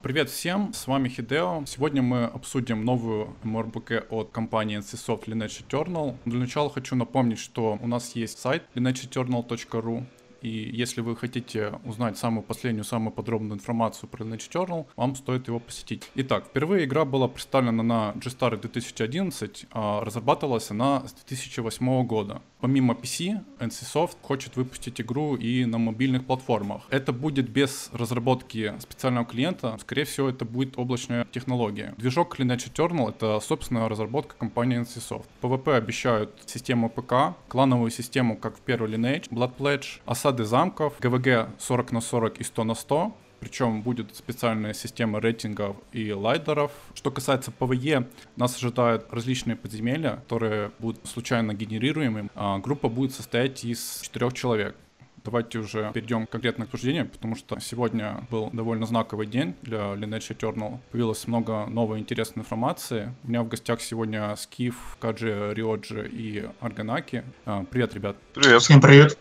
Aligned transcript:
Привет 0.00 0.30
всем, 0.30 0.72
с 0.72 0.86
вами 0.86 1.10
Хидео. 1.10 1.64
Сегодня 1.66 2.00
мы 2.00 2.24
обсудим 2.24 2.82
новую 2.84 3.34
MRBK 3.44 4.06
от 4.08 4.30
компании 4.30 4.78
NCSoft 4.78 5.26
Lineage 5.26 5.66
Eternal. 5.68 6.16
Для 6.24 6.38
начала 6.38 6.70
хочу 6.70 6.96
напомнить, 6.96 7.38
что 7.38 7.78
у 7.82 7.86
нас 7.86 8.12
есть 8.16 8.38
сайт 8.38 8.62
lineageeternal.ru, 8.74 10.04
и 10.40 10.48
если 10.48 11.00
вы 11.00 11.16
хотите 11.16 11.72
узнать 11.84 12.18
самую 12.18 12.42
последнюю, 12.42 12.84
самую 12.84 13.12
подробную 13.12 13.58
информацию 13.58 14.08
про 14.08 14.24
Lineage 14.24 14.50
Journal, 14.50 14.86
вам 14.96 15.14
стоит 15.16 15.48
его 15.48 15.58
посетить. 15.58 16.10
Итак, 16.14 16.46
впервые 16.46 16.84
игра 16.84 17.04
была 17.04 17.28
представлена 17.28 17.82
на 17.82 18.12
G-Star 18.14 18.60
2011, 18.60 19.66
а 19.72 20.04
разрабатывалась 20.04 20.70
она 20.70 21.06
с 21.06 21.12
2008 21.12 22.06
года. 22.06 22.42
Помимо 22.60 22.94
PC, 22.94 23.44
NCSoft 23.60 24.16
хочет 24.22 24.56
выпустить 24.56 25.00
игру 25.00 25.36
и 25.36 25.64
на 25.64 25.78
мобильных 25.78 26.26
платформах. 26.26 26.82
Это 26.90 27.12
будет 27.12 27.48
без 27.48 27.90
разработки 27.92 28.74
специального 28.80 29.24
клиента, 29.26 29.76
скорее 29.80 30.04
всего 30.04 30.28
это 30.28 30.44
будет 30.44 30.76
облачная 30.76 31.24
технология. 31.30 31.94
Движок 31.98 32.38
Lineage 32.38 32.72
Eternal 32.72 33.10
это 33.10 33.38
собственная 33.40 33.88
разработка 33.88 34.34
компании 34.36 34.80
NCSoft. 34.80 35.26
PvP 35.40 35.76
обещают 35.76 36.30
систему 36.46 36.90
ПК, 36.90 37.36
клановую 37.48 37.90
систему, 37.90 38.36
как 38.36 38.56
в 38.56 38.60
первой 38.60 38.90
Lineage, 38.90 39.28
Blood 39.30 39.56
Pledge, 39.56 40.00
осады 40.28 40.44
замков, 40.44 40.94
ГВГ 41.00 41.48
40 41.58 41.92
на 41.92 42.00
40 42.00 42.40
и 42.40 42.44
100 42.44 42.64
на 42.64 42.74
100, 42.74 43.16
причем 43.40 43.80
будет 43.80 44.14
специальная 44.14 44.74
система 44.74 45.20
рейтингов 45.20 45.76
и 45.92 46.12
ладдеров. 46.12 46.70
Что 46.94 47.10
касается 47.10 47.50
ПВЕ, 47.50 48.06
нас 48.36 48.56
ожидают 48.56 49.06
различные 49.10 49.56
подземелья, 49.56 50.16
которые 50.16 50.70
будут 50.80 51.06
случайно 51.06 51.54
генерируемыми. 51.54 52.28
А 52.34 52.58
группа 52.58 52.88
будет 52.88 53.14
состоять 53.14 53.64
из 53.64 54.00
четырех 54.02 54.34
человек. 54.34 54.76
Давайте 55.24 55.58
уже 55.60 55.90
перейдем 55.94 56.26
к 56.26 56.30
конкретному 56.30 56.66
обсуждению, 56.66 57.08
потому 57.08 57.34
что 57.34 57.58
сегодня 57.60 58.26
был 58.30 58.50
довольно 58.52 58.86
знаковый 58.86 59.26
день 59.26 59.54
для 59.62 59.94
Lineage 59.94 60.36
Eternal. 60.36 60.78
Появилось 60.90 61.26
много 61.26 61.66
новой 61.66 62.00
интересной 62.00 62.42
информации. 62.42 63.14
У 63.24 63.28
меня 63.28 63.42
в 63.42 63.48
гостях 63.48 63.80
сегодня 63.80 64.36
Скиф, 64.36 64.96
Каджи, 65.00 65.52
Риоджи 65.54 66.06
и 66.12 66.48
Арганаки. 66.60 67.24
А, 67.46 67.64
привет, 67.70 67.94
ребят. 67.94 68.16
Привет. 68.34 68.62
Всем 68.62 68.80
привет. 68.80 69.18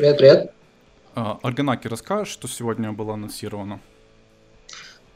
Привет, 0.00 0.16
привет. 0.16 0.52
А, 1.14 1.38
Арганаки, 1.42 1.86
расскажешь, 1.86 2.32
что 2.32 2.48
сегодня 2.48 2.90
было 2.90 3.12
анонсировано? 3.12 3.80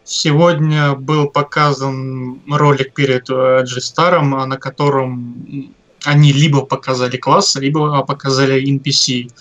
Сегодня 0.04 0.94
был 0.94 1.30
показан 1.30 2.42
ролик 2.46 2.92
перед 2.92 3.27
G-Star, 3.27 4.20
на 4.20 4.58
котором 4.58 5.74
они 6.05 6.32
либо 6.34 6.66
показали 6.66 7.16
класс, 7.16 7.56
либо 7.56 8.02
показали 8.02 8.62
NPC. 8.62 9.32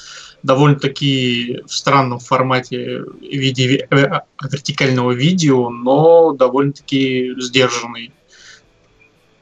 Довольно-таки 0.44 1.60
в 1.68 1.74
странном 1.74 2.20
формате 2.20 3.02
в 3.02 3.22
виде 3.22 3.86
э, 3.90 4.22
вертикального 4.50 5.12
видео, 5.12 5.70
но 5.70 6.32
довольно-таки 6.32 7.34
сдержанный. 7.38 8.14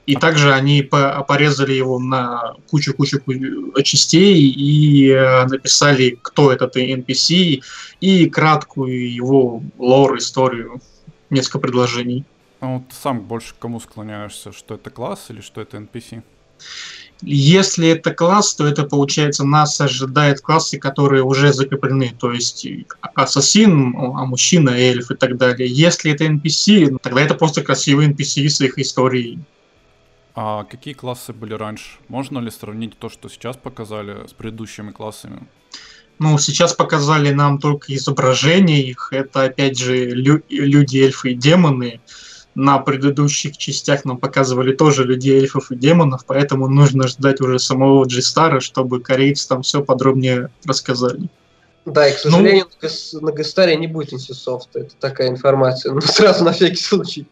И 0.05 0.15
также 0.15 0.53
они 0.53 0.81
порезали 0.81 1.73
его 1.73 1.99
на 1.99 2.55
кучу-кучу 2.69 3.19
частей 3.83 4.49
и 4.49 5.09
э, 5.09 5.45
написали, 5.45 6.17
кто 6.21 6.51
этот 6.51 6.75
NPC, 6.75 7.61
и 7.99 8.29
краткую 8.29 9.13
его 9.13 9.61
лор, 9.77 10.17
историю, 10.17 10.81
несколько 11.29 11.59
предложений. 11.59 12.25
А 12.59 12.75
вот 12.75 12.83
сам 12.91 13.21
больше 13.21 13.53
к 13.53 13.59
кому 13.59 13.79
склоняешься, 13.79 14.51
что 14.51 14.75
это 14.75 14.89
класс 14.89 15.27
или 15.29 15.41
что 15.41 15.61
это 15.61 15.77
NPC? 15.77 16.23
Если 17.23 17.89
это 17.89 18.13
класс, 18.13 18.55
то 18.55 18.65
это 18.65 18.83
получается 18.83 19.43
нас 19.43 19.79
ожидает 19.79 20.41
классы, 20.41 20.79
которые 20.79 21.23
уже 21.23 21.53
закреплены, 21.53 22.13
то 22.19 22.31
есть 22.31 22.67
ассасин, 23.13 23.95
а 23.95 24.25
мужчина, 24.25 24.71
эльф 24.71 25.11
и 25.11 25.15
так 25.15 25.37
далее. 25.37 25.69
Если 25.69 26.11
это 26.11 26.25
NPC, 26.25 26.97
тогда 27.01 27.21
это 27.21 27.35
просто 27.35 27.61
красивые 27.61 28.09
NPC 28.09 28.47
с 28.49 28.61
их 28.61 28.79
историей. 28.79 29.39
А 30.33 30.63
какие 30.63 30.93
классы 30.93 31.33
были 31.33 31.53
раньше? 31.53 31.97
Можно 32.07 32.39
ли 32.39 32.49
сравнить 32.51 32.97
то, 32.97 33.09
что 33.09 33.29
сейчас 33.29 33.57
показали, 33.57 34.27
с 34.27 34.33
предыдущими 34.33 34.91
классами? 34.91 35.47
Ну, 36.19 36.37
сейчас 36.37 36.73
показали 36.73 37.31
нам 37.31 37.57
только 37.57 37.93
изображение 37.95 38.81
их. 38.81 39.09
Это, 39.11 39.43
опять 39.43 39.77
же, 39.77 40.09
лю- 40.09 40.43
люди, 40.49 40.99
эльфы 40.99 41.31
и 41.31 41.35
демоны. 41.35 41.99
На 42.53 42.79
предыдущих 42.79 43.57
частях 43.57 44.05
нам 44.05 44.17
показывали 44.17 44.73
тоже 44.73 45.05
людей, 45.05 45.39
эльфов 45.39 45.71
и 45.71 45.75
демонов, 45.75 46.25
поэтому 46.25 46.67
нужно 46.67 47.07
ждать 47.07 47.39
уже 47.39 47.59
самого 47.59 48.05
Джистара, 48.05 48.59
чтобы 48.59 48.99
корейцы 48.99 49.47
там 49.47 49.61
все 49.61 49.83
подробнее 49.83 50.49
рассказали. 50.65 51.29
Да, 51.85 52.07
и, 52.07 52.11
к 52.11 52.23
ну, 52.25 52.31
сожалению, 52.31 52.67
ну, 52.81 53.19
на 53.21 53.31
Гастаре 53.31 53.75
не 53.75 53.87
будет 53.87 54.13
инсисофта. 54.13 54.81
Это 54.81 54.95
такая 54.99 55.29
информация. 55.29 55.93
Ну, 55.93 56.01
сразу 56.01 56.43
на 56.43 56.51
всякий 56.51 56.81
случай. 56.81 57.27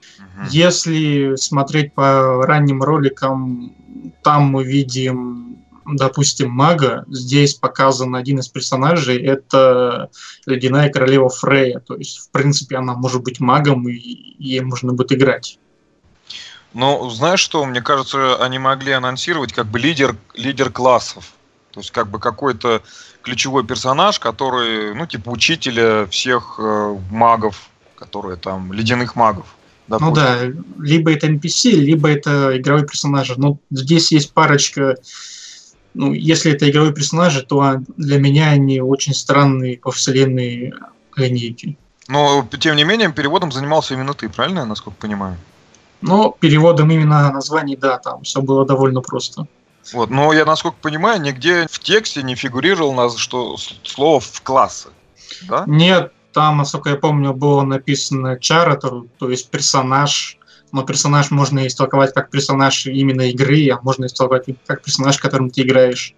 Если 0.50 1.36
смотреть 1.36 1.94
по 1.94 2.46
ранним 2.46 2.82
роликам, 2.82 3.76
там 4.24 4.44
мы 4.46 4.64
видим, 4.64 5.58
допустим, 5.86 6.50
мага. 6.50 7.06
Здесь 7.10 7.54
показан 7.54 8.16
один 8.16 8.40
из 8.40 8.48
персонажей. 8.48 9.24
Это 9.24 10.10
Ледяная 10.48 10.90
Королева 10.90 11.30
Фрея. 11.30 11.80
То 11.80 11.96
есть, 11.96 12.18
в 12.18 12.32
принципе, 12.32 12.78
она 12.78 12.96
может 12.96 13.24
быть 13.24 13.40
магом, 13.40 13.88
и 13.88 13.94
ей 14.40 14.62
можно 14.62 14.94
будет 14.94 15.12
играть. 15.12 15.60
Ну, 16.74 17.10
знаешь 17.10 17.40
что, 17.40 17.66
мне 17.66 17.82
кажется, 17.82 18.44
они 18.44 18.58
могли 18.60 18.94
анонсировать 18.94 19.54
как 19.54 19.68
бы 19.68 19.80
лидер, 19.80 20.16
лидер 20.34 20.72
классов. 20.72 21.34
То 21.72 21.82
есть 21.82 21.92
как 21.92 22.10
бы 22.10 22.20
какой-то 22.20 22.82
ключевой 23.30 23.64
персонаж, 23.64 24.20
который, 24.20 24.96
ну, 24.96 25.06
типа 25.06 25.30
учителя 25.30 26.08
всех 26.08 26.56
э, 26.58 26.98
магов, 27.12 27.70
которые 27.96 28.38
там, 28.38 28.74
ледяных 28.74 29.16
магов. 29.16 29.46
Допустим. 29.88 30.08
Ну 30.10 30.16
да, 30.16 30.40
либо 30.80 31.14
это 31.14 31.28
NPC, 31.28 31.72
либо 31.72 32.10
это 32.10 32.58
игровой 32.58 32.88
персонаж. 32.88 33.38
Но 33.38 33.60
здесь 33.70 34.12
есть 34.12 34.34
парочка, 34.34 34.96
ну, 35.94 36.12
если 36.12 36.52
это 36.52 36.68
игровые 36.68 36.94
персонажи, 36.94 37.44
то 37.44 37.76
для 37.98 38.18
меня 38.18 38.50
они 38.50 38.82
очень 38.82 39.14
странные 39.14 39.78
по 39.78 39.92
вселенной 39.92 40.74
линейки. 41.16 41.78
Но, 42.08 42.48
тем 42.60 42.76
не 42.76 42.84
менее, 42.84 43.14
переводом 43.14 43.52
занимался 43.52 43.94
именно 43.94 44.16
ты, 44.16 44.28
правильно, 44.28 44.66
насколько 44.66 44.98
понимаю? 45.00 45.38
Ну, 46.02 46.36
переводом 46.40 46.90
именно 46.90 47.32
названий, 47.32 47.76
да, 47.76 48.00
там 48.00 48.24
все 48.24 48.42
было 48.42 48.66
довольно 48.66 49.02
просто. 49.02 49.46
Вот, 49.94 50.10
но 50.10 50.32
я, 50.34 50.46
насколько 50.46 50.78
понимаю, 50.82 51.22
нигде 51.22 51.68
в 51.70 51.80
тексте 51.80 52.22
не 52.22 52.36
фигурировало 52.36 52.94
нас, 52.94 53.18
что 53.18 53.58
слово 53.84 54.20
в 54.20 54.42
классы. 54.42 54.90
Да? 55.48 55.64
Нет, 55.68 56.14
там, 56.34 56.58
насколько 56.58 56.92
я 56.92 56.96
помню, 56.96 57.34
было 57.34 57.64
написано 57.64 58.40
чаратор, 58.40 59.04
то 59.18 59.30
есть 59.30 59.50
персонаж. 59.50 60.38
Но 60.72 60.84
персонаж 60.84 61.32
можно 61.32 61.66
истолковать 61.66 62.14
как 62.14 62.30
персонаж 62.30 62.86
именно 62.86 63.24
игры, 63.30 63.70
а 63.70 63.80
можно 63.82 64.06
истолковать 64.06 64.46
как 64.68 64.84
персонаж, 64.84 65.18
которым 65.18 65.50
ты 65.50 65.62
играешь. 65.64 66.14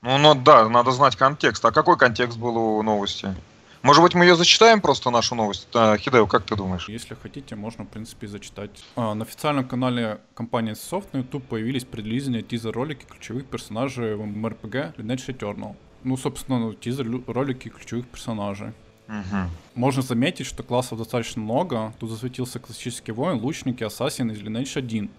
Ну, 0.00 0.16
ну 0.16 0.34
да, 0.34 0.68
надо 0.68 0.92
знать 0.92 1.16
контекст. 1.16 1.64
А 1.64 1.70
какой 1.70 1.98
контекст 1.98 2.38
был 2.38 2.56
у 2.56 2.82
новости? 2.82 3.34
Может 3.82 4.02
быть, 4.02 4.14
мы 4.14 4.24
ее 4.24 4.34
зачитаем 4.34 4.80
просто, 4.80 5.10
нашу 5.10 5.34
новость? 5.34 5.68
А, 5.74 5.96
Хидео, 5.96 6.26
как 6.26 6.44
ты 6.44 6.56
думаешь? 6.56 6.88
Если 6.88 7.14
хотите, 7.14 7.54
можно, 7.54 7.84
в 7.84 7.88
принципе, 7.88 8.26
зачитать. 8.26 8.70
А, 8.96 9.14
на 9.14 9.24
официальном 9.24 9.68
канале 9.68 10.20
компании 10.34 10.72
Soft 10.72 11.08
на 11.12 11.18
YouTube 11.18 11.46
появились 11.46 11.84
предлизанные 11.84 12.42
тизер-ролики 12.42 13.04
ключевых 13.04 13.46
персонажей 13.46 14.16
в 14.16 14.22
MMORPG 14.22 14.96
Lineage 14.96 15.28
Eternal. 15.28 15.76
Ну, 16.02 16.16
собственно, 16.16 16.58
ну, 16.58 16.74
тизер-ролики 16.74 17.68
ключевых 17.68 18.08
персонажей. 18.08 18.72
Угу. 19.08 19.50
Можно 19.74 20.02
заметить, 20.02 20.46
что 20.46 20.62
классов 20.62 20.98
достаточно 20.98 21.40
много. 21.40 21.94
Тут 21.98 22.10
засветился 22.10 22.58
классический 22.58 23.12
воин, 23.12 23.38
лучники, 23.38 23.84
ассасин 23.84 24.30
из 24.30 24.40
Lineage 24.40 24.78
1. 24.78 25.10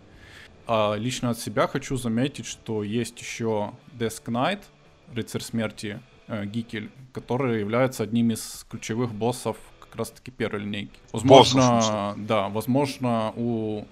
А 0.67 0.95
лично 0.95 1.31
от 1.31 1.39
себя 1.39 1.67
хочу 1.67 1.97
заметить, 1.97 2.45
что 2.45 2.83
есть 2.83 3.19
еще 3.19 3.73
Desk 3.97 4.25
Knight, 4.25 4.59
рыцарь 5.13 5.41
смерти, 5.41 5.99
э, 6.29 6.45
Гикель, 6.45 6.89
который 7.11 7.59
является 7.59 8.03
одним 8.03 8.31
из 8.31 8.65
ключевых 8.69 9.11
боссов 9.11 9.57
как 9.81 9.95
раз-таки 9.97 10.31
первой 10.31 10.61
линейки. 10.61 10.99
Возможно, 11.11 11.75
Боссов, 11.75 12.25
да, 12.25 12.49
возможно, 12.49 13.33
у 13.35 13.85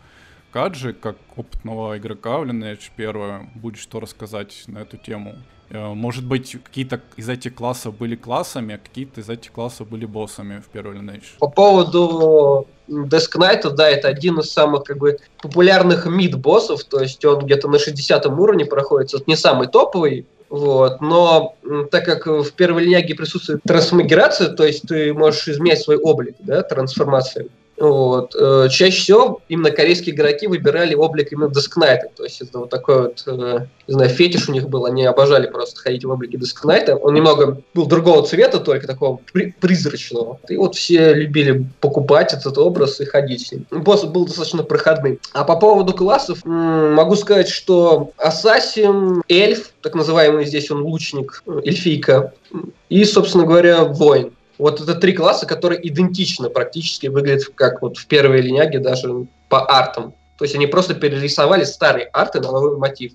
Каджи, 0.51 0.93
как 0.93 1.17
опытного 1.35 1.97
игрока 1.97 2.37
в 2.37 2.43
Lineage 2.43 2.91
1, 2.95 3.49
будет 3.55 3.79
что 3.79 3.99
рассказать 3.99 4.63
на 4.67 4.79
эту 4.79 4.97
тему. 4.97 5.35
Э, 5.69 5.93
может 5.93 6.25
быть, 6.25 6.57
какие-то 6.63 7.01
из 7.17 7.27
этих 7.27 7.55
классов 7.55 7.97
были 7.97 8.15
классами, 8.15 8.75
а 8.75 8.77
какие-то 8.77 9.21
из 9.21 9.29
этих 9.29 9.51
классов 9.51 9.89
были 9.89 10.05
боссами 10.05 10.59
в 10.59 10.69
первой 10.69 10.97
Lineage. 10.97 11.37
По 11.39 11.49
поводу 11.49 12.67
Desk 12.87 13.35
Knight, 13.35 13.69
да, 13.71 13.89
это 13.89 14.07
один 14.07 14.39
из 14.39 14.51
самых 14.51 14.83
как 14.83 14.97
бы 14.97 15.19
популярных 15.41 16.05
мид-боссов, 16.05 16.83
то 16.85 17.01
есть 17.01 17.23
он 17.25 17.45
где-то 17.45 17.67
на 17.67 17.79
60 17.79 18.25
уровне 18.27 18.65
проходит, 18.65 19.13
это 19.13 19.23
не 19.27 19.35
самый 19.35 19.67
топовый, 19.67 20.25
вот. 20.49 21.01
Но 21.01 21.55
так 21.91 22.05
как 22.05 22.27
в 22.27 22.51
первой 22.53 22.83
линейке 22.83 23.15
присутствует 23.15 23.61
трансмагерация, 23.63 24.49
то 24.49 24.65
есть 24.65 24.87
ты 24.87 25.13
можешь 25.13 25.47
изменять 25.47 25.81
свой 25.81 25.97
облик, 25.97 26.35
да, 26.39 26.63
трансформацию, 26.63 27.49
Вот. 27.77 28.35
Э, 28.35 28.67
чаще 28.69 28.99
всего 29.01 29.41
именно 29.49 29.69
корейские 29.71 30.15
игроки 30.15 30.47
выбирали 30.47 30.95
облик 30.95 31.31
именно 31.31 31.49
Дескнайта. 31.49 32.07
То 32.15 32.23
есть 32.23 32.41
это 32.41 32.59
вот 32.59 32.69
такой 32.69 33.03
вот, 33.03 33.23
э, 33.27 33.59
не 33.87 33.93
знаю, 33.93 34.09
фетиш 34.09 34.49
у 34.49 34.51
них 34.51 34.67
был. 34.67 34.85
Они 34.85 35.05
обожали 35.05 35.47
просто 35.47 35.79
ходить 35.79 36.03
в 36.03 36.09
облике 36.09 36.37
Дескнайта. 36.37 36.95
Он 36.95 37.13
немного 37.13 37.61
был 37.73 37.85
другого 37.85 38.25
цвета, 38.25 38.59
только 38.59 38.87
такого 38.87 39.19
при- 39.31 39.53
призрачного. 39.59 40.39
И 40.49 40.57
вот 40.57 40.75
все 40.75 41.13
любили 41.13 41.65
покупать 41.79 42.33
этот 42.33 42.57
образ 42.57 42.99
и 42.99 43.05
ходить 43.05 43.47
с 43.47 43.51
ним. 43.51 43.65
Босс 43.69 44.03
был 44.05 44.25
достаточно 44.25 44.63
проходным. 44.63 45.19
А 45.33 45.43
по 45.43 45.55
поводу 45.57 45.93
классов, 45.93 46.39
могу 46.43 47.15
сказать, 47.15 47.47
что 47.47 48.11
Ассасин, 48.17 49.21
Эльф, 49.29 49.71
так 49.81 49.93
называемый 49.95 50.45
здесь 50.45 50.71
он 50.71 50.81
лучник, 50.81 51.43
эльфийка, 51.63 52.33
и, 52.89 53.03
собственно 53.05 53.45
говоря, 53.45 53.83
воин. 53.83 54.31
Вот 54.57 54.81
это 54.81 54.95
три 54.95 55.13
класса, 55.13 55.45
которые 55.45 55.87
идентично 55.87 56.49
практически 56.49 57.07
выглядят 57.07 57.45
как 57.55 57.81
вот 57.81 57.97
в 57.97 58.07
первой 58.07 58.41
линяге 58.41 58.79
даже 58.79 59.27
по 59.49 59.65
артам. 59.65 60.13
То 60.37 60.45
есть 60.45 60.55
они 60.55 60.67
просто 60.67 60.95
перерисовали 60.95 61.63
старые 61.63 62.07
арты 62.07 62.39
на 62.39 62.51
новый 62.51 62.77
мотив. 62.77 63.13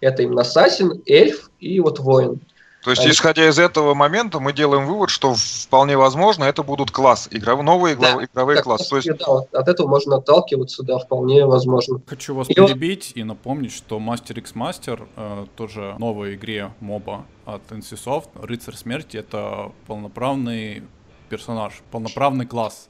Это 0.00 0.22
именно 0.22 0.42
Ассасин, 0.42 1.02
Эльф 1.06 1.50
и 1.60 1.80
вот 1.80 1.98
Воин. 1.98 2.40
То 2.84 2.90
есть, 2.90 3.06
исходя 3.06 3.48
из 3.48 3.58
этого 3.58 3.94
момента, 3.94 4.40
мы 4.40 4.52
делаем 4.52 4.86
вывод, 4.86 5.08
что 5.08 5.34
вполне 5.34 5.96
возможно 5.96 6.44
это 6.44 6.62
будут 6.62 6.90
класс, 6.90 7.28
игров, 7.30 7.62
новые 7.62 7.96
да, 7.96 8.22
игровые 8.22 8.60
классы. 8.60 8.90
То 8.90 8.96
есть... 8.96 9.08
да, 9.08 9.58
от 9.58 9.68
этого 9.68 9.88
можно 9.88 10.16
отталкиваться, 10.16 10.82
да, 10.82 10.98
вполне 10.98 11.46
возможно. 11.46 12.02
Хочу 12.06 12.34
вас 12.34 12.50
и 12.50 12.54
перебить 12.54 13.12
вот... 13.14 13.16
и 13.16 13.24
напомнить, 13.24 13.72
что 13.72 13.98
Master 13.98 14.38
X 14.38 14.52
Master, 14.52 15.08
э, 15.16 15.46
тоже 15.56 15.96
новой 15.98 16.34
игре 16.34 16.72
моба 16.80 17.24
от 17.46 17.62
NCSoft, 17.70 18.28
Рыцарь 18.42 18.74
Смерти, 18.74 19.16
это 19.16 19.72
полноправный 19.86 20.82
персонаж, 21.30 21.80
полноправный 21.90 22.44
класс. 22.44 22.88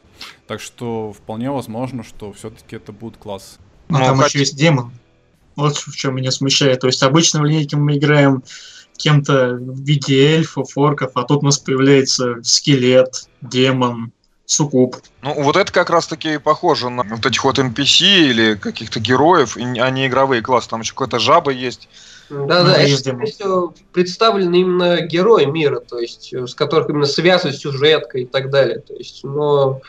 Так 0.49 0.61
что 0.61 1.13
вполне 1.13 1.53
возможно, 1.53 2.03
что 2.03 2.33
все-таки 2.33 2.75
это 2.77 2.91
будет 2.91 3.17
класс. 3.17 3.59
Но 3.89 4.01
ну, 4.01 4.05
там 4.07 4.17
хоть... 4.17 4.27
еще 4.27 4.41
есть 4.41 4.57
демон. 4.57 4.93
Вот 5.55 5.77
в 5.77 5.95
чем 5.95 6.17
меня 6.17 6.33
смущает. 6.33 6.81
То 6.81 6.89
есть 6.89 7.03
обычно 7.05 7.41
в 7.41 7.45
линейке 7.45 7.77
мы 7.77 7.97
играем 7.97 8.43
кем-то 8.97 9.55
в 9.55 9.81
виде 9.81 10.35
эльфов, 10.35 10.77
орков, 10.77 11.13
а 11.15 11.25
тут 11.25 11.43
у 11.43 11.47
нас 11.47 11.59
появляется 11.59 12.37
скелет, 12.43 13.29
демон, 13.41 14.13
суккуб. 14.47 14.97
Ну, 15.23 15.43
вот 15.43 15.57
это 15.57 15.73
как 15.73 15.91
раз-таки 15.91 16.39
похоже 16.39 16.91
на 16.91 17.03
вот 17.03 17.25
этих 17.25 17.45
вот 17.45 17.59
NPC 17.59 18.31
или 18.31 18.55
каких-то 18.55 19.01
героев, 19.01 19.57
а 19.57 19.91
не 19.91 20.07
игровые 20.07 20.43
классы. 20.43 20.69
Там 20.69 20.81
еще 20.81 20.93
какая-то 20.95 21.19
жаба 21.19 21.51
есть. 21.51 21.89
Да, 22.31 22.63
ну, 22.63 22.71
да, 22.71 22.83
это 22.83 23.27
все 23.27 23.75
представлены 23.93 24.57
именно 24.57 25.01
герои 25.03 25.45
мира, 25.45 25.81
то 25.81 25.99
есть 25.99 26.33
э, 26.33 26.47
с 26.47 26.55
которых 26.55 26.89
именно 26.89 27.05
связывают 27.05 27.59
сюжетка 27.59 28.19
и 28.19 28.25
так 28.25 28.51
далее. 28.51 28.79
То 28.79 28.95
есть, 28.95 29.25
но 29.25 29.83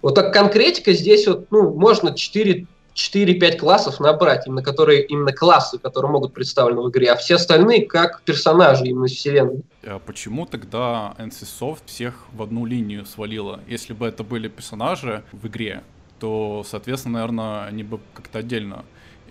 вот 0.00 0.14
так 0.14 0.32
конкретика 0.32 0.92
здесь 0.92 1.26
вот, 1.26 1.50
ну, 1.50 1.74
можно 1.74 2.14
4 2.14 2.66
4-5 2.96 3.58
классов 3.58 4.00
набрать, 4.00 4.46
именно 4.46 4.62
которые 4.62 5.04
именно 5.04 5.32
классы, 5.32 5.78
которые 5.78 6.10
могут 6.10 6.32
представлены 6.32 6.80
в 6.80 6.90
игре, 6.90 7.12
а 7.12 7.16
все 7.16 7.34
остальные 7.34 7.86
как 7.86 8.22
персонажи 8.22 8.86
именно 8.86 9.06
вселенной. 9.06 9.62
А 9.84 9.98
почему 9.98 10.46
тогда 10.46 11.14
NCSoft 11.18 11.82
всех 11.86 12.26
в 12.32 12.42
одну 12.42 12.64
линию 12.64 13.04
свалила? 13.04 13.60
Если 13.68 13.92
бы 13.92 14.06
это 14.06 14.24
были 14.24 14.48
персонажи 14.48 15.22
в 15.32 15.46
игре, 15.46 15.82
то, 16.18 16.64
соответственно, 16.66 17.18
наверное, 17.18 17.66
они 17.66 17.82
бы 17.82 18.00
как-то 18.14 18.38
отдельно 18.38 18.84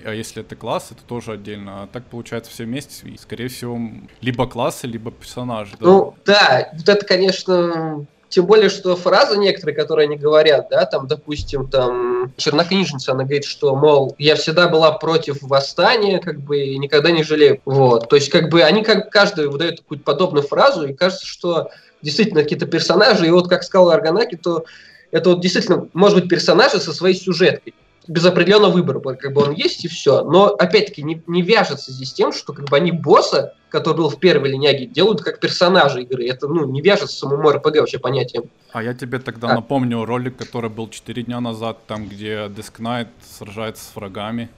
а 0.03 0.13
если 0.13 0.44
это 0.44 0.56
классы, 0.56 0.94
то 0.94 1.03
тоже 1.03 1.33
отдельно. 1.33 1.83
А 1.83 1.88
так 1.88 2.06
получается 2.06 2.51
все 2.51 2.65
вместе, 2.65 3.07
и, 3.07 3.17
скорее 3.17 3.47
всего, 3.47 3.79
либо 4.21 4.47
классы, 4.47 4.88
либо 4.88 5.12
персонажи. 5.12 5.75
Да? 5.79 5.85
Ну 5.85 6.15
да, 6.25 6.69
вот 6.73 6.89
это, 6.89 7.06
конечно, 7.06 8.06
тем 8.30 8.45
более, 8.45 8.69
что 8.69 8.95
фразы 8.95 9.38
некоторые, 9.38 9.75
которые 9.75 10.07
они 10.07 10.18
говорят, 10.18 10.68
да, 10.69 10.86
там, 10.86 11.07
допустим, 11.07 11.68
там, 11.68 12.33
чернокнижница, 12.38 13.12
она 13.12 13.24
говорит, 13.24 13.45
что, 13.45 13.75
мол, 13.75 14.16
я 14.18 14.36
всегда 14.36 14.68
была 14.68 14.92
против 14.92 15.42
восстания, 15.42 16.19
как 16.19 16.42
бы, 16.42 16.60
и 16.60 16.77
никогда 16.77 17.12
не 17.12 17.24
жалею. 17.24 17.62
Вот. 17.66 18.10
То 18.10 18.16
есть, 18.16 18.30
как 18.30 18.50
бы, 18.50 18.63
они 18.63 18.83
как 18.83 19.12
каждый 19.12 19.48
выдает 19.48 19.81
какую-то 19.81 20.04
подобную 20.04 20.45
фразу, 20.45 20.88
и 20.88 20.94
кажется, 20.94 21.25
что 21.25 21.69
действительно 22.01 22.44
какие-то 22.44 22.66
персонажи, 22.66 23.27
и 23.27 23.31
вот, 23.31 23.48
как 23.48 23.63
сказал 23.63 23.89
Арганаки, 23.89 24.36
то 24.36 24.66
это 25.12 25.30
вот 25.30 25.42
действительно 25.42 25.88
может 25.94 26.19
быть 26.19 26.30
персонажи 26.30 26.80
со 26.80 26.94
своей 26.94 27.16
сюжеткой 27.16 27.74
без 28.07 28.25
определенного 28.25 28.71
выбора, 28.71 28.99
как 29.15 29.33
бы 29.33 29.43
он 29.43 29.51
есть 29.51 29.85
и 29.85 29.87
все. 29.87 30.23
Но 30.23 30.47
опять-таки 30.47 31.03
не, 31.03 31.21
не 31.27 31.41
вяжется 31.41 31.91
здесь 31.91 32.13
тем, 32.13 32.31
что 32.31 32.53
как 32.53 32.65
бы 32.65 32.77
они 32.77 32.91
босса, 32.91 33.53
который 33.69 33.97
был 33.97 34.09
в 34.09 34.19
первой 34.19 34.49
линяге, 34.49 34.85
делают 34.85 35.21
как 35.21 35.39
персонажи 35.39 36.03
игры. 36.03 36.27
Это 36.27 36.47
ну 36.47 36.65
не 36.65 36.81
вяжется 36.81 37.15
с 37.15 37.19
самому 37.19 37.49
РПГ 37.49 37.77
вообще 37.77 37.99
понятием. 37.99 38.43
А 38.71 38.83
я 38.83 38.93
тебе 38.93 39.19
тогда 39.19 39.49
а. 39.49 39.55
напомню 39.55 40.03
ролик, 40.05 40.37
который 40.37 40.69
был 40.69 40.89
4 40.89 41.23
дня 41.23 41.39
назад, 41.39 41.79
там 41.87 42.07
где 42.07 42.47
Knight 42.47 43.07
сражается 43.21 43.83
с 43.83 43.95
врагами. 43.95 44.49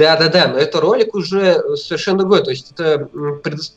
Да, 0.00 0.16
да, 0.16 0.28
да, 0.28 0.48
но 0.48 0.58
это 0.58 0.80
ролик 0.80 1.14
уже 1.14 1.76
совершенно 1.76 2.20
другой. 2.20 2.42
То 2.42 2.48
есть 2.48 2.72
это, 2.72 3.10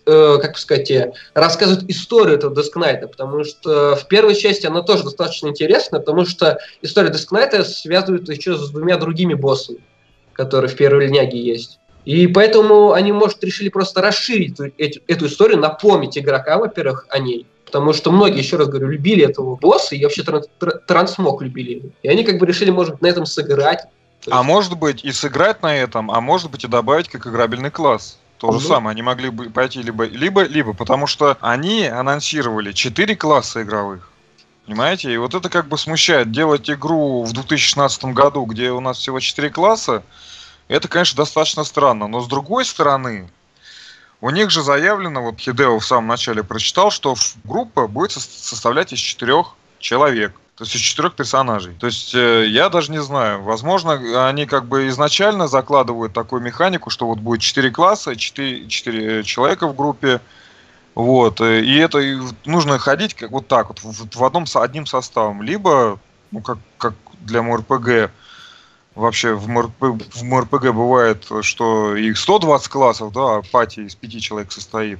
э, 0.06 0.38
как 0.42 0.58
сказать, 0.58 0.90
э, 0.90 1.12
рассказывает 1.34 1.90
историю 1.90 2.38
этого 2.38 2.56
Дескнайта, 2.56 3.10
потому 3.10 3.44
что 3.44 3.98
в 3.98 4.08
первой 4.08 4.34
части 4.34 4.66
она 4.66 4.84
тоже 4.84 5.04
достаточно 5.04 5.50
интересна, 5.50 6.00
потому 6.00 6.24
что 6.24 6.60
история 6.82 7.10
Дескнайта 7.10 7.66
связывает 7.66 8.30
еще 8.30 8.56
с 8.56 8.70
двумя 8.70 8.96
другими 8.96 9.34
боссами, 9.34 9.80
которые 10.32 10.72
в 10.72 10.78
первой 10.78 11.08
линяге 11.08 11.42
есть. 11.42 11.80
И 12.06 12.28
поэтому 12.28 12.94
они, 12.94 13.12
может, 13.12 13.44
решили 13.44 13.68
просто 13.68 14.02
расширить 14.02 14.58
эту, 14.78 15.02
эту 15.08 15.26
историю, 15.26 15.60
напомнить 15.60 16.18
игрока, 16.18 16.58
во-первых, 16.58 17.06
о 17.10 17.20
ней. 17.20 17.46
Потому 17.66 17.92
что 17.92 18.14
многие, 18.14 18.38
еще 18.38 18.56
раз 18.56 18.70
говорю, 18.70 18.88
любили 18.88 19.26
этого 19.26 19.58
босса, 19.58 19.96
и 19.96 20.04
вообще 20.04 20.24
трансмог 20.88 21.42
любили. 21.42 21.92
И 22.02 22.08
они 22.08 22.24
как 22.24 22.38
бы 22.38 22.46
решили, 22.46 22.70
может, 22.70 23.02
на 23.02 23.08
этом 23.08 23.26
сыграть, 23.26 23.82
а 24.30 24.44
может 24.44 24.78
быть 24.78 25.04
и 25.04 25.12
сыграть 25.12 25.62
на 25.62 25.76
этом, 25.76 26.12
а 26.12 26.22
может 26.22 26.52
быть 26.52 26.64
и 26.64 26.68
добавить 26.68 27.10
как 27.10 27.28
играбельный 27.28 27.72
класс. 27.72 28.18
То 28.38 28.52
же 28.52 28.60
самое, 28.60 28.92
они 28.92 29.02
могли 29.02 29.30
бы 29.30 29.50
пойти 29.50 29.82
либо, 29.82 30.04
либо, 30.04 30.44
либо, 30.44 30.74
потому 30.74 31.08
что 31.08 31.38
они 31.40 31.86
анонсировали 31.86 32.74
4 32.74 33.16
класса 33.16 33.64
игровых. 33.64 34.10
Понимаете? 34.66 35.14
И 35.14 35.18
вот 35.18 35.34
это 35.34 35.50
как 35.50 35.68
бы 35.68 35.78
смущает. 35.78 36.32
Делать 36.32 36.70
игру 36.70 37.24
в 37.24 37.32
2016 37.32 38.06
году, 38.06 38.44
где 38.46 38.72
у 38.72 38.82
нас 38.82 38.98
всего 38.98 39.20
4 39.20 39.50
класса, 39.50 40.04
это, 40.68 40.88
конечно, 40.88 41.18
достаточно 41.18 41.64
странно. 41.64 42.08
Но 42.08 42.20
с 42.22 42.28
другой 42.28 42.66
стороны, 42.66 43.30
у 44.20 44.30
них 44.30 44.50
же 44.50 44.62
заявлено, 44.62 45.22
вот 45.22 45.40
Хидео 45.40 45.80
в 45.80 45.86
самом 45.86 46.08
начале 46.08 46.44
прочитал, 46.44 46.92
что 46.92 47.16
группа 47.44 47.88
будет 47.88 48.12
составлять 48.12 48.94
из 48.94 49.00
четырех 49.00 49.56
человек. 49.80 50.34
То 50.56 50.66
есть 50.66 50.76
из 50.76 50.82
четырех 50.82 51.16
персонажей. 51.16 51.74
То 51.80 51.88
есть 51.88 52.14
э, 52.14 52.46
я 52.48 52.70
даже 52.70 52.92
не 52.92 53.02
знаю. 53.02 53.42
Возможно, 53.42 54.28
они 54.28 54.46
как 54.46 54.66
бы 54.66 54.88
изначально 54.90 55.48
закладывают 55.48 56.14
такую 56.14 56.44
механику, 56.44 56.92
что 56.92 57.08
вот 57.08 57.18
будет 57.18 57.42
четыре 57.42 57.72
класса, 57.72 58.16
четыре, 58.16 58.68
четыре 58.68 59.24
человека 59.24 59.68
в 59.68 59.76
группе. 59.76 60.22
Вот. 60.94 61.42
Э, 61.42 61.62
и 61.62 61.76
это 61.78 62.00
нужно 62.46 62.78
ходить 62.78 63.16
как 63.16 63.32
вот 63.32 63.48
так 63.48 63.70
вот, 63.70 63.80
в, 63.82 64.24
одном 64.24 64.46
одним 64.54 64.86
составом. 64.86 65.42
Либо, 65.42 66.00
ну, 66.30 66.42
как, 66.42 66.60
как 66.78 66.94
для 67.22 67.42
МРПГ, 67.42 68.12
вообще 68.94 69.34
в, 69.34 69.48
МРП, 69.50 69.82
в 70.14 70.24
МРПГ 70.24 70.66
бывает, 70.72 71.26
что 71.42 71.96
их 71.96 72.16
120 72.18 72.68
классов, 72.68 73.12
да, 73.12 73.38
а 73.38 73.42
пати 73.42 73.82
из 73.82 73.96
пяти 73.96 74.22
человек 74.22 74.52
состоит. 74.52 75.00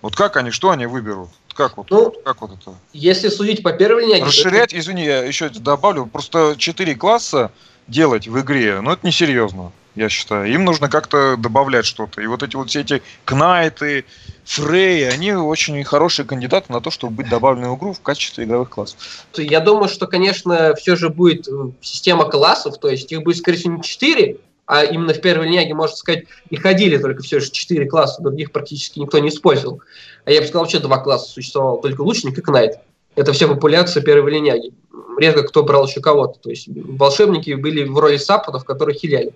Вот 0.00 0.14
как 0.14 0.36
они, 0.36 0.50
что 0.50 0.70
они 0.70 0.86
выберут? 0.86 1.30
Как 1.54 1.76
вот, 1.76 1.90
ну, 1.90 2.10
как 2.24 2.40
вот 2.40 2.52
это? 2.52 2.74
Если 2.92 3.28
судить 3.28 3.62
по 3.62 3.72
первой 3.72 4.02
линейке... 4.02 4.24
Расширять, 4.24 4.70
то... 4.70 4.78
извини, 4.78 5.04
я 5.04 5.22
еще 5.22 5.48
добавлю, 5.50 6.06
просто 6.06 6.54
4 6.56 6.94
класса 6.94 7.50
делать 7.88 8.26
в 8.26 8.40
игре, 8.40 8.80
ну 8.80 8.92
это 8.92 9.06
несерьезно, 9.06 9.72
я 9.94 10.08
считаю. 10.08 10.52
Им 10.52 10.64
нужно 10.64 10.88
как-то 10.88 11.36
добавлять 11.36 11.84
что-то. 11.84 12.22
И 12.22 12.26
вот 12.26 12.42
эти 12.42 12.56
вот 12.56 12.70
все 12.70 12.80
эти 12.80 13.02
Кнайты, 13.24 14.04
Фрей, 14.44 15.08
они 15.08 15.34
очень 15.34 15.82
хорошие 15.84 16.24
кандидаты 16.24 16.72
на 16.72 16.80
то, 16.80 16.90
чтобы 16.90 17.16
быть 17.16 17.28
добавлены 17.28 17.70
в 17.70 17.76
игру 17.76 17.92
в 17.92 18.00
качестве 18.00 18.44
игровых 18.44 18.70
классов. 18.70 18.98
Я 19.36 19.60
думаю, 19.60 19.88
что, 19.88 20.06
конечно, 20.06 20.74
все 20.74 20.96
же 20.96 21.10
будет 21.10 21.48
система 21.80 22.24
классов, 22.24 22.78
то 22.78 22.88
есть 22.88 23.12
их 23.12 23.22
будет, 23.22 23.36
скорее 23.36 23.58
всего, 23.58 23.74
не 23.74 23.82
4, 23.82 24.38
а 24.66 24.84
именно 24.84 25.12
в 25.12 25.20
первой 25.20 25.46
линейке, 25.46 25.74
можно 25.74 25.96
сказать, 25.96 26.24
и 26.50 26.56
ходили 26.56 26.96
только 26.96 27.22
все 27.22 27.40
же 27.40 27.50
4 27.50 27.86
класса, 27.86 28.22
других 28.22 28.52
практически 28.52 29.00
никто 29.00 29.18
не 29.18 29.28
использовал. 29.28 29.82
А 30.24 30.30
я 30.30 30.40
бы 30.40 30.46
сказал, 30.46 30.62
вообще 30.62 30.78
два 30.78 30.98
класса 30.98 31.30
существовало, 31.30 31.80
только 31.82 32.02
лучник 32.02 32.38
и 32.38 32.40
кнайт. 32.40 32.78
Это 33.14 33.32
вся 33.32 33.46
популяция 33.46 34.02
первой 34.02 34.32
линяги. 34.32 34.72
Редко 35.18 35.42
кто 35.42 35.62
брал 35.62 35.86
еще 35.86 36.00
кого-то. 36.00 36.38
То 36.38 36.50
есть 36.50 36.68
волшебники 36.68 37.52
были 37.54 37.84
в 37.84 37.98
роли 37.98 38.16
саппортов, 38.16 38.64
которые 38.64 38.96
хиляли. 38.96 39.34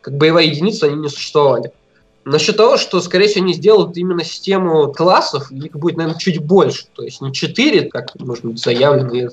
Как 0.00 0.16
боевая 0.16 0.44
единица 0.44 0.86
они 0.86 0.96
не 0.96 1.08
существовали. 1.08 1.72
Насчет 2.24 2.56
того, 2.56 2.76
что, 2.76 3.00
скорее 3.00 3.26
всего, 3.26 3.44
они 3.44 3.54
сделают 3.54 3.96
именно 3.96 4.22
систему 4.22 4.92
классов, 4.92 5.50
их 5.50 5.72
будет, 5.72 5.96
наверное, 5.96 6.18
чуть 6.18 6.38
больше. 6.38 6.86
То 6.94 7.02
есть 7.02 7.20
не 7.20 7.32
4, 7.32 7.88
как, 7.88 8.14
может 8.18 8.44
быть, 8.44 8.58
заявлено, 8.58 9.30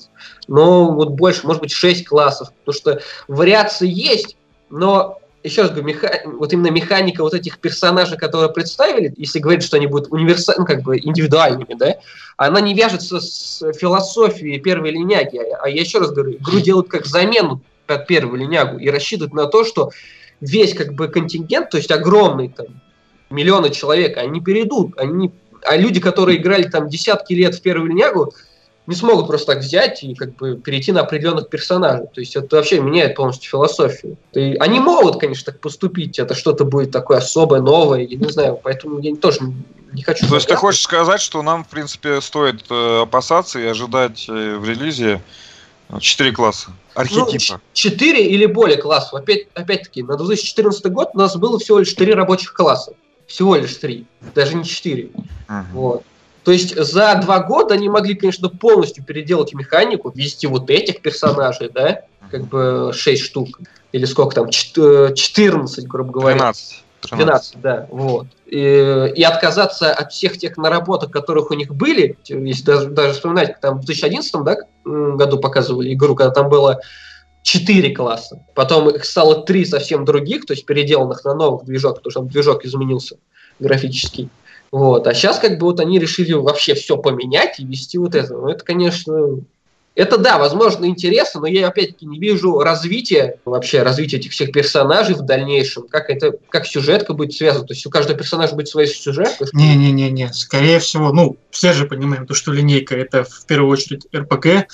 но 0.47 0.91
вот 0.91 1.09
больше, 1.09 1.45
может 1.45 1.61
быть, 1.61 1.71
6 1.71 2.05
классов. 2.05 2.51
Потому 2.63 2.73
что 2.73 3.01
вариации 3.27 3.89
есть, 3.89 4.37
но 4.69 5.19
еще 5.45 5.61
раз 5.61 5.71
говорю, 5.71 5.87
меха... 5.87 6.21
вот 6.25 6.51
именно 6.53 6.71
механика 6.71 7.21
вот 7.23 7.33
этих 7.33 7.59
персонажей, 7.59 8.17
которые 8.17 8.51
представили, 8.51 9.13
если 9.17 9.39
говорить, 9.39 9.63
что 9.63 9.77
они 9.77 9.87
будут 9.87 10.11
универсальными, 10.11 10.67
ну, 10.67 10.75
как 10.75 10.83
бы 10.83 10.97
индивидуальными, 10.97 11.75
да, 11.75 11.95
она 12.37 12.61
не 12.61 12.73
вяжется 12.73 13.19
с 13.19 13.63
философией 13.73 14.59
первой 14.59 14.91
линяги. 14.91 15.39
А 15.61 15.69
я 15.69 15.81
еще 15.81 15.99
раз 15.99 16.11
говорю, 16.11 16.33
игру 16.33 16.59
делают 16.59 16.89
как 16.89 17.05
замену 17.05 17.61
под 17.85 18.07
первую 18.07 18.39
линягу 18.39 18.77
и 18.79 18.89
рассчитывают 18.89 19.33
на 19.33 19.45
то, 19.45 19.63
что 19.63 19.91
весь 20.41 20.73
как 20.73 20.93
бы 20.93 21.07
контингент, 21.07 21.69
то 21.69 21.77
есть 21.77 21.91
огромный 21.91 22.49
там 22.49 22.67
миллионы 23.29 23.69
человек, 23.69 24.17
они 24.17 24.41
перейдут, 24.41 24.97
они 24.97 25.31
а 25.63 25.77
люди, 25.77 25.99
которые 25.99 26.37
играли 26.39 26.63
там 26.63 26.89
десятки 26.89 27.33
лет 27.33 27.55
в 27.55 27.61
первую 27.61 27.89
линягу, 27.89 28.33
не 28.87 28.95
смогут 28.95 29.27
просто 29.27 29.53
так 29.53 29.63
взять 29.63 30.03
и 30.03 30.13
как 30.13 30.35
бы 30.35 30.57
перейти 30.57 30.91
на 30.91 31.01
определенных 31.01 31.49
персонажей. 31.49 32.07
То 32.13 32.21
есть 32.21 32.35
это 32.35 32.55
вообще 32.55 32.79
меняет 32.79 33.15
полностью 33.15 33.49
философию. 33.49 34.17
И 34.33 34.55
они 34.59 34.79
могут, 34.79 35.19
конечно, 35.19 35.51
так 35.51 35.59
поступить. 35.59 36.19
Это 36.19 36.35
что-то 36.35 36.65
будет 36.65 36.91
такое 36.91 37.17
особое, 37.17 37.61
новое, 37.61 38.01
я 38.01 38.17
не 38.17 38.29
знаю. 38.29 38.59
Поэтому 38.61 38.99
я 38.99 39.15
тоже 39.15 39.39
не 39.93 40.03
хочу... 40.03 40.27
То 40.27 40.35
есть 40.35 40.47
ты 40.47 40.55
хочешь 40.55 40.81
сказать, 40.81 41.21
что 41.21 41.41
нам, 41.41 41.63
в 41.63 41.67
принципе, 41.67 42.21
стоит 42.21 42.65
э, 42.69 43.01
опасаться 43.01 43.59
и 43.59 43.65
ожидать 43.65 44.27
э, 44.29 44.57
в 44.57 44.67
релизе 44.67 45.21
четыре 45.99 46.31
класса? 46.31 46.71
Архетипа. 46.93 47.55
Ну, 47.55 47.59
четыре 47.73 48.27
или 48.27 48.45
более 48.45 48.77
классов. 48.77 49.15
Опять, 49.15 49.47
опять-таки, 49.53 50.03
на 50.03 50.15
2014 50.15 50.85
год 50.91 51.09
у 51.13 51.17
нас 51.17 51.35
было 51.35 51.59
всего 51.59 51.79
лишь 51.79 51.93
три 51.93 52.13
рабочих 52.13 52.53
класса. 52.53 52.93
Всего 53.27 53.55
лишь 53.55 53.75
три. 53.75 54.05
Даже 54.35 54.55
не 54.55 54.63
четыре. 54.63 55.09
Uh-huh. 55.47 55.63
Вот. 55.73 56.03
То 56.45 56.51
есть 56.51 56.75
за 56.75 57.15
два 57.15 57.39
года 57.39 57.73
они 57.73 57.89
могли, 57.89 58.13
конечно, 58.13 58.49
полностью 58.49 59.03
переделать 59.03 59.55
механику, 59.55 60.11
ввести 60.13 60.45
вот 60.45 60.69
этих 60.69 61.01
персонажей, 61.01 61.71
да, 61.73 62.01
как 62.29 62.45
бы 62.45 62.91
6 62.93 63.21
штук, 63.21 63.59
или 63.91 64.05
сколько 64.05 64.35
там, 64.35 64.49
14, 64.49 65.87
грубо 65.87 66.11
говоря. 66.11 66.37
13. 66.37 66.83
13, 67.01 67.25
12, 67.25 67.61
да, 67.61 67.87
вот. 67.89 68.27
И, 68.45 68.57
и 69.15 69.23
отказаться 69.23 69.91
от 69.91 70.11
всех 70.11 70.37
тех 70.37 70.57
наработок, 70.57 71.11
которых 71.11 71.49
у 71.49 71.55
них 71.55 71.73
были, 71.73 72.17
если 72.27 72.63
даже, 72.63 72.89
даже 72.89 73.13
вспоминать, 73.13 73.59
там 73.59 73.79
в 73.79 73.85
2011 73.85 74.43
да, 74.43 74.57
году 74.83 75.39
показывали 75.39 75.93
игру, 75.93 76.15
когда 76.15 76.31
там 76.31 76.49
было 76.49 76.79
4 77.41 77.93
класса, 77.95 78.43
потом 78.53 78.89
их 78.89 79.05
стало 79.05 79.43
3 79.43 79.65
совсем 79.65 80.05
других, 80.05 80.45
то 80.45 80.53
есть 80.53 80.65
переделанных 80.65 81.23
на 81.25 81.33
новых 81.33 81.65
движок, 81.65 81.97
потому 81.97 82.11
что 82.11 82.19
там 82.21 82.29
движок 82.29 82.65
изменился 82.65 83.17
графический. 83.59 84.29
Вот. 84.71 85.07
А 85.07 85.13
сейчас 85.13 85.39
как 85.39 85.57
бы 85.57 85.67
вот 85.67 85.79
они 85.79 85.99
решили 85.99 86.33
вообще 86.33 86.73
все 86.73 86.97
поменять 86.97 87.59
и 87.59 87.65
вести 87.65 87.97
вот 87.97 88.15
это. 88.15 88.33
Ну, 88.33 88.49
это, 88.49 88.63
конечно, 88.63 89.39
это 89.95 90.17
да, 90.17 90.37
возможно, 90.37 90.85
интересно, 90.85 91.39
но 91.41 91.47
я 91.47 91.69
опять-таки 91.69 92.05
не 92.05 92.19
вижу 92.19 92.59
развития, 92.59 93.39
вообще 93.45 93.81
развития 93.81 94.17
этих 94.17 94.33
всех 94.33 94.51
персонажей 94.51 95.15
в 95.15 95.21
дальнейшем. 95.21 95.87
Как 95.87 96.09
это, 96.09 96.33
как 96.49 96.67
сюжетка 96.67 97.13
будет 97.13 97.33
связана? 97.33 97.65
То 97.65 97.73
есть 97.73 97.85
у 97.85 97.89
каждого 97.89 98.17
персонажа 98.17 98.55
будет 98.55 98.67
своя 98.67 98.87
сюжетка? 98.87 99.45
Не-не-не-не, 99.53 100.33
скорее 100.33 100.79
всего, 100.79 101.13
ну, 101.13 101.37
все 101.49 101.71
же 101.71 101.85
понимаем, 101.85 102.27
то, 102.27 102.33
что 102.33 102.51
линейка 102.51 102.95
это 102.95 103.23
в 103.23 103.45
первую 103.45 103.71
очередь 103.71 104.05
РПГ, 104.13 104.67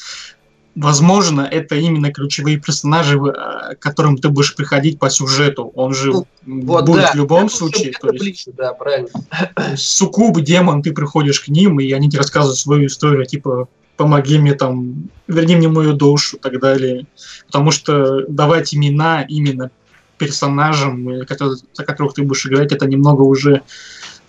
Возможно, 0.76 1.42
это 1.42 1.76
именно 1.76 2.14
ключевые 2.14 2.58
персонажи, 2.58 3.20
к 3.20 3.78
которым 3.80 4.18
ты 4.18 4.30
будешь 4.30 4.56
приходить 4.56 5.00
по 5.00 5.10
сюжету. 5.10 5.72
Он 5.76 5.94
же 5.94 6.14
ну, 6.14 6.26
вот, 6.46 6.86
будет 6.86 7.02
да. 7.02 7.12
в 7.12 7.16
любом 7.16 7.48
это 7.48 7.56
случае. 7.56 7.92
То 8.00 8.10
есть, 8.10 8.24
ближе, 8.24 8.58
да, 8.58 8.74
правильно. 8.74 9.10
Суккуб, 9.76 10.40
демон, 10.40 10.82
ты 10.82 10.94
приходишь 10.94 11.42
к 11.42 11.50
ним, 11.50 11.80
и 11.82 11.92
они 11.92 12.10
тебе 12.10 12.20
рассказывают 12.20 12.58
свою 12.58 12.88
историю, 12.88 13.26
типа, 13.26 13.68
помоги 13.98 14.40
мне 14.40 14.54
там, 14.54 15.10
верни 15.28 15.58
мне 15.58 15.68
мою 15.68 15.94
душу 15.94 16.38
и 16.38 16.40
так 16.40 16.60
далее. 16.60 17.06
Потому 17.48 17.72
что 17.72 18.26
давать 18.28 18.74
имена 18.74 19.24
именно 19.24 19.72
персонажам, 20.18 21.26
за 21.74 21.84
которых 21.84 22.14
ты 22.14 22.24
будешь 22.24 22.46
играть, 22.46 22.72
это 22.72 22.86
немного 22.88 23.24
уже, 23.24 23.64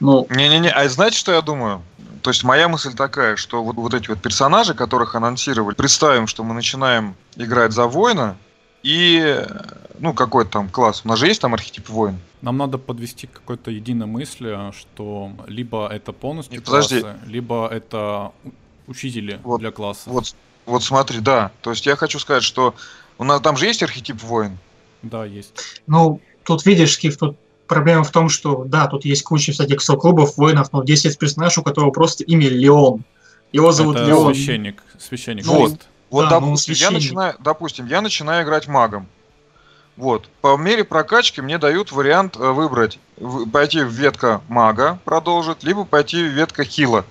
ну... 0.01 0.27
Не-не-не, 0.31 0.71
а 0.71 0.89
знаете, 0.89 1.19
что 1.19 1.33
я 1.33 1.43
думаю? 1.43 1.83
То 2.23 2.31
есть 2.31 2.45
моя 2.45 2.69
мысль 2.69 2.95
такая, 2.95 3.37
что 3.37 3.63
вот, 3.65 3.75
вот 3.77 3.95
эти 3.95 4.09
вот 4.09 4.23
персонажи, 4.23 4.75
которых 4.75 5.17
анонсировали, 5.17 5.75
представим, 5.75 6.29
что 6.29 6.45
мы 6.45 6.55
начинаем 6.55 7.17
играть 7.37 7.73
за 7.73 7.87
воина, 7.87 8.37
и, 8.85 9.45
ну, 9.99 10.15
какой 10.15 10.47
там 10.47 10.69
класс. 10.69 11.03
У 11.05 11.09
нас 11.09 11.19
же 11.19 11.27
есть 11.27 11.41
там 11.41 11.55
архетип 11.55 11.89
воин. 11.89 12.19
Нам 12.41 12.57
надо 12.57 12.79
подвести 12.79 13.27
к 13.27 13.33
какой-то 13.33 13.71
единой 13.71 14.07
мысли, 14.07 14.57
что 14.73 15.33
либо 15.47 15.89
это 15.89 16.13
полностью 16.13 16.57
Нет, 16.57 16.67
классы, 16.67 17.01
подожди. 17.01 17.19
либо 17.27 17.69
это 17.69 18.33
учители 18.87 19.41
вот, 19.43 19.59
для 19.59 19.71
класса. 19.71 20.11
Вот, 20.11 20.35
вот 20.67 20.83
смотри, 20.83 21.21
да. 21.21 21.51
То 21.61 21.71
есть 21.71 21.87
я 21.87 21.97
хочу 21.97 22.19
сказать, 22.19 22.43
что 22.43 22.75
у 23.19 23.25
нас 23.25 23.41
там 23.41 23.57
же 23.57 23.67
есть 23.67 23.83
архетип 23.83 24.23
воин. 24.23 24.59
Да, 25.03 25.25
есть. 25.25 25.81
Ну, 25.87 26.21
тут 26.45 26.65
видишь, 26.67 26.95
Скиф, 26.95 27.17
тут 27.17 27.37
проблема 27.67 28.05
в 28.05 28.11
том, 28.11 28.29
что, 28.29 28.65
да, 28.65 28.87
тут 28.87 29.05
есть 29.05 29.23
куча 29.23 29.53
всяких 29.53 29.81
клубов 29.99 30.37
воинов, 30.37 30.73
но 30.73 30.83
здесь 30.83 31.05
есть 31.05 31.19
персонаж, 31.19 31.57
у 31.59 31.63
которого 31.63 31.91
просто 31.91 32.25
имя 32.25 32.49
Леон. 32.49 33.03
Его 33.53 33.73
зовут 33.73 33.97
Это 33.97 34.07
Леон. 34.07 34.35
священник. 34.35 34.83
Священник. 34.99 35.47
Вот. 35.47 35.81
Вот, 36.11 36.29
да, 36.29 36.41
допустим, 36.41 36.75
я 36.75 36.91
начинаю, 36.91 37.35
допустим, 37.39 37.87
я 37.87 38.03
начинаю 38.03 38.45
играть 38.45 38.69
магом. 38.69 39.09
Вот. 39.97 40.29
По 40.41 40.57
мере 40.57 40.85
прокачки 40.85 41.41
мне 41.41 41.59
дают 41.59 41.93
вариант 41.93 42.37
э, 42.37 42.51
выбрать, 42.51 42.99
пойти 43.53 43.83
в 43.83 43.89
ветка 43.89 44.43
мага 44.49 44.99
продолжить, 45.05 45.63
либо 45.65 45.85
пойти 45.85 46.23
в 46.23 46.29
ветка 46.29 46.65
хила. 46.65 47.05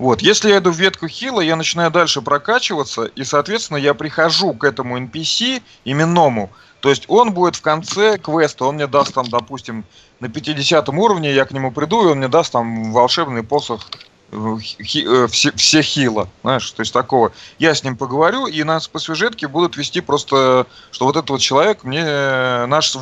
Вот. 0.00 0.22
Если 0.22 0.48
я 0.48 0.58
иду 0.58 0.70
в 0.70 0.78
ветку 0.78 1.08
хила, 1.08 1.42
я 1.42 1.56
начинаю 1.56 1.90
дальше 1.90 2.22
прокачиваться, 2.22 3.04
и, 3.04 3.22
соответственно, 3.22 3.76
я 3.76 3.92
прихожу 3.92 4.54
к 4.54 4.64
этому 4.64 4.98
NPC 4.98 5.62
именному, 5.84 6.48
то 6.80 6.88
есть 6.88 7.04
он 7.08 7.34
будет 7.34 7.56
в 7.56 7.60
конце 7.60 8.16
квеста, 8.16 8.64
он 8.64 8.76
мне 8.76 8.86
даст 8.86 9.12
там, 9.12 9.28
допустим, 9.28 9.84
на 10.20 10.30
50 10.30 10.88
уровне 10.88 11.34
я 11.34 11.44
к 11.44 11.52
нему 11.52 11.70
приду, 11.70 12.02
и 12.02 12.12
он 12.12 12.16
мне 12.16 12.28
даст 12.28 12.50
там 12.50 12.94
волшебный 12.94 13.42
посох 13.42 13.90
э, 14.32 14.56
хи, 14.60 15.04
э, 15.06 15.26
все, 15.26 15.52
все 15.52 15.82
хила, 15.82 16.30
знаешь, 16.40 16.70
то 16.70 16.80
есть 16.80 16.94
такого. 16.94 17.32
Я 17.58 17.74
с 17.74 17.84
ним 17.84 17.98
поговорю, 17.98 18.46
и 18.46 18.64
нас 18.64 18.88
по 18.88 19.00
сюжетке 19.00 19.48
будут 19.48 19.76
вести 19.76 20.00
просто, 20.00 20.66
что 20.92 21.04
вот 21.04 21.16
этот 21.16 21.28
вот 21.28 21.42
человек 21.42 21.84
мне 21.84 22.00
э, 22.02 22.64
наш 22.64 22.96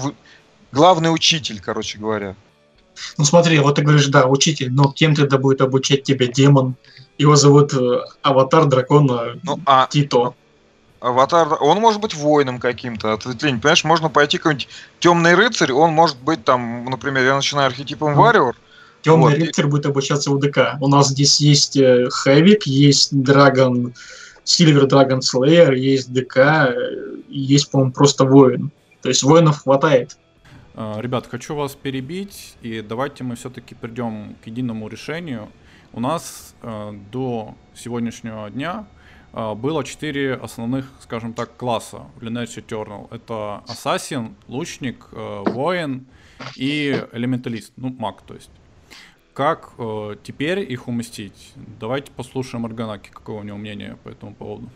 главный 0.73 1.15
учитель, 1.15 1.61
короче 1.61 1.97
говоря. 1.99 2.35
Ну 3.17 3.25
смотри, 3.25 3.59
вот 3.59 3.77
ты 3.77 3.83
говоришь, 3.83 4.07
да, 4.07 4.27
учитель, 4.27 4.73
но 4.73 4.93
кем 4.93 5.15
тогда 5.15 5.39
будет 5.39 5.61
обучать 5.61 6.03
тебя 6.03 6.27
демон? 6.27 6.77
Его 7.19 7.37
зовут 7.37 7.73
Аватар 8.23 8.67
Дракона 8.67 9.39
ну, 9.43 9.59
а, 9.67 9.87
Тито. 9.91 10.35
Аватар, 11.01 11.57
он 11.61 11.79
может 11.79 12.01
быть 12.01 12.15
воином 12.15 12.59
каким-то, 12.59 13.13
ответвление. 13.13 13.61
Понимаешь, 13.61 13.85
можно 13.85 14.09
пойти 14.09 14.39
какой-нибудь 14.39 14.69
темный 15.01 15.35
рыцарь, 15.35 15.73
он 15.73 15.93
может 15.93 16.17
быть 16.19 16.45
там, 16.45 16.85
например, 16.87 17.25
я 17.25 17.37
начинаю 17.37 17.67
архетипом 17.67 18.19
Warrior. 18.19 18.53
Темный 19.03 19.35
вот. 19.35 19.39
рыцарь 19.39 19.67
будет 19.67 19.87
обучаться 19.87 20.31
в 20.31 20.41
ДК. 20.41 20.77
У 20.81 20.89
нас 20.89 21.09
здесь 21.09 21.41
есть 21.41 21.79
Хэвик, 21.79 22.65
есть 22.65 23.11
Драгон, 23.13 23.95
Сильвер 24.43 24.87
Драгон 24.87 25.23
Слеер, 25.23 25.73
есть 25.73 26.13
ДК, 26.13 26.75
есть, 27.29 27.71
по-моему, 27.71 27.93
просто 27.93 28.25
воин. 28.25 28.73
То 29.03 29.09
есть 29.09 29.23
воинов 29.23 29.63
хватает. 29.63 30.17
А, 30.81 31.01
ребят, 31.01 31.27
хочу 31.27 31.57
вас 31.57 31.75
перебить, 31.75 32.55
и 32.63 32.83
давайте 32.83 33.25
мы 33.25 33.35
все-таки 33.35 33.75
придем 33.75 34.37
к 34.41 34.47
единому 34.47 34.87
решению. 34.87 35.49
У 35.93 35.99
нас 35.99 36.55
э, 36.63 36.93
до 37.11 37.57
сегодняшнего 37.75 38.49
дня 38.49 38.87
а, 39.33 39.57
было 39.57 39.83
четыре 39.83 40.35
основных, 40.35 40.89
скажем 41.01 41.33
так, 41.35 41.57
класса 41.57 42.03
в 42.15 42.23
Lineage 42.23 42.65
Eternal. 42.65 43.13
Это 43.13 43.65
Ассасин, 43.67 44.37
Лучник, 44.47 45.09
Воин 45.11 46.07
и 46.55 47.05
Элементалист, 47.11 47.73
ну, 47.75 47.93
маг, 47.99 48.23
то 48.23 48.35
есть. 48.35 48.51
Как 49.35 49.73
теперь 50.23 50.61
их 50.61 50.87
уместить? 50.87 51.55
Давайте 51.81 52.13
послушаем 52.13 52.67
Арганаки, 52.67 53.11
какое 53.11 53.41
у 53.41 53.43
него 53.43 53.59
мнение 53.59 53.97
по 54.05 54.11
этому 54.11 54.33
поводу 54.33 54.69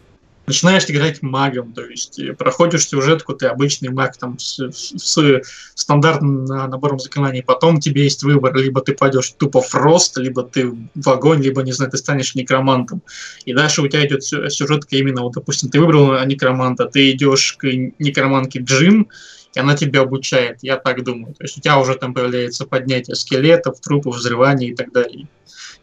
начинаешь 0.46 0.84
играть 0.88 1.22
магом, 1.22 1.72
то 1.72 1.84
есть 1.84 2.18
э, 2.18 2.32
проходишь 2.32 2.88
сюжетку, 2.88 3.34
ты 3.34 3.46
обычный 3.46 3.90
маг 3.90 4.16
там 4.16 4.38
с, 4.38 4.58
с 4.70 5.40
стандартным 5.74 6.44
набором 6.44 6.98
заклинаний, 6.98 7.42
потом 7.42 7.80
тебе 7.80 8.04
есть 8.04 8.22
выбор, 8.22 8.54
либо 8.56 8.80
ты 8.80 8.94
пойдешь 8.94 9.30
тупо 9.38 9.60
в 9.60 9.74
рост, 9.74 10.18
либо 10.18 10.42
ты 10.42 10.72
в 10.94 11.08
огонь, 11.08 11.42
либо, 11.42 11.62
не 11.62 11.72
знаю, 11.72 11.90
ты 11.90 11.96
станешь 11.96 12.34
некромантом. 12.34 13.02
И 13.44 13.54
дальше 13.54 13.82
у 13.82 13.88
тебя 13.88 14.06
идет 14.06 14.24
сюжетка 14.24 14.96
именно, 14.96 15.22
вот, 15.22 15.32
допустим, 15.34 15.70
ты 15.70 15.80
выбрал 15.80 16.24
некроманта, 16.24 16.86
ты 16.86 17.12
идешь 17.12 17.54
к 17.58 17.64
некроманке 17.64 18.60
Джим, 18.60 19.08
и 19.54 19.58
она 19.60 19.76
тебя 19.76 20.00
обучает, 20.00 20.58
я 20.62 20.76
так 20.76 21.04
думаю. 21.04 21.34
То 21.34 21.44
есть 21.44 21.58
у 21.58 21.60
тебя 21.60 21.78
уже 21.78 21.94
там 21.94 22.14
появляется 22.14 22.66
поднятие 22.66 23.16
скелетов, 23.16 23.80
трупов, 23.80 24.16
взрывания 24.16 24.70
и 24.70 24.74
так 24.74 24.92
далее. 24.92 25.28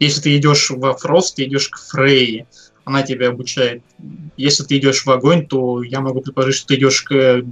Если 0.00 0.22
ты 0.22 0.36
идешь 0.36 0.70
во 0.70 0.96
Фрост, 0.96 1.36
ты 1.36 1.44
идешь 1.44 1.68
к 1.68 1.78
Фрейе 1.78 2.46
она 2.90 3.02
тебя 3.02 3.28
обучает. 3.28 3.82
Если 4.36 4.64
ты 4.64 4.78
идешь 4.78 5.04
в 5.04 5.10
огонь, 5.10 5.46
то 5.46 5.82
я 5.82 6.00
могу 6.00 6.20
предположить, 6.20 6.56
что 6.56 6.68
ты 6.68 6.74
идешь 6.74 7.02
к 7.02 7.44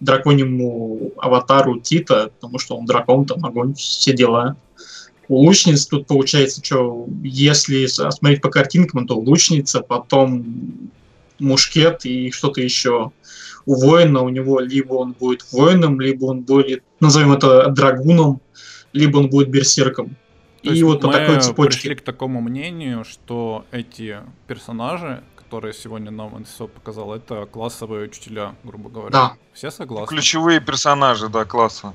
драконьему 0.00 1.12
аватару 1.16 1.80
Тита, 1.80 2.30
потому 2.34 2.58
что 2.58 2.76
он 2.76 2.84
дракон, 2.84 3.24
там 3.24 3.44
огонь, 3.44 3.74
все 3.74 4.12
дела. 4.12 4.56
У 5.28 5.36
лучниц 5.36 5.86
тут 5.86 6.06
получается, 6.06 6.60
что 6.62 7.06
если 7.22 7.86
смотреть 7.86 8.42
по 8.42 8.50
картинкам, 8.50 9.06
то 9.06 9.18
лучница, 9.18 9.80
потом 9.80 10.90
мушкет 11.38 12.04
и 12.04 12.30
что-то 12.30 12.60
еще. 12.60 13.12
у 13.66 13.74
воина 13.76 14.22
у 14.22 14.28
него 14.28 14.60
либо 14.60 14.94
он 14.94 15.12
будет 15.12 15.46
воином, 15.52 16.00
либо 16.00 16.26
он 16.26 16.40
будет, 16.40 16.82
назовем 17.00 17.32
это, 17.32 17.68
драгуном, 17.70 18.40
либо 18.92 19.18
он 19.18 19.30
будет 19.30 19.48
берсерком. 19.48 20.16
То 20.64 20.70
и 20.70 20.72
есть 20.72 20.82
вот 20.82 21.00
по 21.02 21.08
мы 21.08 21.12
такой 21.12 21.40
цепочке. 21.40 21.80
пришли 21.80 21.94
к 21.94 22.00
такому 22.00 22.40
мнению, 22.40 23.04
что 23.04 23.66
эти 23.70 24.18
персонажи, 24.46 25.22
которые 25.36 25.74
сегодня 25.74 26.10
нам 26.10 26.40
НСО 26.40 26.66
показал, 26.68 27.14
это 27.14 27.44
классовые 27.46 28.04
учителя, 28.06 28.54
грубо 28.64 28.88
говоря. 28.88 29.10
Да. 29.10 29.32
Все 29.52 29.70
согласны? 29.70 30.06
Ключевые 30.16 30.60
персонажи, 30.60 31.28
да, 31.28 31.44
класса. 31.44 31.92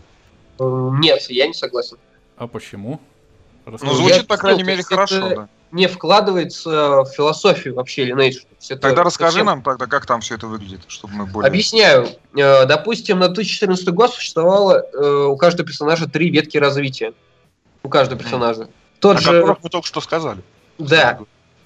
Э, 0.59 0.89
Нет, 0.99 1.21
я 1.29 1.47
не 1.47 1.53
согласен. 1.53 1.97
А 2.37 2.47
почему? 2.47 3.01
Ну, 3.65 3.77
звучит, 3.93 4.27
по 4.27 4.35
объяснил, 4.35 4.37
крайней 4.37 4.63
мере, 4.63 4.83
хорошо, 4.83 5.15
это- 5.27 5.35
да. 5.35 5.49
Не 5.71 5.87
вкладывается 5.87 7.03
в 7.03 7.05
философию 7.15 7.75
вообще 7.75 8.09
Lineage. 8.09 8.45
Это 8.69 8.81
Тогда 8.81 9.03
расскажи 9.03 9.31
совсем- 9.33 9.45
нам 9.45 9.61
тогда, 9.61 9.85
как 9.85 10.05
там 10.07 10.21
все 10.21 10.35
это 10.35 10.47
выглядит, 10.47 10.81
чтобы 10.87 11.13
мы 11.13 11.25
более... 11.27 11.47
Объясняю. 11.47 12.07
Э, 12.35 12.65
Допустим, 12.65 13.19
на 13.19 13.27
2014 13.29 13.87
год 13.89 14.11
существовало 14.13 14.83
э, 14.93 15.25
у 15.25 15.37
каждого 15.37 15.67
персонажа 15.67 16.07
три 16.09 16.31
ветки 16.31 16.57
развития. 16.57 17.13
У 17.83 17.89
каждого 17.89 18.19
персонажа. 18.19 18.69
Тот 18.99 19.17
О 19.17 19.19
же, 19.19 19.31
которых 19.31 19.63
мы 19.63 19.69
только 19.69 19.87
что 19.87 20.01
сказали. 20.01 20.41
да, 20.77 21.19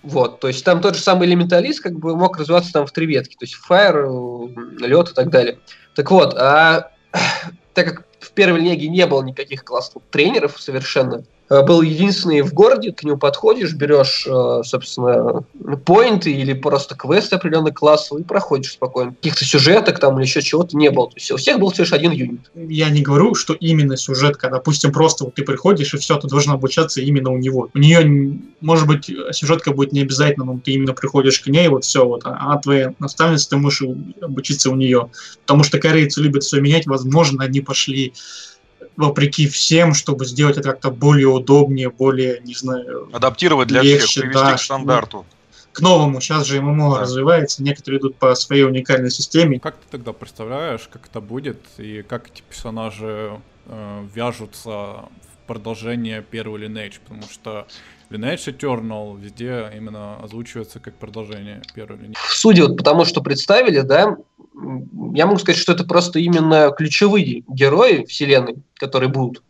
вот, 0.03 0.41
то 0.41 0.49
есть 0.49 0.63
там 0.65 0.81
тот 0.81 0.95
же 0.95 1.01
самый 1.01 1.27
элементалист 1.27 1.81
как 1.81 1.97
бы 1.97 2.15
мог 2.15 2.37
развиваться 2.37 2.73
там 2.73 2.85
в 2.85 2.91
три 2.91 3.05
ветки, 3.05 3.35
то 3.35 3.45
есть 3.45 3.55
fire, 3.67 4.53
лед 4.79 5.09
и 5.09 5.13
так 5.13 5.29
далее. 5.29 5.59
Так 5.95 6.11
вот, 6.11 6.33
а 6.35 6.91
так 7.73 7.87
как 7.87 8.05
в 8.19 8.31
первой 8.31 8.59
лиге 8.59 8.89
не 8.89 9.05
было 9.07 9.23
никаких 9.23 9.63
классных 9.63 10.03
тренеров 10.11 10.59
совершенно, 10.59 11.23
э, 11.42 11.42
был 11.61 11.81
единственный 11.81 12.41
в 12.41 12.53
городе, 12.53 12.91
к 12.91 13.03
нему 13.03 13.17
подходишь, 13.17 13.73
берешь, 13.73 14.25
э, 14.27 14.63
собственно, 14.63 15.43
поинты 15.85 16.31
или 16.31 16.53
просто 16.53 16.95
квесты 16.95 17.35
определенный 17.35 17.71
класс 17.71 18.09
и 18.17 18.23
проходишь 18.23 18.73
спокойно. 18.73 19.13
Каких-то 19.13 19.45
сюжеток 19.45 19.99
там 19.99 20.17
или 20.17 20.25
еще 20.25 20.41
чего-то 20.41 20.75
не 20.77 20.89
было. 20.89 21.09
То 21.09 21.15
есть 21.17 21.31
у 21.31 21.37
всех 21.37 21.59
был 21.59 21.71
всего 21.71 21.83
лишь 21.83 21.93
один 21.93 22.11
юнит. 22.11 22.51
Я 22.55 22.89
не 22.89 23.01
говорю, 23.01 23.35
что 23.35 23.53
именно 23.53 23.97
сюжетка. 23.97 24.49
Допустим, 24.49 24.91
просто 24.91 25.25
вот 25.25 25.35
ты 25.35 25.43
приходишь, 25.43 25.93
и 25.93 25.97
все, 25.97 26.17
ты 26.17 26.27
должен 26.27 26.53
обучаться 26.53 27.01
именно 27.01 27.29
у 27.29 27.37
него. 27.37 27.69
У 27.73 27.77
нее, 27.77 28.39
может 28.61 28.87
быть, 28.87 29.11
сюжетка 29.31 29.71
будет 29.71 29.91
не 29.91 30.01
обязательно, 30.01 30.45
но 30.45 30.59
ты 30.63 30.71
именно 30.71 30.93
приходишь 30.93 31.39
к 31.39 31.47
ней, 31.47 31.67
вот 31.67 31.83
все, 31.83 32.05
вот, 32.05 32.21
а 32.25 32.37
она 32.39 32.57
твоя 32.57 32.93
наставница, 32.99 33.49
ты 33.49 33.57
можешь 33.57 33.83
обучиться 34.21 34.69
у 34.69 34.75
нее. 34.75 35.09
Потому 35.41 35.63
что 35.63 35.79
корейцы 35.79 36.21
любят 36.21 36.43
все 36.43 36.61
менять, 36.61 36.85
возможно, 36.85 37.43
они 37.43 37.61
пошли 37.61 38.13
вопреки 38.95 39.47
всем, 39.47 39.93
чтобы 39.93 40.25
сделать 40.25 40.57
это 40.57 40.69
как-то 40.71 40.91
более 40.91 41.27
удобнее, 41.27 41.89
более, 41.89 42.39
не 42.43 42.53
знаю, 42.53 43.09
Адаптировать 43.13 43.67
для 43.67 43.81
Легче, 43.81 44.05
всех, 44.05 44.23
привести 44.23 44.43
да, 44.43 44.53
к 44.55 44.59
стандарту. 44.61 45.25
к 45.71 45.79
новому. 45.81 46.21
Сейчас 46.21 46.45
же 46.45 46.61
ММО 46.61 46.95
Да. 46.95 47.01
развивается, 47.01 47.63
некоторые 47.63 47.99
идут 47.99 48.17
по 48.17 48.35
своей 48.35 48.63
уникальной 48.63 49.09
системе. 49.09 49.59
Как 49.59 49.75
ты 49.75 49.85
тогда 49.91 50.13
представляешь, 50.13 50.87
как 50.91 51.07
это 51.07 51.19
будет 51.21 51.57
и 51.77 52.03
как 52.03 52.27
эти 52.31 52.43
персонажи 52.47 53.39
э, 53.65 54.07
вяжутся 54.13 54.69
в 54.69 55.47
продолжение 55.47 56.21
первого 56.21 56.57
Lineage? 56.57 56.99
Потому 57.03 57.23
что 57.31 57.65
Lineage 58.13 58.57
Eternal 58.57 59.19
везде 59.19 59.71
именно 59.75 60.17
озвучивается 60.17 60.79
как 60.79 60.95
продолжение 60.95 61.61
первого 61.73 61.97
Lineage. 61.97 62.17
Судя 62.29 62.67
вот 62.67 62.77
по 62.77 62.83
тому, 62.83 63.05
что 63.05 63.21
представили, 63.21 63.81
да, 63.81 64.17
я 65.13 65.25
могу 65.25 65.39
сказать, 65.39 65.59
что 65.59 65.73
это 65.73 65.83
просто 65.83 66.19
именно 66.19 66.71
ключевые 66.77 67.43
герои 67.47 68.05
вселенной, 68.05 68.57
которые 68.75 69.09
будут. 69.09 69.41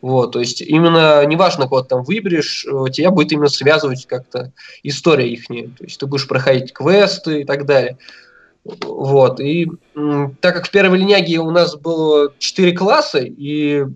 Вот, 0.00 0.32
то 0.32 0.38
есть 0.38 0.60
именно 0.60 1.24
неважно, 1.26 1.64
кого 1.64 1.82
ты 1.82 1.88
там 1.88 2.04
выберешь, 2.04 2.64
э, 2.66 2.90
тебя 2.92 3.10
будет 3.10 3.32
именно 3.32 3.48
связывать 3.48 4.06
как-то 4.06 4.52
история 4.84 5.28
их. 5.28 5.46
То 5.48 5.54
есть 5.80 5.98
ты 5.98 6.06
будешь 6.06 6.28
проходить 6.28 6.72
квесты 6.72 7.40
и 7.40 7.44
так 7.44 7.66
далее. 7.66 7.98
Вот, 8.64 9.40
и 9.40 9.66
так 10.40 10.54
как 10.54 10.66
в 10.66 10.70
первой 10.70 10.98
линяге 10.98 11.38
у 11.38 11.50
нас 11.50 11.74
было 11.74 12.32
четыре 12.38 12.72
класса, 12.72 13.18
и 13.18 13.86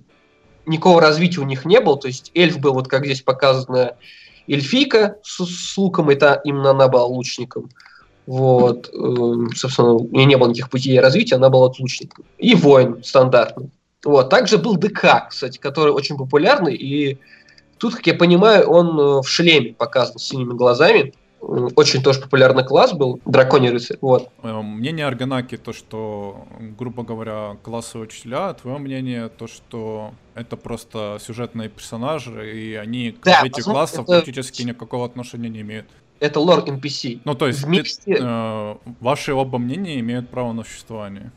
никакого 0.67 1.01
развития 1.01 1.41
у 1.41 1.45
них 1.47 1.65
не 1.65 1.81
было, 1.81 1.99
то 1.99 2.09
есть 2.09 2.31
эльф 2.35 2.59
был, 2.59 2.75
вот 2.75 2.89
как 2.89 3.05
здесь 3.05 3.23
показано, 3.23 3.97
эльфийка 4.47 5.17
с, 5.23 5.45
с 5.45 5.77
луком, 5.77 6.11
это 6.11 6.41
именно 6.45 6.71
она 6.71 6.89
была 6.89 7.05
лучником. 7.05 7.71
Вот, 8.27 8.89
эм, 8.93 9.51
собственно, 9.55 9.95
у 9.95 10.09
нее 10.09 10.27
не 10.27 10.37
было 10.37 10.49
никаких 10.49 10.71
путей 10.71 11.01
развития, 11.01 11.37
она 11.37 11.51
была 11.51 11.73
лучником. 11.79 12.25
И 12.39 12.55
воин 12.55 13.03
стандартный. 13.03 13.71
Вот, 14.05 14.31
также 14.31 14.59
был 14.59 14.77
ДК, 14.77 15.29
кстати, 15.29 15.59
который 15.59 15.93
очень 15.93 16.17
популярный, 16.17 16.75
и 16.75 17.19
тут, 17.79 17.97
как 17.97 18.07
я 18.07 18.15
понимаю, 18.15 18.69
он 18.69 18.99
э, 18.99 19.21
в 19.23 19.29
шлеме 19.29 19.75
показан 19.75 20.19
с 20.19 20.25
синими 20.25 20.55
глазами. 20.55 21.15
Очень 21.43 22.03
тоже 22.03 22.21
популярный 22.21 22.65
класс 22.65 22.93
был, 22.93 23.21
драконий 23.27 23.71
рыцарь. 23.71 23.99
Вот. 24.01 24.29
Э, 24.45 24.61
Мнение 24.63 25.07
Арганаки 25.07 25.57
то, 25.57 25.73
что, 25.73 26.47
грубо 26.79 27.03
говоря, 27.03 27.57
классовые 27.65 28.07
учителя, 28.07 28.51
а 28.51 28.55
твое 28.55 28.79
мнение 28.79 29.29
то, 29.29 29.49
что 29.49 30.13
это 30.35 30.57
просто 30.57 31.19
сюжетные 31.21 31.69
персонажи, 31.69 32.53
и 32.57 32.75
они 32.75 33.11
к 33.13 33.25
Да, 33.25 33.37
развитию 33.39 33.65
классов 33.65 34.05
это- 34.05 34.13
практически 34.23 34.63
никакого 34.63 35.05
отношения 35.05 35.49
не 35.49 35.63
имеют. 35.63 35.87
Это 36.21 36.39
лор 36.39 36.61
NPC. 36.65 37.21
Ну, 37.25 37.35
то 37.35 37.49
есть, 37.49 37.65
Вместе- 37.65 38.17
э, 38.21 38.77
ваши 39.01 39.35
оба 39.35 39.59
мнения 39.59 39.99
имеют 39.99 40.29
право 40.29 40.53
на 40.53 40.63
существование. 40.63 41.33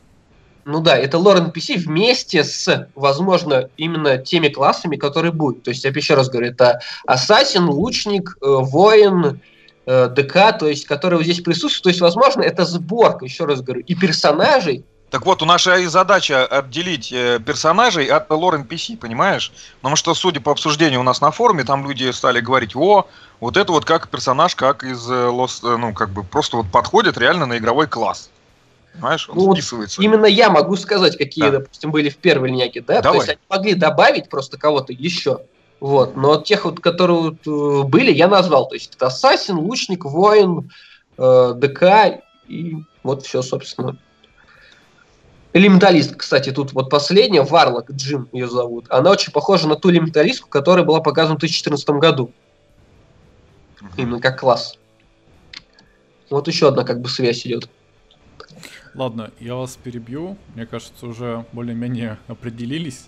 Ну 0.66 0.82
да, 0.82 0.96
это 0.96 1.18
лор 1.18 1.38
NPC 1.38 1.78
вместе 1.78 2.44
с, 2.44 2.90
возможно, 2.94 3.70
именно 3.78 4.20
теми 4.20 4.50
классами, 4.50 4.96
которые 4.98 5.32
будут. 5.32 5.64
То 5.64 5.72
есть, 5.72 5.84
я 5.84 5.90
еще 5.90 6.14
раз 6.14 6.30
говорю, 6.30 6.50
это 6.50 6.80
ассасин, 7.08 7.66
лучник, 7.70 8.38
э, 8.42 8.46
воин, 8.48 9.40
э, 9.86 10.10
ДК, 10.10 10.58
то 10.58 10.68
есть, 10.68 10.86
которые 10.86 11.18
вот 11.18 11.24
здесь 11.24 11.42
присутствуют. 11.42 11.84
То 11.84 11.90
есть, 11.90 12.02
возможно, 12.02 12.42
это 12.42 12.66
сборка, 12.66 13.26
еще 13.26 13.46
раз 13.46 13.62
говорю, 13.62 13.82
и 13.82 13.96
персонажей. 13.96 14.86
Так 15.12 15.26
вот, 15.26 15.42
у 15.42 15.46
наша 15.46 15.78
и 15.78 15.86
задача 15.86 16.46
отделить 16.46 17.12
э, 17.14 17.40
персонажей 17.40 18.06
от 18.08 18.30
лор 18.30 18.56
NPC, 18.56 18.98
понимаешь? 18.98 19.54
Потому 19.78 19.96
что, 19.96 20.14
судя 20.14 20.42
по 20.42 20.52
обсуждению 20.52 21.00
у 21.00 21.04
нас 21.04 21.22
на 21.22 21.32
форуме, 21.32 21.64
там 21.64 21.88
люди 21.88 22.12
стали 22.12 22.40
говорить, 22.40 22.76
о, 22.76 23.08
вот 23.40 23.56
это 23.56 23.72
вот 23.72 23.86
как 23.86 24.10
персонаж, 24.10 24.56
как 24.56 24.84
из 24.84 25.10
э, 25.10 25.14
Lost, 25.14 25.78
ну, 25.78 25.94
как 25.94 26.10
бы 26.10 26.24
просто 26.24 26.58
вот 26.58 26.66
подходит 26.72 27.18
реально 27.18 27.46
на 27.46 27.58
игровой 27.58 27.88
класс. 27.88 28.30
Понимаешь, 28.94 29.30
он 29.30 29.38
Ну, 29.38 29.46
вот 29.48 29.58
вписывается. 29.58 30.02
Именно 30.02 30.26
я 30.26 30.50
могу 30.50 30.76
сказать, 30.76 31.18
какие, 31.18 31.46
Да. 31.46 31.52
допустим, 31.60 31.92
были 31.92 32.10
в 32.10 32.18
первой 32.18 32.50
линейке, 32.50 32.82
да? 32.82 33.02
Давай. 33.02 33.20
То 33.20 33.26
есть, 33.26 33.30
они 33.30 33.58
могли 33.58 33.74
добавить 33.76 34.30
просто 34.30 34.58
кого-то 34.58 34.94
еще. 34.94 35.40
Вот. 35.86 36.16
Но 36.16 36.42
тех, 36.42 36.66
вот, 36.66 36.80
которые 36.80 37.20
вот, 37.20 37.46
э, 37.46 37.84
были, 37.88 38.12
я 38.12 38.28
назвал. 38.28 38.68
То 38.68 38.74
есть, 38.74 38.96
это 38.96 39.06
ассасин, 39.06 39.60
лучник, 39.60 40.04
воин, 40.04 40.72
э, 41.16 41.54
ДК 41.56 42.24
и 42.48 42.78
вот 43.04 43.24
все, 43.24 43.44
собственно. 43.44 43.96
Элементалист, 45.54 46.16
кстати, 46.16 46.52
тут 46.52 46.74
вот 46.74 46.90
последняя, 46.90 47.44
Варлок, 47.44 47.92
Джим 47.92 48.28
ее 48.32 48.48
зовут. 48.48 48.88
Она 48.90 49.12
очень 49.12 49.32
похожа 49.32 49.68
на 49.68 49.76
ту 49.76 49.92
элементалистку, 49.92 50.50
которая 50.50 50.84
была 50.84 51.02
показана 51.02 51.36
в 51.36 51.40
2014 51.42 51.88
году. 51.92 52.32
Именно 53.96 54.20
как 54.20 54.40
класс. 54.40 54.80
Вот 56.32 56.48
еще 56.48 56.70
одна 56.70 56.84
как 56.84 57.00
бы 57.00 57.10
связь 57.10 57.46
идет. 57.46 57.70
Ладно, 58.96 59.30
я 59.40 59.54
вас 59.54 59.76
перебью. 59.76 60.36
Мне 60.56 60.66
кажется, 60.66 61.06
уже 61.06 61.46
более-менее 61.52 62.18
определились, 62.28 63.06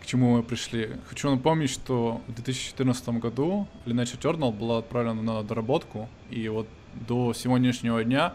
к 0.00 0.06
чему 0.06 0.36
мы 0.36 0.42
пришли. 0.42 0.90
Хочу 1.08 1.30
напомнить, 1.30 1.70
что 1.70 2.20
в 2.26 2.34
2014 2.34 3.08
году 3.20 3.68
Lineage 3.86 4.18
Eternal 4.18 4.52
была 4.52 4.78
отправлена 4.78 5.22
на 5.22 5.42
доработку, 5.42 6.08
и 6.30 6.48
вот 6.48 6.66
до 7.08 7.32
сегодняшнего 7.34 8.02
дня 8.02 8.34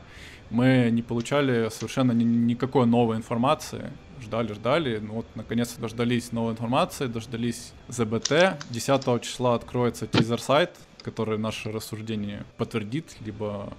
мы 0.50 0.90
не 0.92 1.02
получали 1.02 1.70
совершенно 1.70 2.12
ни- 2.12 2.24
никакой 2.24 2.86
новой 2.86 3.18
информации. 3.18 3.92
Ждали, 4.22 4.54
ждали, 4.54 5.00
ну 5.00 5.16
вот 5.16 5.26
наконец-то 5.36 5.82
дождались 5.82 6.32
новой 6.32 6.54
информации, 6.54 7.08
дождались 7.08 7.74
ЗБТ. 7.90 8.58
10 8.70 9.22
числа 9.22 9.56
откроется 9.56 10.08
тизер-сайт, 10.08 10.72
который 11.02 11.38
наше 11.38 11.72
рассуждение 11.72 12.46
подтвердит, 12.58 13.18
либо 13.26 13.74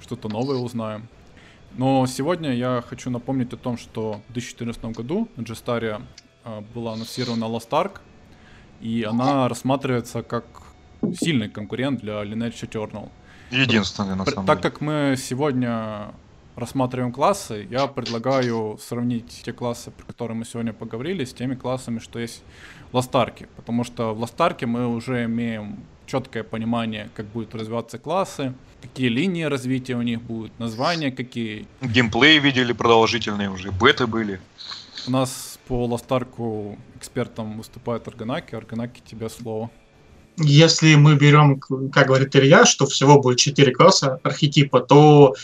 что-то 0.00 0.28
новое 0.28 0.56
узнаем. 0.56 1.08
Но 1.76 2.06
сегодня 2.06 2.54
я 2.54 2.82
хочу 2.86 3.10
напомнить 3.10 3.52
о 3.52 3.56
том, 3.56 3.76
что 3.76 4.22
в 4.28 4.32
2014 4.32 4.84
году 4.96 5.28
на 5.36 5.44
была 6.74 6.92
анонсирована 6.92 7.44
Lost 7.44 7.70
Ark, 7.70 8.00
и 8.80 9.02
она 9.02 9.48
рассматривается 9.48 10.22
как 10.22 10.44
сильный 11.20 11.48
конкурент 11.48 12.00
для 12.00 12.22
Lineage 12.22 12.68
Eternal. 12.68 13.10
Единственный, 13.50 14.16
на 14.16 14.24
самом 14.24 14.46
Так 14.46 14.58
деле. 14.58 14.70
как 14.70 14.80
мы 14.80 15.16
сегодня 15.18 16.12
рассматриваем 16.56 17.12
классы, 17.12 17.66
я 17.70 17.86
предлагаю 17.86 18.78
сравнить 18.82 19.42
те 19.44 19.52
классы, 19.52 19.90
про 19.90 20.04
которые 20.06 20.36
мы 20.36 20.44
сегодня 20.44 20.72
поговорили, 20.72 21.24
с 21.24 21.32
теми 21.34 21.54
классами, 21.54 21.98
что 21.98 22.18
есть 22.18 22.42
в 22.90 22.96
Ластарке. 22.96 23.46
Потому 23.56 23.84
что 23.84 24.14
в 24.14 24.20
Ластарке 24.20 24.66
мы 24.66 24.88
уже 24.88 25.24
имеем 25.24 25.78
четкое 26.06 26.44
понимание, 26.44 27.10
как 27.14 27.26
будут 27.26 27.54
развиваться 27.54 27.98
классы, 27.98 28.54
какие 28.80 29.08
линии 29.08 29.44
развития 29.44 29.96
у 29.96 30.02
них 30.02 30.22
будут, 30.22 30.58
названия 30.58 31.10
какие. 31.10 31.66
Геймплей 31.82 32.38
видели 32.38 32.72
продолжительные 32.72 33.50
уже, 33.50 33.70
беты 33.70 34.06
были. 34.06 34.40
У 35.06 35.10
нас 35.10 35.55
по 35.66 35.84
Ластарку 35.86 36.78
экспертом 36.96 37.58
выступает 37.58 38.06
Арганаки. 38.08 38.54
Арганаки, 38.54 39.02
тебе 39.04 39.28
слово. 39.28 39.70
если 40.38 40.94
мы 40.94 41.16
берем, 41.16 41.60
как 41.90 42.08
говорит 42.08 42.36
Илья, 42.36 42.64
что 42.64 42.86
всего 42.86 43.20
будет 43.20 43.38
4 43.38 43.72
класса 43.72 44.20
архетипа, 44.22 44.80
то 44.80 45.34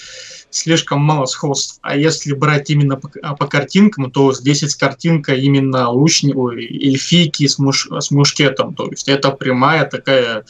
слишком 0.50 1.00
мало 1.00 1.24
сходств. 1.26 1.78
А 1.82 1.96
если 1.96 2.34
брать 2.34 2.70
именно 2.70 2.96
по, 2.96 3.08
по 3.08 3.46
картинкам, 3.46 4.10
то 4.10 4.32
здесь 4.34 4.62
есть 4.62 4.76
картинка 4.76 5.34
именно 5.34 5.88
лучника, 5.88 6.50
эльфийки 6.50 7.46
с, 7.46 7.58
муш, 7.58 7.88
с 7.90 8.10
мушкетом. 8.10 8.74
То 8.74 8.90
есть 8.90 9.08
это 9.08 9.30
прямая 9.30 9.86
такая 9.86 10.44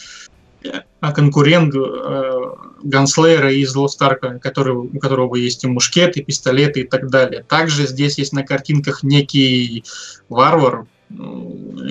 конкурент 1.01 1.75
э, 1.75 2.40
Ганслейера 2.83 3.53
из 3.53 3.75
Лостарка, 3.75 4.38
который, 4.38 4.75
у 4.75 4.98
которого 4.98 5.37
есть 5.37 5.64
и 5.64 5.68
мушкеты, 5.68 6.20
и 6.20 6.25
пистолеты 6.25 6.81
и 6.81 6.87
так 6.87 7.11
далее. 7.11 7.44
Также 7.48 7.87
здесь 7.87 8.18
есть 8.18 8.33
на 8.33 8.44
картинках 8.44 9.03
некий 9.03 9.85
варвар, 10.29 10.87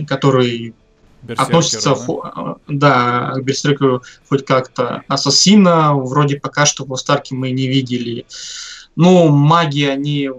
который 0.08 0.74
относится 1.38 1.96
да? 1.96 2.56
да, 2.68 3.32
к 3.36 3.44
Берсеркеру 3.44 4.04
хоть 4.28 4.46
как-то. 4.46 5.04
Ассасина 5.08 5.94
вроде 5.94 6.40
пока 6.40 6.66
что 6.66 6.86
в 6.86 6.96
Старке 6.96 7.36
мы 7.36 7.52
не 7.52 7.68
видели. 7.68 8.26
Ну, 8.96 9.30
маги, 9.30 9.84
они 9.84 10.30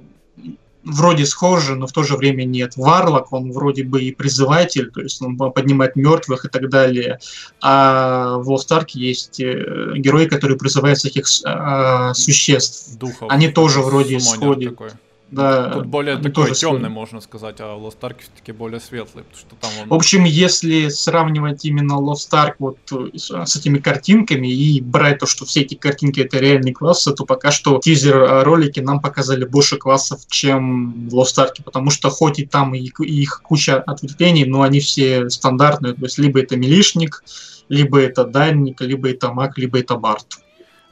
вроде 0.85 1.27
схожи, 1.27 1.75
но 1.75 1.87
в 1.87 1.93
то 1.93 2.03
же 2.03 2.17
время 2.17 2.45
нет. 2.45 2.77
Варлок, 2.77 3.33
он 3.33 3.53
вроде 3.53 3.85
бы 3.85 4.03
и 4.03 4.13
призыватель, 4.13 4.91
то 4.91 5.01
есть 5.01 5.21
он 5.23 5.37
поднимает 5.37 5.97
мертвых 5.97 6.45
и 6.45 6.49
так 6.49 6.69
далее. 6.69 7.19
А 7.61 8.39
в 8.39 8.51
Лостарке 8.51 9.01
есть 9.01 9.41
э, 9.41 9.93
герои, 9.97 10.27
которые 10.27 10.59
призывают 10.59 10.99
всяких 10.99 11.27
э, 11.45 12.15
существ. 12.15 12.97
Духов. 12.99 13.31
Они 13.31 13.49
тоже 13.49 13.81
вроде 13.81 14.21
сходят. 14.21 14.73
Такой. 14.73 14.91
Да, 15.33 15.71
Тут 15.71 15.87
более 15.87 16.19
такой 16.19 16.53
темный, 16.53 16.91
можно 16.91 17.23
сказать, 17.23 17.57
а 17.61 17.75
Lost 17.79 18.01
Ark 18.01 18.17
все-таки 18.21 18.53
более 18.53 18.81
светлый, 18.81 19.25
потому 19.25 19.39
что 19.39 19.57
там 19.57 19.71
он... 19.81 19.89
В 19.89 19.95
общем, 19.95 20.25
если 20.25 20.91
сравнивать 20.91 21.65
именно 21.65 21.95
Lost 21.95 22.31
Ark 22.33 22.57
вот 22.59 22.77
с, 23.15 23.31
с 23.31 23.57
этими 23.57 23.79
картинками 23.79 24.49
и 24.49 24.83
брать 24.83 25.21
то, 25.21 25.27
что 25.27 25.47
все 25.47 25.63
эти 25.63 25.75
картинки 25.75 26.21
это 26.21 26.37
реальные 26.37 26.75
классы, 26.75 27.15
то 27.15 27.25
пока 27.25 27.51
что 27.51 27.81
тизер-ролики 27.83 28.81
нам 28.81 29.01
показали 29.01 29.47
больше 29.47 29.79
классов, 29.79 30.21
чем 30.29 31.09
в 31.09 31.15
Lost 31.15 31.39
Ark, 31.39 31.63
потому 31.65 31.89
что 31.89 32.11
хоть 32.11 32.39
и 32.39 32.45
там 32.45 32.75
и, 32.75 32.91
их 33.01 33.41
куча 33.43 33.81
ответвлений, 33.81 34.45
но 34.45 34.61
они 34.61 34.81
все 34.81 35.31
стандартные, 35.31 35.95
то 35.95 36.05
есть 36.05 36.19
либо 36.19 36.41
это 36.41 36.59
милишник, 36.59 37.25
либо 37.71 37.99
это 37.99 38.25
дальник, 38.25 38.83
либо 38.83 39.09
это 39.09 39.33
маг, 39.33 39.57
либо 39.57 39.79
это 39.79 39.97
бард. 39.97 40.43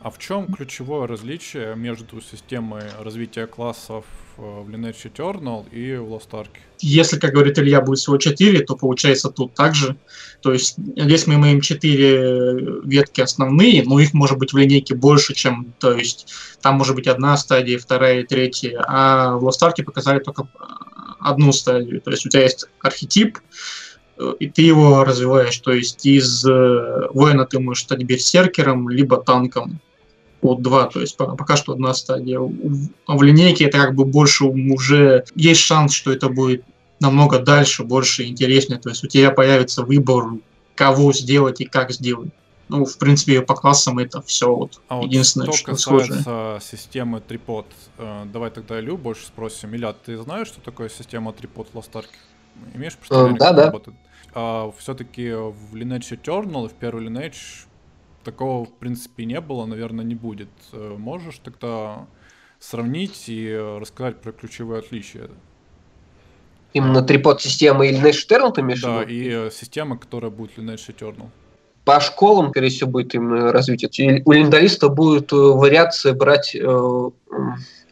А 0.03 0.09
в 0.09 0.19
чем 0.19 0.51
ключевое 0.51 1.07
различие 1.07 1.77
между 1.77 2.23
системой 2.23 2.85
развития 3.01 3.47
классов 3.47 4.07
э, 4.09 4.30
в 4.41 4.69
Lineage 4.71 5.13
Eternal 5.13 5.65
и 5.71 5.97
в 5.97 6.13
Lost 6.13 6.31
Ark? 6.31 6.49
Если, 6.79 7.19
как 7.19 7.33
говорит 7.33 7.59
Илья, 7.59 7.81
будет 7.81 7.99
всего 7.99 8.17
4, 8.17 8.61
то 8.61 8.75
получается 8.75 9.31
тут 9.31 9.55
также. 9.55 9.97
То 10.41 10.53
есть 10.53 10.77
здесь 10.97 11.27
мы 11.27 11.35
имеем 11.35 11.61
4 11.61 12.81
ветки 12.85 13.21
основные, 13.21 13.85
но 13.85 14.01
их 14.01 14.15
может 14.15 14.39
быть 14.39 14.53
в 14.53 14.57
линейке 14.57 14.95
больше, 14.95 15.35
чем... 15.35 15.73
То 15.79 15.93
есть 15.93 16.33
там 16.63 16.77
может 16.77 16.95
быть 16.95 17.07
одна 17.07 17.37
стадия, 17.37 17.79
вторая, 17.79 18.25
третья. 18.25 18.83
А 18.87 19.37
в 19.37 19.47
Lost 19.47 19.61
Ark 19.63 19.83
показали 19.85 20.21
только 20.21 20.49
одну 21.21 21.53
стадию. 21.53 22.01
То 22.01 22.11
есть 22.11 22.25
у 22.27 22.29
тебя 22.31 22.43
есть 22.43 22.67
архетип, 22.81 23.39
и 24.39 24.49
ты 24.49 24.63
его 24.63 25.05
развиваешь. 25.05 25.59
То 25.59 25.73
есть 25.73 26.05
из 26.07 26.45
э, 26.45 27.09
воина 27.13 27.47
ты 27.47 27.59
можешь 27.59 27.85
стать 27.85 28.03
берсеркером, 28.03 28.89
либо 28.89 29.19
танком 29.19 29.81
от 30.43 30.63
2, 30.63 30.87
то 30.87 31.01
есть 31.01 31.17
пока 31.17 31.57
что 31.57 31.73
одна 31.73 31.95
стадия. 31.95 32.41
А 33.07 33.17
в 33.17 33.23
линейке 33.23 33.67
это 33.67 33.79
как 33.79 33.95
бы 33.95 34.05
больше 34.05 34.45
уже 34.45 35.25
есть 35.35 35.61
шанс, 35.61 35.93
что 35.93 36.13
это 36.13 36.29
будет 36.29 36.65
намного 37.01 37.39
дальше, 37.39 37.85
больше, 37.85 38.25
интереснее. 38.25 38.79
То 38.79 38.91
есть 38.91 39.05
у 39.05 39.07
тебя 39.07 39.31
появится 39.31 39.83
выбор, 39.83 40.25
кого 40.75 41.13
сделать 41.13 41.61
и 41.61 41.65
как 41.65 41.91
сделать. 41.93 42.31
Ну, 42.69 42.85
в 42.85 42.99
принципе, 42.99 43.43
по 43.43 43.55
классам 43.57 43.99
это 43.99 44.23
все 44.23 44.55
вот 44.55 44.81
а 44.89 45.03
единственное, 45.03 45.49
вот 45.49 45.57
что 45.57 45.73
касается 45.73 46.23
схожее. 46.23 46.61
системы 46.61 47.21
трипод, 47.21 47.67
э, 47.99 48.23
давай 48.33 48.51
тогда 48.51 48.79
Илю 48.79 48.97
больше 48.97 49.27
спросим. 49.27 49.75
Илья, 49.75 49.93
ты 49.93 50.17
знаешь, 50.17 50.47
что 50.47 50.61
такое 50.61 50.89
система 50.89 51.33
трипод 51.33 51.69
в 51.73 51.77
Lost 51.77 51.91
Ark? 51.95 52.07
Имеешь 52.75 52.97
представление, 52.97 53.37
uh, 53.37 53.41
да, 53.41 53.53
да. 53.53 53.67
работает? 53.67 53.97
А 54.35 54.73
все-таки 54.79 55.33
в 55.33 55.75
Lineage 55.75 56.21
Eternal 56.23 56.67
и 56.67 56.69
в 56.69 56.75
первый 56.75 57.07
Lineage 57.07 57.67
такого, 58.25 58.67
в 58.67 58.73
принципе, 58.73 59.25
не 59.25 59.41
было, 59.41 59.67
наверное, 59.67 60.05
не 60.05 60.15
будет. 60.15 60.49
Э, 60.73 60.97
можешь 60.99 61.39
тогда 61.39 62.07
сравнить 62.59 63.25
и 63.29 63.57
рассказать 63.81 64.21
про 64.21 64.33
ключевые 64.33 64.81
отличия? 64.81 65.29
Именно 66.73 67.03
трипод 67.03 67.43
системы 67.43 67.89
или 67.89 68.01
Lineage 68.01 68.29
Eternal 68.29 68.53
ты 68.53 68.61
имеешь 68.61 68.83
Да, 68.83 69.03
и 69.03 69.29
э, 69.29 69.51
система, 69.51 69.99
которая 69.99 70.31
будет 70.31 70.57
Lineage 70.57 70.95
Eternal. 70.95 71.29
По 71.85 71.99
школам, 71.99 72.51
скорее 72.51 72.69
всего, 72.69 72.91
будет 72.91 73.15
именно 73.15 73.53
развитие. 73.53 74.23
У 74.25 74.33
линдалиста 74.33 74.89
будет 74.89 75.33
э, 75.33 75.37
вариация 75.37 76.13
брать 76.13 76.55
э, 76.55 77.11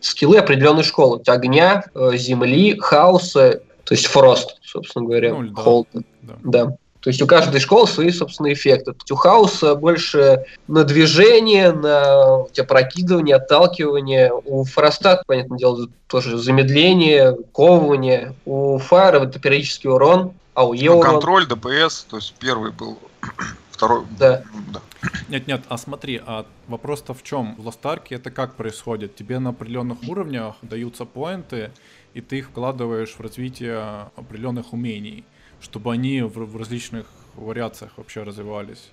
скиллы 0.00 0.38
определенной 0.38 0.84
школы. 0.84 1.20
Огня, 1.26 1.84
земли, 1.94 2.78
хаоса, 2.78 3.62
то 3.84 3.94
есть 3.94 4.06
фрост, 4.06 4.58
собственно 4.62 5.06
говоря. 5.06 5.34
Ну, 5.34 5.54
холод. 5.54 5.88
Да. 6.22 6.36
да. 6.44 6.76
То 7.00 7.10
есть 7.10 7.22
у 7.22 7.26
каждой 7.26 7.60
школы 7.60 7.86
свои 7.86 8.10
собственные 8.10 8.54
эффекты. 8.54 8.92
У 9.10 9.14
Хауса 9.14 9.76
больше 9.76 10.44
на 10.66 10.82
движение, 10.84 11.72
на 11.72 12.46
тебя 12.52 12.64
прокидывание, 12.64 13.36
отталкивание. 13.36 14.32
У 14.32 14.64
Фроста, 14.64 15.22
понятное 15.26 15.58
дело, 15.58 15.88
тоже 16.08 16.38
замедление, 16.38 17.36
ковывание. 17.52 18.34
У 18.44 18.78
Фаера 18.78 19.24
это 19.24 19.38
периодический 19.38 19.88
урон, 19.88 20.32
а 20.54 20.66
у 20.66 20.72
Е 20.72 20.90
ну, 20.90 21.00
Контроль, 21.00 21.46
ДПС, 21.46 22.04
то 22.08 22.16
есть 22.16 22.34
первый 22.40 22.72
был, 22.72 22.98
второй... 23.70 24.02
Да. 24.18 24.42
да. 24.72 24.80
Нет, 25.28 25.46
нет, 25.46 25.62
а 25.68 25.78
смотри, 25.78 26.20
а 26.26 26.46
вопрос-то 26.66 27.14
в 27.14 27.22
чем? 27.22 27.54
В 27.54 27.64
Лостарке 27.64 28.16
это 28.16 28.32
как 28.32 28.54
происходит? 28.56 29.14
Тебе 29.14 29.38
на 29.38 29.50
определенных 29.50 29.98
уровнях 30.08 30.56
даются 30.62 31.04
поинты, 31.04 31.70
и 32.14 32.20
ты 32.20 32.38
их 32.38 32.46
вкладываешь 32.46 33.14
в 33.16 33.20
развитие 33.20 34.10
определенных 34.16 34.72
умений 34.72 35.24
чтобы 35.60 35.92
они 35.92 36.22
в, 36.22 36.34
в 36.34 36.56
различных 36.56 37.06
вариациях 37.34 37.92
вообще 37.96 38.22
развивались. 38.22 38.90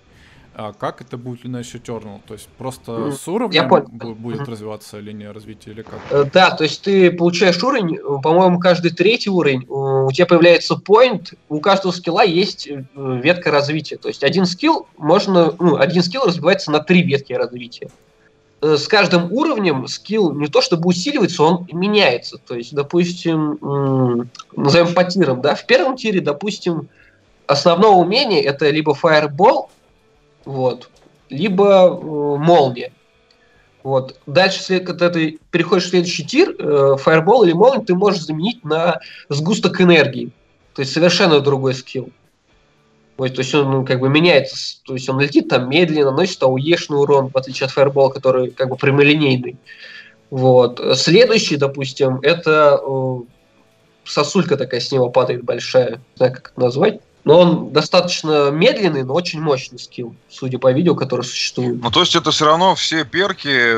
А 0.57 0.71
как 0.71 1.01
это 1.01 1.17
будет 1.17 1.43
Lineage 1.43 1.81
Eternal? 1.81 2.21
То 2.25 2.33
есть 2.33 2.47
просто 2.57 3.11
с 3.11 3.27
уровнем 3.27 3.67
будет 3.67 4.39
mm-hmm. 4.39 4.49
развиваться 4.49 4.99
линия 4.99 5.33
развития 5.33 5.71
или 5.71 5.81
как? 5.81 5.99
Э, 6.11 6.23
да, 6.31 6.51
то 6.51 6.63
есть 6.63 6.81
ты 6.81 7.11
получаешь 7.11 7.61
уровень, 7.61 7.97
по-моему, 8.21 8.57
каждый 8.59 8.91
третий 8.91 9.29
уровень, 9.29 9.65
у 9.67 10.09
тебя 10.13 10.25
появляется 10.25 10.75
point, 10.75 11.37
у 11.49 11.59
каждого 11.59 11.91
скилла 11.91 12.23
есть 12.23 12.67
э, 12.67 12.85
ветка 12.95 13.51
развития. 13.51 13.97
То 13.97 14.07
есть 14.07 14.23
один 14.23 14.45
скилл 14.45 14.87
можно, 14.97 15.53
ну, 15.59 15.75
один 15.75 16.01
скилл 16.01 16.23
разбивается 16.23 16.71
на 16.71 16.79
три 16.79 17.03
ветки 17.03 17.33
развития. 17.33 17.89
Э, 18.61 18.77
с 18.77 18.87
каждым 18.87 19.31
уровнем 19.31 19.87
скилл 19.87 20.33
не 20.33 20.47
то 20.47 20.61
чтобы 20.61 20.87
усиливается, 20.87 21.43
он 21.43 21.67
меняется. 21.71 22.37
То 22.37 22.55
есть, 22.55 22.73
допустим, 22.73 24.29
назовем 24.55 24.93
по 24.93 25.03
тирам, 25.03 25.41
да, 25.41 25.55
в 25.55 25.65
первом 25.65 25.97
тире, 25.97 26.21
допустим, 26.21 26.87
основное 27.47 27.91
умение 27.91 28.41
это 28.41 28.69
либо 28.69 28.93
Fireball, 28.93 29.69
вот, 30.45 30.89
либо 31.29 31.87
э, 31.87 32.37
молния. 32.37 32.91
Вот. 33.83 34.19
Дальше, 34.25 34.79
когда 34.79 35.09
ты 35.09 35.39
переходишь 35.51 35.85
в 35.85 35.89
следующий 35.89 36.25
тир, 36.25 36.55
э, 36.57 36.97
Fireball 37.03 37.45
или 37.45 37.53
молнию 37.53 37.85
ты 37.85 37.93
можешь 37.93 38.23
заменить 38.23 38.63
на 38.63 38.99
сгусток 39.29 39.79
энергии. 39.79 40.31
То 40.73 40.81
есть 40.81 40.91
совершенно 40.91 41.39
другой 41.39 41.73
скилл. 41.73 42.09
Ой, 43.17 43.29
то 43.29 43.39
есть 43.39 43.55
он 43.55 43.71
ну, 43.71 43.85
как 43.85 44.01
бы 44.01 44.09
меняется, 44.09 44.77
то 44.83 44.93
есть 44.93 45.07
он 45.07 45.19
летит 45.21 45.47
там 45.47 45.69
медленно, 45.69 46.11
наносит 46.11 46.43
ауешный 46.43 46.97
урон, 46.97 47.29
в 47.29 47.37
отличие 47.37 47.65
от 47.65 47.71
фаербола, 47.71 48.09
который 48.09 48.51
как 48.51 48.69
бы 48.69 48.75
прямолинейный. 48.75 49.57
Вот. 50.29 50.81
Следующий, 50.95 51.55
допустим, 51.55 52.19
это 52.21 52.81
э, 52.85 53.17
сосулька 54.03 54.57
такая 54.57 54.81
с 54.81 54.91
него 54.91 55.09
падает 55.09 55.45
большая, 55.45 55.91
не 55.91 56.17
знаю, 56.17 56.33
как 56.33 56.51
это 56.51 56.59
назвать. 56.59 56.99
Но 57.23 57.39
он 57.39 57.73
достаточно 57.73 58.51
медленный, 58.51 59.03
но 59.03 59.15
очень 59.15 59.41
мощный 59.41 59.79
скилл, 59.79 60.15
судя 60.29 60.59
по 60.59 60.71
видео, 60.71 60.93
которое 60.93 61.23
существует. 61.23 61.81
Ну, 61.81 61.89
то 61.89 62.01
есть 62.01 62.15
это 62.15 62.29
все 62.29 62.45
равно 62.45 62.75
все 62.75 63.03
перки 63.03 63.77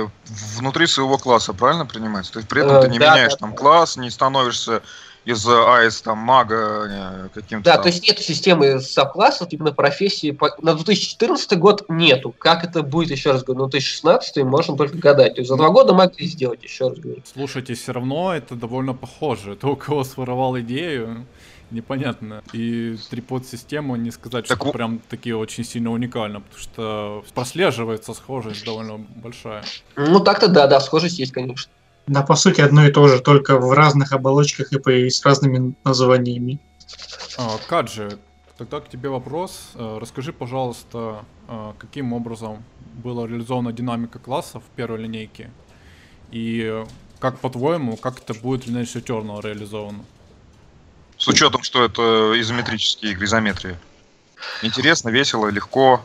внутри 0.57 0.85
своего 0.85 1.17
класса, 1.17 1.53
правильно 1.53 1.85
принимается? 1.85 2.33
То 2.33 2.39
есть 2.39 2.49
при 2.49 2.61
этом 2.61 2.75
э, 2.75 2.81
ты 2.81 2.89
не 2.89 2.99
да, 2.99 3.13
меняешь 3.13 3.33
да, 3.33 3.37
там 3.37 3.51
да. 3.51 3.57
класс, 3.57 3.95
не 3.95 4.09
становишься 4.09 4.81
из 5.27 5.45
АЭС 5.45 6.01
там 6.03 6.19
мага 6.19 6.87
э, 6.89 7.29
каким-то. 7.33 7.65
Да, 7.65 7.73
там... 7.73 7.83
то 7.83 7.89
есть 7.89 8.07
нет 8.07 8.17
системы 8.17 8.79
сабклассов, 8.79 9.49
именно 9.51 9.73
профессии 9.73 10.37
на 10.61 10.73
2014 10.73 11.59
год 11.59 11.83
нету. 11.89 12.33
Как 12.37 12.63
это 12.63 12.81
будет, 12.81 13.11
еще 13.11 13.31
раз 13.31 13.43
говорю, 13.43 13.65
на 13.65 13.69
2016 13.69 14.37
можно 14.43 14.77
только 14.77 14.97
гадать. 14.97 15.35
То 15.35 15.41
есть 15.41 15.49
за 15.49 15.57
два 15.57 15.69
года 15.69 15.93
могли 15.93 16.25
сделать, 16.27 16.63
еще 16.63 16.87
раз 16.87 16.97
говорю. 16.97 17.21
Слушайте, 17.25 17.73
все 17.73 17.91
равно 17.91 18.33
это 18.33 18.55
довольно 18.55 18.93
похоже. 18.93 19.53
Это 19.53 19.67
у 19.67 19.75
кого 19.75 20.05
своровал 20.05 20.57
идею, 20.59 21.25
непонятно. 21.71 22.41
И 22.53 22.95
трипод-систему 23.09 23.97
не 23.97 24.11
сказать, 24.11 24.47
так 24.47 24.59
что 24.59 24.69
у... 24.69 24.71
прям 24.71 25.01
такие 25.09 25.35
очень 25.35 25.65
сильно 25.65 25.91
уникально, 25.91 26.39
потому 26.39 26.61
что 26.61 27.25
прослеживается 27.33 28.13
схожесть 28.13 28.63
довольно 28.63 28.97
большая. 28.97 29.65
Ну 29.97 30.21
так-то 30.21 30.47
да, 30.47 30.67
да, 30.67 30.79
схожесть 30.79 31.19
есть, 31.19 31.33
конечно. 31.33 31.69
Да, 32.07 32.23
по 32.23 32.35
сути, 32.35 32.61
одно 32.61 32.87
и 32.87 32.91
то 32.91 33.07
же, 33.07 33.19
только 33.19 33.57
в 33.57 33.73
разных 33.73 34.13
оболочках 34.13 34.71
и 34.71 35.09
с 35.09 35.25
разными 35.25 35.75
названиями. 35.83 36.59
А, 37.37 37.57
Каджи, 37.67 38.17
тогда 38.57 38.79
к 38.79 38.89
тебе 38.89 39.09
вопрос. 39.09 39.71
Э, 39.75 39.97
расскажи, 40.01 40.31
пожалуйста, 40.31 41.25
э, 41.49 41.73
каким 41.77 42.13
образом 42.13 42.63
была 43.03 43.27
реализована 43.27 43.73
динамика 43.73 44.19
классов 44.19 44.63
в 44.63 44.75
первой 44.75 44.99
линейке 44.99 45.51
и 46.31 46.83
как 47.19 47.39
по-твоему, 47.39 47.97
как 47.97 48.19
это 48.19 48.33
будет 48.33 48.65
в 48.65 48.67
Lineage 48.67 49.03
Eternal 49.03 49.41
реализовано? 49.41 50.05
С 51.17 51.27
учетом, 51.27 51.63
что 51.63 51.83
это 51.83 52.33
изометрические 52.39 53.13
игры, 53.13 53.25
изометрия. 53.25 53.79
Интересно, 54.61 55.09
весело, 55.09 55.47
легко. 55.47 56.01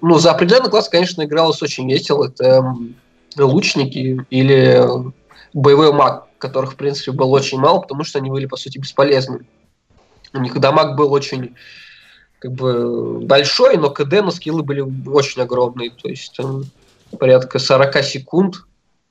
Ну, 0.00 0.18
за 0.18 0.30
определенный 0.30 0.70
класс, 0.70 0.88
конечно, 0.88 1.24
игралось 1.24 1.60
очень 1.60 1.90
весело. 1.90 2.28
Это 2.28 2.76
лучники 3.44 4.24
или 4.30 4.88
боевой 5.52 5.92
маг, 5.92 6.26
которых, 6.38 6.72
в 6.72 6.76
принципе, 6.76 7.12
было 7.12 7.28
очень 7.28 7.58
мало, 7.58 7.80
потому 7.80 8.04
что 8.04 8.18
они 8.18 8.30
были, 8.30 8.46
по 8.46 8.56
сути, 8.56 8.78
бесполезны. 8.78 9.46
У 10.32 10.38
них 10.38 10.58
дамаг 10.58 10.96
был 10.96 11.12
очень 11.12 11.54
как 12.38 12.52
бы 12.52 13.20
большой, 13.20 13.76
но 13.76 13.90
КД 13.90 14.22
на 14.22 14.30
скиллы 14.30 14.62
были 14.62 14.84
очень 15.08 15.42
огромные. 15.42 15.90
То 15.90 16.08
есть 16.08 16.34
там, 16.36 16.64
порядка 17.18 17.58
40 17.58 18.04
секунд 18.04 18.56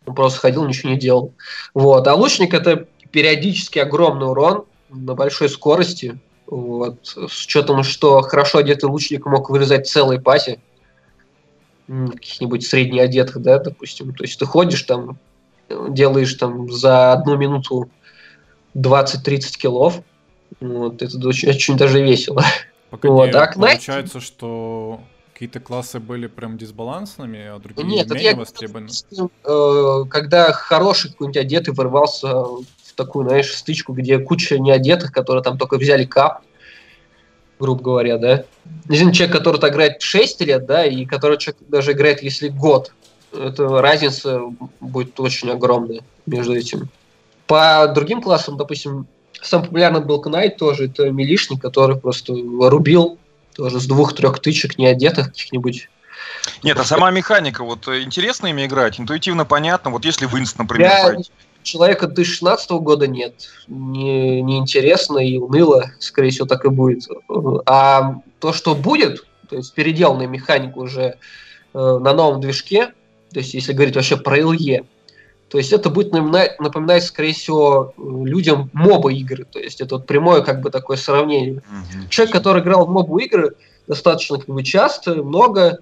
он 0.06 0.14
просто 0.14 0.40
ходил, 0.40 0.66
ничего 0.66 0.92
не 0.92 1.00
делал. 1.00 1.34
Вот. 1.74 2.08
А 2.08 2.14
лучник 2.14 2.54
это 2.54 2.86
периодически 3.12 3.80
огромный 3.80 4.28
урон 4.28 4.66
на 4.90 5.16
большой 5.16 5.50
скорости. 5.50 6.20
Вот. 6.48 6.98
С 7.04 7.46
учетом, 7.46 7.84
что 7.84 8.22
хорошо 8.22 8.60
одетый 8.60 8.90
лучник 8.90 9.26
мог 9.26 9.50
вырезать 9.50 9.88
целые 9.88 10.22
пати 10.22 10.60
каких-нибудь 11.88 12.66
средне 12.66 13.02
одетых, 13.02 13.42
да, 13.42 13.60
допустим. 13.60 14.14
То 14.14 14.24
есть 14.24 14.40
ты 14.40 14.46
ходишь 14.46 14.84
там, 14.84 15.18
делаешь 15.70 16.34
там 16.34 16.72
за 16.72 17.14
одну 17.14 17.38
минуту 17.38 17.90
20-30 18.76 19.58
килов. 19.58 20.02
Вот, 20.60 21.02
это 21.02 21.28
очень, 21.28 21.50
очень 21.50 21.78
даже 21.78 22.02
весело. 22.02 22.44
Погоди, 22.90 23.12
вот, 23.12 23.36
а 23.36 23.52
получается, 23.52 24.20
что 24.20 25.02
какие-то 25.34 25.60
классы 25.60 26.00
были 26.00 26.28
прям 26.28 26.58
дисбалансными, 26.58 27.40
а 27.48 27.60
другие 27.60 27.86
Нет, 27.86 28.10
менее 28.10 28.32
я, 28.32 28.36
востребованы? 28.36 28.90
Э, 29.44 30.06
когда 30.10 30.54
хороший 30.54 31.12
какой-нибудь 31.12 31.38
одетый 31.38 31.74
ворвался 31.74 32.34
в 32.34 32.94
такую, 32.96 33.28
знаешь, 33.28 33.54
стычку, 33.54 33.92
где 33.92 34.18
куча 34.20 34.58
неодетых, 34.60 35.12
которые 35.12 35.44
там 35.44 35.58
только 35.58 35.78
взяли 35.78 36.06
кап, 36.06 36.42
грубо 37.60 37.84
говоря, 37.84 38.18
да. 38.18 38.46
Один 38.90 39.12
человек, 39.12 39.36
который 39.36 39.60
-то 39.60 39.70
играет 39.70 40.02
6 40.02 40.42
лет, 40.42 40.66
да, 40.66 40.86
и 40.86 41.06
который 41.06 41.38
человек 41.38 41.62
даже 41.68 41.94
играет, 41.94 42.24
если 42.24 42.50
год, 42.50 42.92
это 43.34 43.68
разница 43.82 44.42
будет 44.80 45.20
очень 45.20 45.50
огромная 45.50 46.02
между 46.26 46.56
этим. 46.56 46.90
По 47.48 47.88
другим 47.94 48.22
классам, 48.22 48.58
допустим, 48.58 49.08
самый 49.42 49.66
популярный 49.66 50.02
был 50.02 50.22
Knight 50.24 50.58
тоже, 50.58 50.86
это 50.86 51.10
милишник, 51.12 51.62
который 51.62 51.98
просто 51.98 52.34
рубил 52.34 53.20
тоже 53.56 53.80
с 53.80 53.86
двух-трех 53.86 54.40
тычек 54.40 54.78
не 54.78 54.88
одетых 54.88 55.28
каких-нибудь 55.28 55.90
нет, 56.64 56.78
а 56.80 56.84
сама 56.84 57.12
механика, 57.12 57.64
вот 57.64 57.88
интересно 57.88 58.48
ими 58.48 58.66
играть, 58.66 59.00
интуитивно 59.00 59.46
понятно, 59.46 59.90
вот 59.92 60.06
если 60.06 60.28
Винс, 60.28 60.56
например, 60.58 60.90
Я 60.90 61.04
пойти. 61.04 61.32
Человека 61.66 62.08
2016 62.08 62.72
года 62.72 63.08
нет, 63.08 63.50
не, 63.68 64.42
не 64.42 64.58
интересно 64.58 65.18
и 65.18 65.38
уныло, 65.38 65.92
скорее 66.00 66.30
всего, 66.30 66.46
так 66.46 66.64
и 66.66 66.70
будет. 66.70 67.08
А 67.66 68.16
то, 68.40 68.54
что 68.54 68.76
будет, 68.76 69.26
то 69.50 69.58
есть 69.58 69.74
переделанная 69.74 70.28
механика 70.28 70.78
уже 70.78 71.02
э, 71.02 71.18
на 71.74 72.14
новом 72.14 72.40
движке, 72.40 72.94
то 73.32 73.40
есть 73.40 73.54
если 73.54 73.74
говорить 73.74 73.96
вообще 73.96 74.16
про 74.18 74.40
LE, 74.40 74.86
то 75.50 75.58
есть 75.58 75.74
это 75.74 75.90
будет 75.90 76.12
напоминать, 76.12 76.60
напоминать, 76.60 77.04
скорее 77.04 77.34
всего, 77.34 77.94
людям 77.98 78.70
моба 78.74 79.12
игры. 79.14 79.46
То 79.46 79.60
есть 79.60 79.80
это 79.80 79.96
вот 79.96 80.08
прямое 80.08 80.42
как 80.42 80.62
бы 80.62 80.70
такое 80.72 80.98
сравнение. 80.98 81.56
Mm-hmm. 81.56 82.10
Человек, 82.10 82.34
который 82.34 82.62
играл 82.62 82.86
в 82.86 82.90
мобу 82.90 83.20
игры 83.20 83.56
достаточно 83.88 84.38
как 84.38 84.48
бы 84.48 84.64
часто, 84.64 85.16
много, 85.16 85.80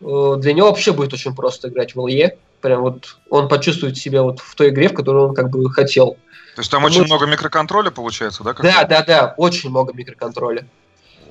э, 0.00 0.34
для 0.38 0.52
него 0.52 0.68
вообще 0.68 0.92
будет 0.92 1.12
очень 1.12 1.34
просто 1.34 1.68
играть 1.68 1.94
в 1.94 2.06
ЛЕ. 2.06 2.38
Прям 2.62 2.82
вот 2.82 3.16
он 3.28 3.48
почувствует 3.48 3.98
себя 3.98 4.22
вот 4.22 4.40
в 4.40 4.54
той 4.54 4.70
игре, 4.70 4.88
в 4.88 4.94
которой 4.94 5.24
он 5.24 5.34
как 5.34 5.50
бы 5.50 5.70
хотел. 5.70 6.16
То 6.54 6.60
есть 6.60 6.70
там 6.70 6.82
Потому 6.82 7.00
очень 7.00 7.06
много 7.06 7.26
микроконтроля 7.26 7.90
получается, 7.90 8.44
да? 8.44 8.54
Да, 8.54 8.84
да, 8.84 9.02
да, 9.02 9.34
очень 9.36 9.70
много 9.70 9.92
микроконтроля. 9.92 10.66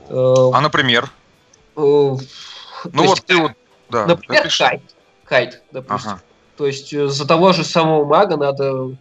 А, 0.10 0.60
например? 0.62 1.10
Э, 1.76 1.80
ну 1.80 2.18
вот 2.92 3.24
ты 3.26 3.38
вот, 3.38 3.54
да. 3.90 4.06
Например, 4.06 4.50
кайт. 4.58 4.82
Кайт, 5.24 5.62
допустим. 5.72 6.12
Ага. 6.12 6.22
То 6.58 6.68
есть 6.68 6.94
э, 6.94 7.08
за 7.08 7.26
того 7.26 7.54
же 7.54 7.64
самого 7.64 8.04
мага 8.04 8.36
надо 8.36 8.98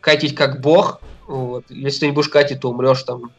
катить 0.00 0.34
как 0.34 0.60
бог. 0.60 1.00
Вот. 1.26 1.64
Если 1.70 2.00
ты 2.00 2.06
не 2.06 2.12
будешь 2.12 2.28
катить, 2.28 2.60
то 2.60 2.70
умрешь 2.70 3.02
там 3.04 3.32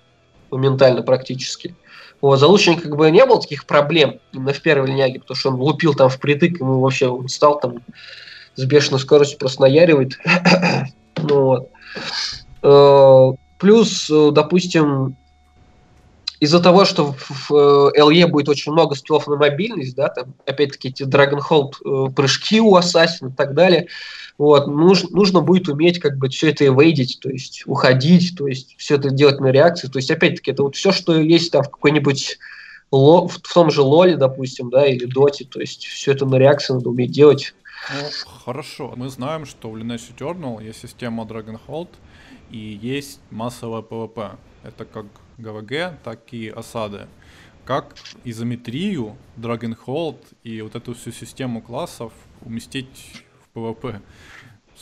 моментально 0.49 1.03
практически. 1.03 1.75
Вот, 2.21 2.37
за 2.37 2.47
лучника 2.47 2.83
как 2.83 2.95
бы 2.95 3.11
не 3.11 3.25
было 3.25 3.41
таких 3.41 3.65
проблем 3.65 4.19
именно 4.31 4.53
в 4.53 4.61
первой 4.61 4.87
линяге, 4.87 5.19
потому 5.19 5.37
что 5.37 5.49
он 5.49 5.55
лупил 5.55 5.93
там 5.93 6.09
впритык, 6.09 6.59
ему 6.59 6.79
вообще 6.79 7.07
он 7.07 7.27
стал 7.27 7.59
там 7.59 7.79
с 8.55 8.63
бешеной 8.63 8.99
скоростью 8.99 9.37
просто 9.37 9.61
наяривает. 9.61 10.17
ну, 11.17 11.43
вот. 11.43 11.69
Э, 12.63 13.37
плюс, 13.59 14.09
э, 14.09 14.31
допустим, 14.31 15.17
из-за 16.45 16.59
того, 16.59 16.85
что 16.85 17.13
в, 17.13 17.49
в 17.49 17.93
LE 17.97 18.27
будет 18.27 18.49
очень 18.49 18.71
много 18.71 18.95
скиллов 18.95 19.27
на 19.27 19.35
мобильность, 19.35 19.95
да, 19.95 20.09
там, 20.09 20.33
опять-таки, 20.45 20.89
эти 20.89 21.03
Dragonhold 21.03 21.73
э, 21.83 22.11
прыжки 22.13 22.61
у 22.61 22.77
Assassin 22.77 23.29
и 23.29 23.35
так 23.35 23.53
далее, 23.53 23.87
вот, 24.37 24.67
нужно, 24.67 25.09
нужно 25.11 25.41
будет 25.41 25.67
уметь 25.69 25.99
как 25.99 26.17
бы 26.17 26.29
все 26.29 26.51
это 26.51 26.65
эвейдить, 26.65 27.19
то 27.21 27.29
есть 27.29 27.63
уходить, 27.65 28.37
то 28.37 28.47
есть 28.47 28.75
все 28.77 28.95
это 28.95 29.09
делать 29.09 29.39
на 29.39 29.47
реакции, 29.47 29.87
то 29.87 29.99
есть, 29.99 30.11
опять-таки, 30.11 30.51
это 30.51 30.63
вот 30.63 30.75
все, 30.75 30.91
что 30.91 31.19
есть 31.19 31.51
там 31.51 31.63
в 31.63 31.69
какой-нибудь 31.69 32.37
в, 32.91 33.27
в 33.27 33.53
том 33.53 33.71
же 33.71 33.81
лоле, 33.81 34.15
допустим, 34.17 34.69
да, 34.69 34.85
или 34.85 35.05
доте, 35.05 35.45
то 35.45 35.59
есть 35.59 35.85
все 35.85 36.11
это 36.11 36.25
на 36.25 36.35
реакции 36.35 36.73
надо 36.73 36.89
уметь 36.89 37.11
делать. 37.11 37.53
Ну, 37.89 38.09
хорошо. 38.45 38.93
Мы 38.95 39.09
знаем, 39.09 39.45
что 39.45 39.69
в 39.69 39.75
Lineage 39.75 40.15
Eternal 40.17 40.63
есть 40.63 40.81
система 40.81 41.23
Dragonhold 41.23 41.89
и 42.49 42.79
есть 42.81 43.19
массовое 43.31 43.81
PvP. 43.81 44.37
Это 44.63 44.85
как 44.85 45.05
ГВГ, 45.37 45.99
так 46.03 46.33
и 46.33 46.49
осады. 46.49 47.07
Как 47.65 47.95
изометрию, 48.23 49.15
Dragonhold 49.37 50.19
и 50.43 50.61
вот 50.61 50.75
эту 50.75 50.93
всю 50.93 51.11
систему 51.11 51.61
классов 51.61 52.13
уместить 52.41 53.23
в 53.53 53.57
PvP? 53.57 54.01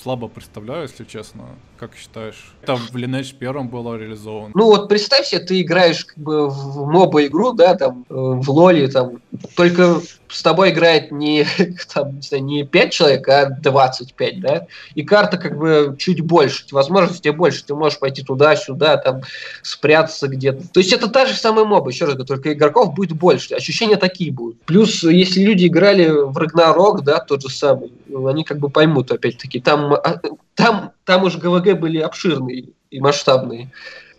Слабо 0.01 0.27
представляю, 0.27 0.83
если 0.83 1.03
честно. 1.03 1.43
Как 1.79 1.95
считаешь? 1.95 2.53
Это 2.61 2.75
в 2.75 2.95
Lineage 2.95 3.35
первом 3.35 3.67
было 3.67 3.95
реализовано. 3.95 4.51
Ну 4.55 4.65
вот 4.65 4.89
представь 4.89 5.27
себе, 5.27 5.41
ты 5.41 5.61
играешь 5.61 6.05
как 6.05 6.17
бы 6.17 6.49
в 6.49 6.85
моба 6.89 7.25
игру, 7.25 7.53
да, 7.53 7.75
там, 7.75 8.05
э, 8.09 8.13
в 8.13 8.49
лоле, 8.49 8.87
там, 8.87 9.21
только 9.55 10.01
с 10.29 10.41
тобой 10.41 10.71
играет 10.71 11.11
не, 11.11 11.45
там, 11.93 12.15
не, 12.15 12.21
знаю, 12.21 12.43
не 12.43 12.63
5 12.65 12.91
человек, 12.91 13.27
а 13.29 13.49
25, 13.61 14.41
да, 14.41 14.67
и 14.95 15.03
карта 15.03 15.37
как 15.37 15.57
бы 15.57 15.95
чуть 15.99 16.21
больше, 16.21 16.65
возможностей 16.71 17.29
больше, 17.29 17.63
ты 17.63 17.75
можешь 17.75 17.99
пойти 17.99 18.23
туда-сюда, 18.23 18.97
там, 18.97 19.21
спрятаться 19.61 20.27
где-то. 20.27 20.67
То 20.69 20.79
есть 20.79 20.91
это 20.91 21.07
та 21.07 21.25
же 21.25 21.35
самая 21.35 21.65
моба, 21.65 21.91
еще 21.91 22.05
раз 22.05 22.15
говорю, 22.15 22.27
только 22.27 22.53
игроков 22.53 22.95
будет 22.95 23.13
больше, 23.13 23.53
ощущения 23.53 23.97
такие 23.97 24.31
будут. 24.31 24.59
Плюс, 24.63 25.03
если 25.03 25.41
люди 25.41 25.67
играли 25.67 26.09
в 26.09 26.35
Рагнарок, 26.37 27.03
да, 27.03 27.19
тот 27.19 27.43
же 27.43 27.49
самый, 27.49 27.91
они 28.27 28.43
как 28.43 28.59
бы 28.59 28.69
поймут, 28.69 29.11
опять-таки, 29.11 29.59
там, 29.59 29.93
а, 29.93 30.21
там, 30.55 30.91
там 31.05 31.23
уже 31.23 31.37
ГВГ 31.37 31.79
были 31.79 31.99
обширные 31.99 32.69
и 32.89 32.99
масштабные. 32.99 33.71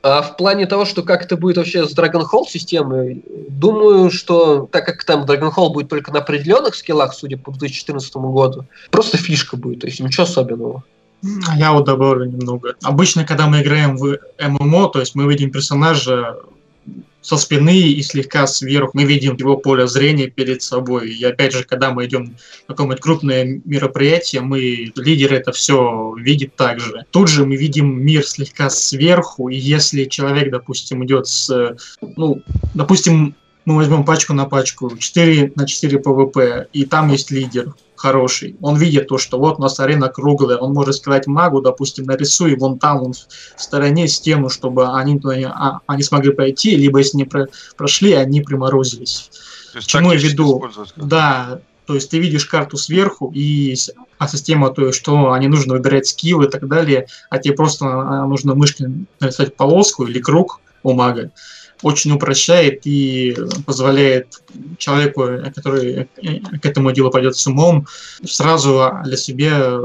А 0.03 0.21
в 0.21 0.37
плане 0.37 0.67
того, 0.67 0.85
что 0.85 1.03
как 1.03 1.25
это 1.25 1.37
будет 1.39 1.57
вообще 1.57 1.87
с 1.87 1.97
Dragonhold 1.97 2.49
системой, 2.49 3.25
думаю, 3.49 4.11
что 4.11 4.69
так 4.71 4.85
как 4.85 5.03
там 5.05 5.25
Dragonhold 5.25 5.73
будет 5.73 5.89
только 5.89 6.13
на 6.13 6.19
определенных 6.19 6.75
скиллах, 6.75 7.15
судя 7.15 7.39
по 7.39 7.51
2014 7.53 8.15
году, 8.17 8.67
просто 8.91 9.17
фишка 9.17 9.57
будет, 9.57 9.81
то 9.81 9.87
есть 9.87 10.01
ничего 10.01 10.25
особенного. 10.25 10.85
Я 11.57 11.73
вот 11.73 11.87
добавлю 11.87 12.27
немного. 12.27 12.75
Обычно, 12.83 13.25
когда 13.25 13.47
мы 13.47 13.63
играем 13.63 13.97
в 13.97 14.19
ММО, 14.39 14.91
то 14.91 15.01
есть 15.01 15.15
мы 15.15 15.27
видим 15.27 15.51
персонажа 15.51 16.37
со 17.25 17.39
спины 17.39 17.81
и 17.81 18.03
слегка 18.03 18.47
сверху. 18.47 18.91
Мы 18.93 19.05
видим 19.05 19.35
его 19.37 19.57
поле 19.57 19.87
зрения 19.87 20.27
перед 20.27 20.63
собой. 20.63 21.11
И 21.11 21.25
опять 21.25 21.53
же, 21.53 21.65
когда 21.65 21.91
мы 21.91 22.05
идем 22.05 22.37
на 22.69 22.75
какое-нибудь 22.75 23.01
крупное 23.01 23.63
мероприятие, 23.65 24.43
мы, 24.43 24.93
лидер 24.95 25.33
это 25.33 25.51
все 25.53 26.15
видит 26.19 26.55
так 26.55 26.81
же. 26.81 27.07
Тут 27.11 27.29
же 27.29 27.47
мы 27.47 27.57
видим 27.57 28.05
мир 28.05 28.27
слегка 28.27 28.69
сверху, 28.69 29.49
и 29.49 29.57
если 29.57 30.05
человек, 30.05 30.51
допустим, 30.51 31.03
идет 31.07 31.27
с, 31.27 31.77
ну, 32.03 32.43
допустим, 32.75 33.35
мы 33.65 33.77
возьмем 33.77 34.05
пачку 34.05 34.35
на 34.35 34.45
пачку, 34.45 34.95
4 34.95 35.53
на 35.57 35.67
4 35.67 35.99
ПВП, 36.01 36.69
и 36.75 36.85
там 36.85 37.11
есть 37.11 37.31
лидер 37.31 37.75
хороший. 37.97 38.57
Он 38.61 38.77
видит 38.77 39.09
то, 39.09 39.19
что 39.19 39.39
вот 39.39 39.59
у 39.59 39.63
нас 39.63 39.81
арена 39.81 40.09
круглая, 40.09 40.59
он 40.59 40.73
может 40.73 40.97
сказать 40.97 41.27
магу, 41.27 41.61
допустим, 41.61 42.05
нарисуй 42.05 42.57
вон 42.57 42.79
там, 42.79 42.99
вон 42.99 43.13
в 43.13 43.63
стороне 43.63 44.09
стену, 44.09 44.49
чтобы 44.49 44.89
они 44.97 45.19
туда 45.19 45.37
а, 45.55 45.81
они 45.87 46.03
смогли 46.03 46.33
пройти, 46.33 46.77
либо 46.77 46.99
если 46.99 47.19
не 47.19 47.25
про, 47.25 47.49
прошли, 47.77 48.13
они 48.13 48.41
приморозились. 48.41 49.31
Чему 49.81 50.13
я 50.13 50.19
веду? 50.19 50.65
Да, 50.97 51.61
то 51.87 51.95
есть 51.95 52.11
ты 52.11 52.19
видишь 52.19 52.47
карту 52.47 52.77
сверху, 52.77 53.31
и 53.35 53.75
а 54.19 54.29
система, 54.29 54.71
то 54.71 54.87
есть, 54.87 54.99
что 54.99 55.33
они 55.33 55.49
нужно 55.49 55.75
выбирать 55.75 56.07
скиллы 56.07 56.47
и 56.47 56.49
так 56.49 56.67
далее, 56.67 57.07
а 57.31 57.39
тебе 57.39 57.55
просто 57.55 57.87
а, 57.87 58.27
нужно 58.27 58.55
мышкой 58.55 59.07
нарисовать 59.21 59.57
полоску 59.57 60.07
или 60.07 60.21
круг 60.21 60.61
у 60.83 60.93
мага 60.93 61.31
очень 61.85 62.13
упрощает 62.13 62.81
и 62.87 63.37
позволяет 63.67 64.43
человеку, 64.79 65.29
который 65.55 66.09
к 66.61 66.65
этому 66.65 66.91
делу 66.93 67.11
пойдет 67.11 67.37
с 67.37 67.47
умом, 67.47 67.87
сразу 68.25 68.91
для 69.05 69.19
себя 69.19 69.79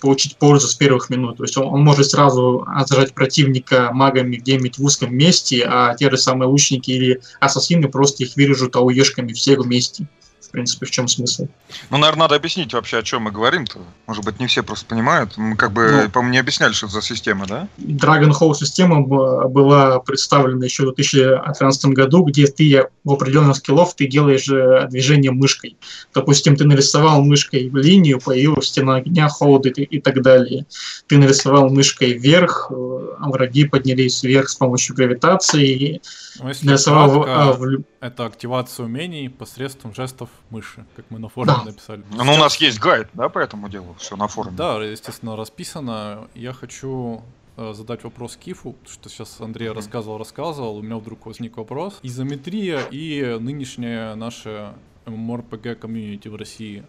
получить 0.00 0.36
пользу 0.36 0.66
с 0.66 0.74
первых 0.74 1.10
минут. 1.10 1.36
То 1.36 1.44
есть 1.44 1.56
он, 1.56 1.84
может 1.84 2.10
сразу 2.10 2.66
отражать 2.66 3.14
противника 3.14 3.90
магами 3.92 4.36
где-нибудь 4.36 4.78
в 4.78 4.84
узком 4.84 5.16
месте, 5.16 5.64
а 5.64 5.94
те 5.94 6.10
же 6.10 6.18
самые 6.18 6.48
лучники 6.48 6.90
или 6.90 7.20
ассасины 7.38 7.88
просто 7.88 8.24
их 8.24 8.34
вырежут 8.34 8.74
ауешками 8.74 9.32
все 9.32 9.56
вместе 9.56 10.08
в 10.48 10.50
принципе, 10.50 10.86
в 10.86 10.90
чем 10.90 11.08
смысл. 11.08 11.46
Ну, 11.90 11.98
наверное, 11.98 12.22
надо 12.22 12.36
объяснить 12.36 12.72
вообще, 12.72 12.98
о 12.98 13.02
чем 13.02 13.22
мы 13.22 13.30
говорим-то. 13.30 13.80
Может 14.06 14.24
быть, 14.24 14.40
не 14.40 14.46
все 14.46 14.62
просто 14.62 14.86
понимают. 14.86 15.36
Мы 15.36 15.56
как 15.56 15.72
бы, 15.72 16.02
ну, 16.04 16.10
по-моему, 16.10 16.32
не 16.32 16.38
объясняли, 16.38 16.72
что 16.72 16.86
это 16.86 16.94
за 16.94 17.02
система, 17.02 17.46
да? 17.46 17.68
Dragon 17.78 18.30
Hall 18.30 18.54
система 18.54 19.02
была 19.02 20.00
представлена 20.00 20.64
еще 20.64 20.84
в 20.84 20.94
2013 20.94 21.86
году, 21.86 22.24
где 22.24 22.46
ты 22.46 22.86
в 23.04 23.12
определенных 23.12 23.56
скиллов 23.56 23.94
ты 23.94 24.06
делаешь 24.06 24.48
э, 24.48 24.88
движение 24.88 25.32
мышкой. 25.32 25.76
Допустим, 26.14 26.56
ты 26.56 26.64
нарисовал 26.64 27.22
мышкой 27.22 27.68
линию, 27.72 28.18
появилась 28.18 28.68
стена 28.68 28.96
огня, 28.96 29.28
холода 29.28 29.68
и, 29.68 29.82
и 29.82 30.00
так 30.00 30.22
далее. 30.22 30.64
Ты 31.08 31.18
нарисовал 31.18 31.68
мышкой 31.68 32.14
вверх, 32.14 32.70
а 32.70 33.28
враги 33.28 33.64
поднялись 33.64 34.22
вверх 34.22 34.48
с 34.48 34.54
помощью 34.54 34.96
гравитации. 34.96 36.00
Ну, 36.40 36.46
нарисовал 36.62 37.22
кратко, 37.22 37.58
в... 37.58 37.84
это 38.00 38.26
активация 38.26 38.86
умений 38.86 39.28
посредством 39.28 39.94
жестов 39.94 40.30
мыши, 40.50 40.84
как 40.96 41.04
мы 41.10 41.18
на 41.18 41.28
форуме 41.28 41.56
да. 41.58 41.64
написали. 41.64 42.02
Ну, 42.10 42.24
Сейчас... 42.24 42.36
у 42.36 42.40
нас 42.40 42.56
есть 42.56 42.78
гайд, 42.80 43.08
да, 43.14 43.28
по 43.28 43.38
этому 43.38 43.68
делу, 43.68 43.96
все 43.98 44.16
на 44.16 44.28
форуме. 44.28 44.56
Да, 44.56 44.82
естественно, 44.82 45.36
расписано. 45.36 46.28
Я 46.34 46.52
хочу 46.52 47.22
э, 47.56 47.72
задать 47.74 48.04
вопрос 48.04 48.36
Кифу, 48.36 48.76
что 48.86 49.08
сейчас 49.08 49.40
Андрей 49.40 49.68
mm-hmm. 49.68 49.74
рассказывал, 49.74 50.18
рассказывал, 50.18 50.76
у 50.76 50.82
меня 50.82 50.96
вдруг 50.96 51.26
возник 51.26 51.56
вопрос. 51.56 51.98
Изометрия 52.02 52.80
и 52.90 53.38
нынешнее 53.40 54.14
наше 54.14 54.74
MMORPG 55.06 55.74
комьюнити 55.76 56.28
в 56.28 56.36
России, 56.36 56.84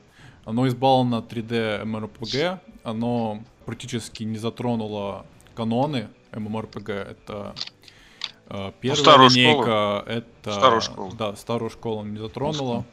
оно 0.45 0.67
избаловано 0.67 1.23
3D 1.27 1.83
MMORPG, 1.83 2.59
оно 2.83 3.43
практически 3.65 4.23
не 4.23 4.37
затронуло 4.37 5.25
каноны 5.55 6.09
MMORPG, 6.31 6.91
это 6.91 7.55
первая 8.81 9.17
ну, 9.17 9.29
линейка, 9.29 9.61
школу. 9.61 10.17
это... 10.17 10.51
Старую 10.51 10.81
школу. 10.81 11.11
Да, 11.13 11.35
старую 11.35 11.69
школу 11.69 12.03
не 12.03 12.17
затронула. 12.17 12.85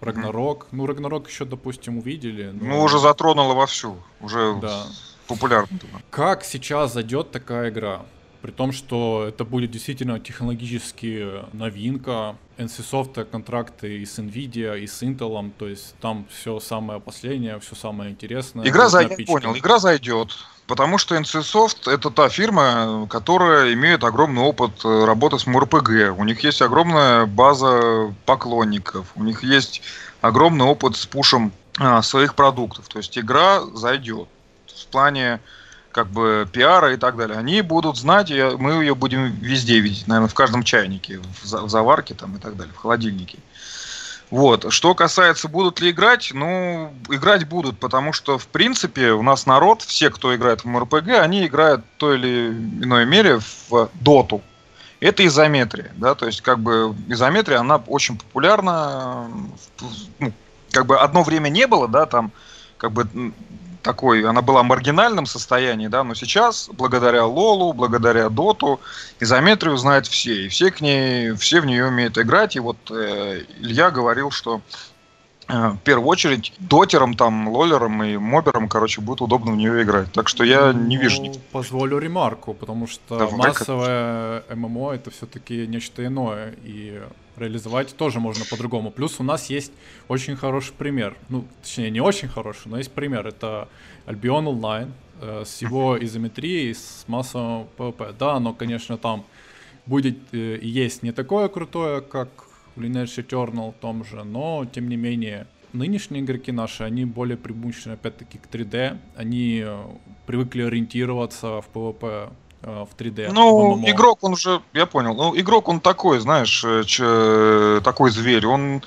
Рагнарок. 0.00 0.64
Mm-hmm. 0.64 0.68
Ну, 0.72 0.86
Рагнарок 0.86 1.28
еще, 1.28 1.44
допустим, 1.44 1.98
увидели. 1.98 2.50
Но... 2.52 2.64
Ну, 2.64 2.82
уже 2.82 2.98
затронула 2.98 3.54
вовсю. 3.54 3.96
Уже 4.20 4.58
да. 4.60 4.86
популярно. 5.26 5.78
Как 6.10 6.44
сейчас 6.44 6.94
зайдет 6.94 7.30
такая 7.30 7.70
игра? 7.70 8.02
При 8.42 8.50
том, 8.52 8.72
что 8.72 9.26
это 9.28 9.44
будет 9.44 9.70
действительно 9.70 10.18
технологически 10.18 11.26
новинка. 11.52 12.36
NCSoft 12.56 13.24
контракты 13.24 13.98
и 13.98 14.04
с 14.04 14.18
Nvidia, 14.18 14.78
и 14.78 14.86
с 14.86 15.02
Intel, 15.02 15.50
то 15.58 15.66
есть 15.66 15.94
там 16.00 16.26
все 16.30 16.60
самое 16.60 17.00
последнее, 17.00 17.58
все 17.58 17.74
самое 17.74 18.10
интересное. 18.10 18.66
Игра 18.66 18.88
зайдет, 18.88 19.26
понял, 19.26 19.56
игра 19.56 19.78
зайдет. 19.78 20.36
Потому 20.70 20.98
что 20.98 21.16
NCSoft 21.16 21.90
это 21.90 22.10
та 22.10 22.28
фирма, 22.28 23.08
которая 23.10 23.72
имеет 23.72 24.04
огромный 24.04 24.42
опыт 24.42 24.84
э, 24.84 25.04
работы 25.04 25.36
с 25.38 25.46
МРПГ. 25.46 26.16
У 26.16 26.24
них 26.24 26.44
есть 26.44 26.62
огромная 26.62 27.26
база 27.26 28.14
поклонников. 28.24 29.08
У 29.16 29.24
них 29.24 29.42
есть 29.42 29.82
огромный 30.20 30.64
опыт 30.64 30.96
с 30.96 31.06
пушем 31.06 31.52
а, 31.76 32.02
своих 32.02 32.36
продуктов. 32.36 32.88
То 32.88 32.98
есть 32.98 33.18
игра 33.18 33.62
зайдет. 33.74 34.28
В 34.68 34.86
плане 34.86 35.40
как 35.92 36.08
бы 36.08 36.48
пиара 36.50 36.92
и 36.92 36.96
так 36.96 37.16
далее. 37.16 37.38
Они 37.38 37.62
будут 37.62 37.96
знать, 37.96 38.30
и 38.30 38.42
мы 38.58 38.82
ее 38.82 38.94
будем 38.94 39.30
везде 39.32 39.80
видеть, 39.80 40.06
наверное, 40.06 40.28
в 40.28 40.34
каждом 40.34 40.62
чайнике, 40.62 41.20
в 41.42 41.68
заварке 41.68 42.14
там 42.14 42.36
и 42.36 42.38
так 42.38 42.56
далее, 42.56 42.72
в 42.74 42.78
холодильнике. 42.78 43.38
Вот. 44.30 44.72
Что 44.72 44.94
касается, 44.94 45.48
будут 45.48 45.80
ли 45.80 45.90
играть, 45.90 46.30
ну, 46.32 46.94
играть 47.08 47.48
будут, 47.48 47.78
потому 47.78 48.12
что, 48.12 48.38
в 48.38 48.46
принципе, 48.46 49.10
у 49.10 49.22
нас 49.22 49.44
народ, 49.44 49.82
все, 49.82 50.10
кто 50.10 50.34
играет 50.34 50.62
в 50.62 50.66
МРПГ, 50.66 51.08
они 51.20 51.46
играют 51.46 51.80
в 51.80 51.98
той 51.98 52.16
или 52.16 52.48
иной 52.48 53.06
мере 53.06 53.40
в 53.68 53.90
доту. 53.94 54.40
Это 55.00 55.26
изометрия, 55.26 55.90
да, 55.96 56.14
то 56.14 56.26
есть, 56.26 56.42
как 56.42 56.60
бы, 56.60 56.94
изометрия, 57.08 57.58
она 57.58 57.76
очень 57.86 58.18
популярна, 58.18 59.28
ну, 60.18 60.32
как 60.70 60.86
бы, 60.86 61.00
одно 61.00 61.24
время 61.24 61.48
не 61.48 61.66
было, 61.66 61.88
да, 61.88 62.06
там, 62.06 62.30
как 62.76 62.92
бы, 62.92 63.08
такой, 63.82 64.24
она 64.24 64.42
была 64.42 64.62
в 64.62 64.66
маргинальном 64.66 65.26
состоянии, 65.26 65.88
да, 65.88 66.04
но 66.04 66.14
сейчас, 66.14 66.68
благодаря 66.72 67.24
Лолу, 67.24 67.72
благодаря 67.72 68.28
Доту, 68.28 68.80
изометрию 69.20 69.76
знают 69.76 70.06
все, 70.06 70.46
и 70.46 70.48
все 70.48 70.70
к 70.70 70.80
ней, 70.80 71.32
все 71.32 71.60
в 71.60 71.66
нее 71.66 71.86
умеют 71.86 72.18
играть, 72.18 72.56
и 72.56 72.60
вот 72.60 72.76
э, 72.90 73.44
Илья 73.58 73.90
говорил, 73.90 74.30
что 74.30 74.60
в 75.50 75.78
первую 75.84 76.08
очередь 76.08 76.52
дотерам, 76.58 77.14
там, 77.14 77.48
лолерам 77.48 78.02
и 78.02 78.16
моберам, 78.16 78.68
короче, 78.68 79.00
будет 79.00 79.20
удобно 79.20 79.52
в 79.52 79.56
нее 79.56 79.82
играть. 79.82 80.12
Так 80.12 80.28
что 80.28 80.44
я 80.44 80.72
не 80.72 80.96
ну, 80.96 81.02
вижу. 81.02 81.32
Позволю 81.52 81.98
ремарку, 81.98 82.54
потому 82.54 82.86
что 82.86 83.18
да, 83.18 83.28
массовое 83.36 84.44
ММО 84.54 84.92
это 84.92 85.10
все-таки 85.10 85.66
нечто 85.66 86.04
иное. 86.04 86.54
И 86.64 87.00
реализовать 87.36 87.96
тоже 87.96 88.20
можно 88.20 88.44
по-другому. 88.44 88.90
Плюс 88.90 89.18
у 89.18 89.22
нас 89.22 89.50
есть 89.50 89.72
очень 90.08 90.36
хороший 90.36 90.72
пример. 90.72 91.16
Ну, 91.28 91.44
точнее, 91.62 91.90
не 91.90 92.00
очень 92.00 92.28
хороший, 92.28 92.68
но 92.68 92.78
есть 92.78 92.92
пример. 92.92 93.26
Это 93.26 93.68
Albion 94.06 94.44
Online 94.44 94.90
э, 95.20 95.44
с 95.46 95.62
его 95.62 96.02
изометрией, 96.02 96.74
с 96.74 97.04
массовым 97.06 97.66
PvP. 97.76 98.14
Да, 98.18 98.38
но, 98.38 98.52
конечно, 98.52 98.96
там 98.98 99.24
будет 99.86 100.18
э, 100.32 100.56
и 100.56 100.68
есть 100.68 101.02
не 101.02 101.12
такое 101.12 101.48
крутое, 101.48 102.00
как 102.00 102.28
в 102.76 102.80
Lineage 102.80 103.26
Eternal 103.26 103.74
том 103.80 104.04
же, 104.04 104.24
но, 104.24 104.64
тем 104.64 104.88
не 104.88 104.96
менее, 104.96 105.46
нынешние 105.72 106.22
игроки 106.22 106.52
наши, 106.52 106.84
они 106.84 107.04
более 107.04 107.36
преимущественно, 107.36 107.94
опять-таки, 107.94 108.38
к 108.38 108.46
3D. 108.46 108.98
Они 109.16 109.62
э, 109.64 109.84
привыкли 110.26 110.62
ориентироваться 110.62 111.60
в 111.60 111.68
PvP 111.72 112.30
Э, 112.62 112.84
в 112.84 112.94
3D. 112.94 113.30
Ну, 113.32 113.74
в 113.74 113.90
игрок 113.90 114.18
он 114.22 114.36
же, 114.36 114.60
я 114.74 114.84
понял, 114.84 115.14
ну, 115.14 115.38
игрок 115.38 115.68
он 115.68 115.80
такой, 115.80 116.18
знаешь, 116.18 116.62
э, 116.64 116.84
ч, 116.84 117.80
такой 117.82 118.10
зверь, 118.10 118.46
он 118.46 118.82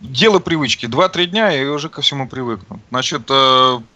дело 0.00 0.40
привычки. 0.40 0.86
Два-три 0.86 1.26
дня 1.26 1.52
и 1.54 1.64
уже 1.64 1.88
ко 1.88 2.02
всему 2.02 2.26
привыкну. 2.26 2.80
Значит, 2.90 3.30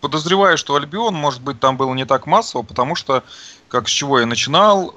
подозреваю, 0.01 0.57
что 0.57 0.77
Альбион, 0.77 1.15
может 1.15 1.43
быть, 1.43 1.59
там 1.59 1.77
было 1.77 1.93
не 1.95 2.05
так 2.05 2.29
массово, 2.29 2.63
потому 2.63 2.95
что, 2.95 3.25
как 3.67 3.89
с 3.89 3.91
чего 3.91 4.21
я 4.21 4.27
начинал, 4.27 4.95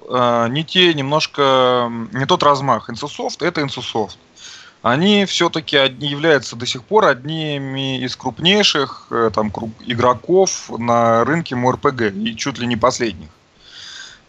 не 0.52 0.63
те, 0.63 0.93
немножко, 0.93 1.91
не 2.13 2.28
тот 2.28 2.43
размах. 2.43 2.91
Insusoft 2.91 3.43
это 3.43 3.62
Insusoft. 3.62 4.17
Они 4.81 5.25
все-таки 5.25 5.75
являются 5.75 6.55
до 6.55 6.65
сих 6.65 6.83
пор 6.83 7.05
одними 7.05 7.99
из 7.99 8.15
крупнейших 8.15 9.11
там, 9.33 9.51
игроков 9.81 10.69
на 10.77 11.25
рынке 11.25 11.55
МРПГ 11.55 12.13
и 12.15 12.35
чуть 12.37 12.59
ли 12.59 12.67
не 12.67 12.77
последних. 12.77 13.29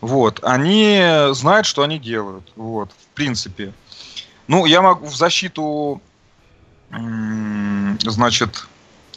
Вот, 0.01 0.41
они 0.43 1.01
знают, 1.33 1.67
что 1.67 1.83
они 1.83 1.99
делают, 1.99 2.51
вот, 2.57 2.91
в 2.91 3.15
принципе. 3.15 3.73
Ну, 4.49 4.65
я 4.67 4.83
могу 4.83 5.07
в 5.07 5.15
защиту, 5.15 6.01
значит, 6.91 8.67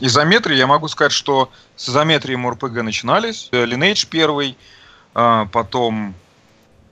изометрии, 0.01 0.57
я 0.57 0.67
могу 0.67 0.87
сказать, 0.89 1.13
что 1.13 1.49
с 1.75 1.89
изометрией 1.89 2.35
МРПГ 2.37 2.83
начинались. 2.83 3.49
Lineage 3.51 4.07
первый, 4.09 4.57
а, 5.15 5.45
потом 5.45 6.13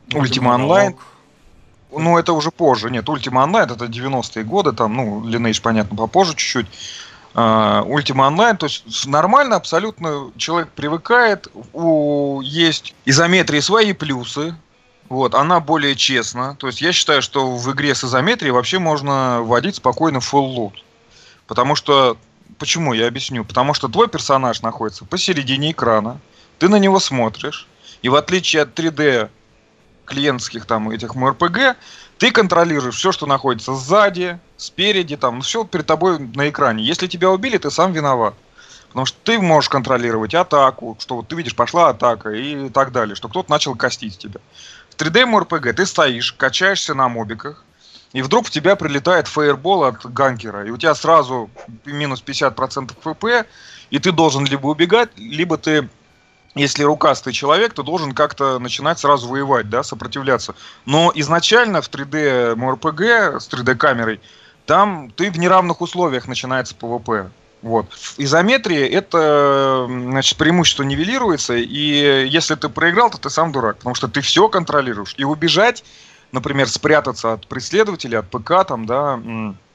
Ultima 0.09 0.57
Online. 0.57 0.97
Ну, 1.91 2.17
это 2.17 2.33
уже 2.33 2.51
позже. 2.51 2.89
Нет, 2.89 3.05
Ultima 3.05 3.45
Online 3.45 3.73
это 3.73 3.85
90-е 3.85 4.43
годы, 4.43 4.71
там, 4.71 4.95
ну, 4.95 5.21
Lineage, 5.21 5.61
понятно, 5.61 5.97
попозже 5.97 6.35
чуть-чуть. 6.35 6.67
Uh, 7.33 7.85
Ultima 7.87 8.29
Online, 8.29 8.57
то 8.57 8.65
есть 8.65 9.07
нормально 9.07 9.55
абсолютно 9.55 10.31
человек 10.35 10.67
привыкает, 10.75 11.47
у, 11.71 12.41
есть 12.41 12.93
изометрии 13.05 13.61
свои 13.61 13.93
плюсы, 13.93 14.53
вот, 15.07 15.33
она 15.33 15.61
более 15.61 15.95
честна, 15.95 16.55
то 16.55 16.67
есть 16.67 16.81
я 16.81 16.91
считаю, 16.91 17.21
что 17.21 17.55
в 17.55 17.71
игре 17.71 17.95
с 17.95 18.03
изометрией 18.03 18.51
вообще 18.51 18.79
можно 18.79 19.39
вводить 19.43 19.77
спокойно 19.77 20.17
full 20.17 20.57
loot, 20.57 20.73
потому 21.47 21.75
что, 21.75 22.17
почему, 22.57 22.91
я 22.91 23.07
объясню, 23.07 23.45
потому 23.45 23.73
что 23.73 23.87
твой 23.87 24.09
персонаж 24.09 24.61
находится 24.61 25.05
посередине 25.05 25.71
экрана, 25.71 26.19
ты 26.59 26.67
на 26.67 26.79
него 26.79 26.99
смотришь, 26.99 27.65
и 28.01 28.09
в 28.09 28.15
отличие 28.15 28.63
от 28.63 28.77
3D 28.77 29.29
клиентских 30.11 30.65
там 30.65 30.89
этих 30.89 31.15
МРПГ, 31.15 31.77
ты 32.17 32.31
контролируешь 32.31 32.95
все, 32.95 33.11
что 33.11 33.25
находится 33.25 33.73
сзади, 33.73 34.39
спереди, 34.57 35.15
там, 35.15 35.41
все 35.41 35.63
перед 35.63 35.85
тобой 35.85 36.19
на 36.19 36.49
экране. 36.49 36.83
Если 36.83 37.07
тебя 37.07 37.29
убили, 37.31 37.57
ты 37.57 37.71
сам 37.71 37.93
виноват. 37.93 38.33
Потому 38.89 39.05
что 39.05 39.17
ты 39.23 39.39
можешь 39.39 39.69
контролировать 39.69 40.35
атаку, 40.35 40.97
что 40.99 41.15
вот 41.15 41.29
ты 41.29 41.35
видишь, 41.35 41.55
пошла 41.55 41.89
атака 41.89 42.29
и 42.31 42.69
так 42.69 42.91
далее, 42.91 43.15
что 43.15 43.29
кто-то 43.29 43.49
начал 43.49 43.73
костить 43.75 44.17
тебя. 44.17 44.41
В 44.89 44.97
3D 44.97 45.23
MRPG 45.23 45.73
ты 45.73 45.85
стоишь, 45.85 46.33
качаешься 46.33 46.93
на 46.93 47.07
мобиках, 47.07 47.63
и 48.11 48.21
вдруг 48.21 48.47
в 48.47 48.49
тебя 48.49 48.75
прилетает 48.75 49.29
фейербол 49.29 49.85
от 49.85 50.05
ганкера, 50.05 50.65
и 50.67 50.71
у 50.71 50.77
тебя 50.77 50.93
сразу 50.93 51.49
минус 51.85 52.21
50% 52.25 52.91
ФП, 52.99 53.47
и 53.89 53.99
ты 53.99 54.11
должен 54.11 54.45
либо 54.45 54.67
убегать, 54.67 55.09
либо 55.15 55.57
ты 55.57 55.87
если 56.55 56.83
рукастый 56.83 57.33
человек, 57.33 57.73
то 57.73 57.83
должен 57.83 58.13
как-то 58.13 58.59
начинать 58.59 58.99
сразу 58.99 59.27
воевать, 59.27 59.69
да, 59.69 59.83
сопротивляться. 59.83 60.55
Но 60.85 61.11
изначально 61.15 61.81
в 61.81 61.89
3D 61.89 62.55
MRPG 62.55 63.39
с 63.39 63.47
3D-камерой, 63.49 64.19
там 64.65 65.11
ты 65.11 65.31
в 65.31 65.39
неравных 65.39 65.81
условиях 65.81 66.27
начинается 66.27 66.75
ПВП. 66.75 67.31
Вот. 67.61 67.93
В 67.93 68.15
изометрии 68.17 68.87
это 68.87 69.85
значит, 69.87 70.37
преимущество 70.37 70.83
нивелируется, 70.83 71.55
и 71.55 72.27
если 72.27 72.55
ты 72.55 72.69
проиграл, 72.69 73.11
то 73.11 73.17
ты 73.17 73.29
сам 73.29 73.51
дурак, 73.51 73.77
потому 73.77 73.95
что 73.95 74.07
ты 74.07 74.21
все 74.21 74.49
контролируешь. 74.49 75.13
И 75.17 75.23
убежать, 75.23 75.83
например, 76.31 76.67
спрятаться 76.67 77.33
от 77.33 77.47
преследователя, 77.47 78.19
от 78.19 78.29
ПК, 78.29 78.67
там, 78.67 78.85
да, 78.85 79.19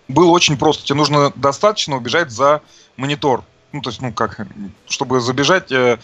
было 0.08 0.30
очень 0.30 0.58
просто. 0.58 0.84
Тебе 0.84 0.96
нужно 0.96 1.32
достаточно 1.36 1.96
убежать 1.96 2.30
за 2.30 2.60
монитор. 2.96 3.44
Ну, 3.72 3.82
то 3.82 3.90
есть, 3.90 4.00
ну, 4.00 4.12
как, 4.12 4.46
чтобы 4.88 5.20
забежать 5.20 5.70
э, 5.70 5.98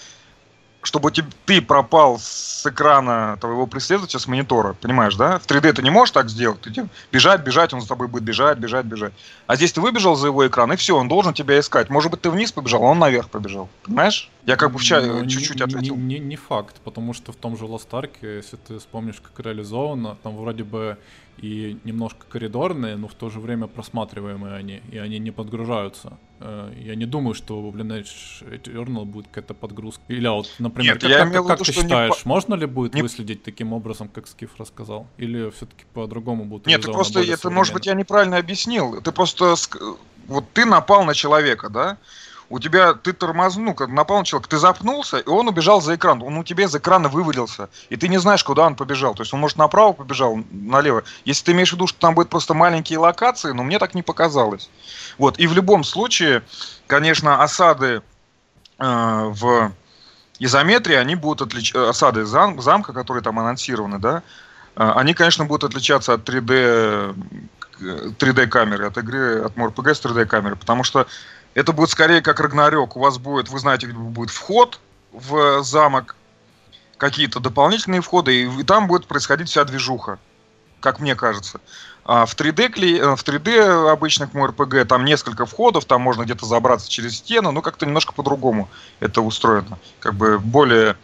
чтобы 0.83 1.13
ты 1.13 1.63
пропал 1.63 2.19
с 2.19 2.67
экрана 2.67 3.37
твоего 3.41 3.67
преследователя, 3.67 4.19
с 4.19 4.27
монитора, 4.27 4.75
понимаешь, 4.75 5.15
да? 5.15 5.39
В 5.39 5.47
3D 5.47 5.75
ты 5.75 5.83
не 5.83 5.91
можешь 5.91 6.13
так 6.13 6.29
сделать. 6.29 6.61
Ты 6.61 6.89
бежать, 7.13 7.43
бежать, 7.43 7.73
он 7.73 7.81
за 7.81 7.89
тобой 7.89 8.09
будет 8.09 8.25
бежать, 8.25 8.59
бежать, 8.59 8.85
бежать. 8.85 9.13
А 9.47 9.57
здесь 9.57 9.73
ты 9.73 9.81
выбежал 9.81 10.17
за 10.17 10.27
его 10.27 10.47
экран, 10.47 10.73
и 10.73 10.77
все, 10.77 10.97
он 10.97 11.09
должен 11.09 11.35
тебя 11.35 11.59
искать. 11.59 11.89
Может 11.89 12.11
быть, 12.11 12.21
ты 12.21 12.31
вниз 12.31 12.51
побежал, 12.51 12.83
а 12.83 12.87
он 12.87 12.99
наверх 12.99 13.31
побежал. 13.31 13.69
Понимаешь? 13.85 14.31
Я 14.45 14.57
как 14.57 14.73
бы 14.73 14.79
в 14.79 14.83
чай 14.83 15.07
ну, 15.07 15.25
чуть-чуть 15.27 15.61
ответил. 15.61 15.95
Не, 15.95 16.19
не, 16.19 16.19
не 16.19 16.37
факт, 16.37 16.81
потому 16.83 17.15
что 17.15 17.31
в 17.31 17.37
том 17.37 17.57
же 17.57 17.65
Lost 17.65 17.91
Ark, 17.91 18.11
если 18.23 18.57
ты 18.57 18.79
вспомнишь, 18.79 19.21
как 19.21 19.45
реализовано, 19.45 20.17
там 20.23 20.37
вроде 20.37 20.65
бы 20.65 20.99
и 21.39 21.79
немножко 21.85 22.27
коридорные, 22.29 22.97
но 22.97 23.09
в 23.09 23.15
то 23.15 23.31
же 23.31 23.41
время 23.41 23.67
просматриваемые 23.67 24.55
они, 24.55 24.83
и 24.91 24.99
они 24.99 25.19
не 25.19 25.31
подгружаются. 25.31 26.19
Э, 26.41 26.73
я 26.79 26.95
не 26.95 27.07
думаю, 27.07 27.35
что 27.35 27.61
в 27.71 27.77
Lineage 27.77 28.63
Eternal 28.63 29.05
будет 29.05 29.29
какая-то 29.29 29.55
подгрузка. 29.55 30.03
Или 30.09 30.29
вот, 30.29 30.51
например, 30.59 30.95
Нет, 30.95 31.03
как, 31.03 31.33
как, 31.33 31.47
как 31.47 31.61
виду, 31.61 31.65
ты 31.65 31.73
считаешь, 31.73 32.25
не... 32.25 32.29
можно 32.29 32.55
ли 32.55 32.67
будет 32.67 32.95
не... 32.95 33.03
выследить 33.03 33.43
таким 33.43 33.73
образом, 33.73 34.09
как 34.09 34.29
Скиф 34.29 34.51
рассказал? 34.59 35.07
Или 35.17 35.51
все-таки 35.51 35.85
по-другому 35.95 36.45
будет 36.45 36.67
Нет, 36.67 36.83
ты 36.83 36.93
просто, 36.93 37.21
это, 37.21 37.51
может 37.51 37.75
быть, 37.75 37.87
я 37.87 37.95
неправильно 37.95 38.37
объяснил. 38.37 39.01
Ты 39.01 39.11
просто, 39.13 39.55
вот 40.27 40.45
ты 40.53 40.65
напал 40.65 41.05
на 41.05 41.15
человека, 41.15 41.69
да? 41.71 41.99
У 42.53 42.59
тебя, 42.59 42.93
ты 42.93 43.15
тормознул, 43.15 43.73
как 43.73 43.89
напал 43.89 44.19
на 44.19 44.25
человека, 44.27 44.51
ты 44.51 44.59
запнулся, 44.59 45.17
и 45.17 45.27
он 45.27 45.49
убежал 45.49 45.81
за 45.81 45.95
экран, 45.95 46.23
он 46.23 46.37
у 46.37 46.45
тебя 46.45 46.65
из 46.65 46.77
экрана 46.77 47.09
вывалился, 47.09 47.71
и 47.89 47.97
ты 47.97 48.09
не 48.09 48.19
знаешь, 48.19 48.45
куда 48.45 48.67
он 48.67 48.77
побежал. 48.77 49.15
То 49.15 49.23
есть 49.23 49.33
он, 49.33 49.41
может, 49.41 49.57
направо 49.57 49.95
побежал, 49.95 50.39
налево. 50.51 51.03
Если 51.25 51.47
ты 51.47 51.53
имеешь 51.53 51.71
в 51.71 51.73
виду, 51.73 51.87
что 51.87 51.99
там 51.99 52.15
будут 52.15 52.29
просто 52.29 52.53
маленькие 52.53 52.99
локации, 52.99 53.53
но 53.53 53.63
мне 53.63 53.79
так 53.79 53.95
не 53.95 54.03
показалось. 54.03 54.69
Вот, 55.17 55.39
и 55.39 55.47
в 55.47 55.55
любом 55.55 55.83
случае, 55.83 56.43
конечно, 56.87 57.43
осады 57.43 58.03
э, 58.79 58.83
в 58.85 59.73
изометрии, 60.39 60.97
они 60.97 61.15
будут 61.15 61.49
отличаться, 61.49 61.89
осады 61.89 62.27
зам, 62.27 62.61
замка, 62.61 62.93
которые 62.93 63.23
там 63.23 63.39
анонсированы, 63.39 63.99
да, 63.99 64.23
э, 64.77 64.93
они, 64.95 65.15
конечно, 65.15 65.47
будут 65.47 65.65
отличаться 65.65 66.13
от 66.13 66.29
3D 66.29 67.15
3D 67.81 68.47
камеры, 68.47 68.87
от 68.87 68.99
игры 68.99 69.43
от 69.43 69.57
MorPG 69.57 69.95
с 69.95 70.05
3D 70.05 70.27
камеры, 70.27 70.55
потому 70.55 70.85
что 70.85 71.07
это 71.55 71.73
будет 71.73 71.91
скорее 71.91 72.23
как 72.23 72.41
Рагнарёк. 72.41 72.97
У 72.97 73.01
вас 73.01 73.19
будет, 73.19 73.49
вы 73.49 73.59
знаете, 73.59 73.87
будет 73.89 74.31
вход 74.31 74.81
в 75.13 75.63
замок, 75.63 76.17
какие-то 76.97 77.41
дополнительные 77.41 78.01
входы, 78.01 78.45
и 78.45 78.63
там 78.63 78.87
будет 78.87 79.07
происходить 79.07 79.49
вся 79.49 79.65
движуха, 79.65 80.19
как 80.81 81.01
мне 81.01 81.15
кажется. 81.15 81.61
А 82.05 82.27
в 82.27 82.35
3D, 82.35 82.99
э, 82.99 83.17
в 83.17 83.23
3D 83.25 83.91
обычных 83.91 84.31
RPG 84.31 84.85
там 84.85 85.05
несколько 85.05 85.47
входов, 85.47 85.85
там 85.85 86.01
можно 86.01 86.23
где-то 86.23 86.47
забраться 86.47 86.89
через 86.89 87.17
стену, 87.17 87.53
но 87.53 87.61
как-то 87.61 87.87
немножко 87.87 88.13
по-другому 88.13 88.69
это 89.01 89.21
устроено. 89.21 89.79
Как 90.01 90.15
бы 90.15 90.39
более, 90.39 90.97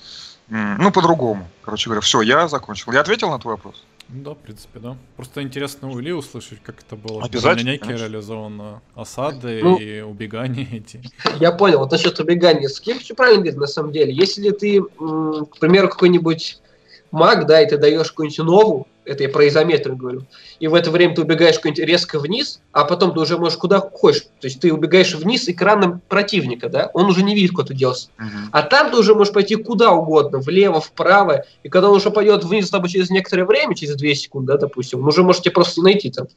ну, 0.48 0.90
по-другому. 0.90 1.48
Короче 1.62 1.86
говоря, 1.86 2.00
все, 2.00 2.22
я 2.22 2.48
закончил. 2.48 2.92
Я 2.92 3.00
ответил 3.00 3.30
на 3.30 3.38
твой 3.38 3.54
вопрос? 3.54 3.84
Ну 4.10 4.22
да, 4.22 4.30
в 4.30 4.38
принципе, 4.38 4.78
да. 4.78 4.96
Просто 5.16 5.42
интересно 5.42 5.90
у 5.90 6.00
Ильи 6.00 6.12
услышать, 6.12 6.62
как 6.62 6.80
это 6.80 6.96
было. 6.96 7.22
Обязательно. 7.22 7.68
Линейки 7.68 7.88
реализовано. 7.88 8.80
Осады 8.94 9.60
ну, 9.62 9.76
и 9.76 10.00
убегания 10.00 10.66
эти. 10.72 11.02
Я 11.38 11.52
понял. 11.52 11.80
Вот 11.80 11.90
насчет 11.92 12.18
убегания. 12.18 12.68
С 12.68 12.80
кем 12.80 12.98
все 12.98 13.14
правильно 13.14 13.42
говорит, 13.42 13.60
на 13.60 13.66
самом 13.66 13.92
деле. 13.92 14.12
Если 14.12 14.50
ты, 14.50 14.80
к 14.82 15.58
примеру, 15.60 15.88
какой-нибудь 15.90 16.58
маг, 17.10 17.46
да, 17.46 17.60
и 17.60 17.68
ты 17.68 17.76
даешь 17.76 18.08
какую-нибудь 18.08 18.38
новую, 18.38 18.86
это 19.08 19.24
я 19.24 19.28
про 19.28 19.48
изометрию 19.48 19.96
говорю, 19.96 20.26
и 20.60 20.68
в 20.68 20.74
это 20.74 20.90
время 20.90 21.14
ты 21.14 21.22
убегаешь 21.22 21.56
куда-нибудь 21.56 21.84
резко 21.84 22.18
вниз, 22.18 22.60
а 22.72 22.84
потом 22.84 23.14
ты 23.14 23.20
уже 23.20 23.38
можешь 23.38 23.58
куда 23.58 23.80
хочешь. 23.80 24.22
То 24.40 24.46
есть 24.46 24.60
ты 24.60 24.72
убегаешь 24.72 25.14
вниз 25.14 25.48
экраном 25.48 26.00
противника, 26.08 26.68
да, 26.68 26.90
он 26.94 27.06
уже 27.06 27.22
не 27.22 27.34
видит, 27.34 27.52
куда 27.52 27.68
ты 27.68 27.74
делся. 27.74 28.10
Uh-huh. 28.18 28.48
А 28.52 28.62
там 28.62 28.90
ты 28.90 28.98
уже 28.98 29.14
можешь 29.14 29.32
пойти 29.32 29.56
куда 29.56 29.92
угодно, 29.92 30.38
влево, 30.38 30.80
вправо, 30.80 31.44
и 31.62 31.68
когда 31.68 31.88
он 31.88 31.96
уже 31.96 32.10
пойдет 32.10 32.44
вниз 32.44 32.66
с 32.66 32.70
тобой 32.70 32.88
через 32.88 33.10
некоторое 33.10 33.44
время, 33.44 33.74
через 33.74 33.96
2 33.96 34.14
секунды, 34.14 34.52
да, 34.52 34.58
допустим, 34.58 35.00
он 35.00 35.08
уже 35.08 35.22
может 35.22 35.42
тебя 35.42 35.52
просто 35.52 35.82
найти 35.82 36.10
там. 36.10 36.28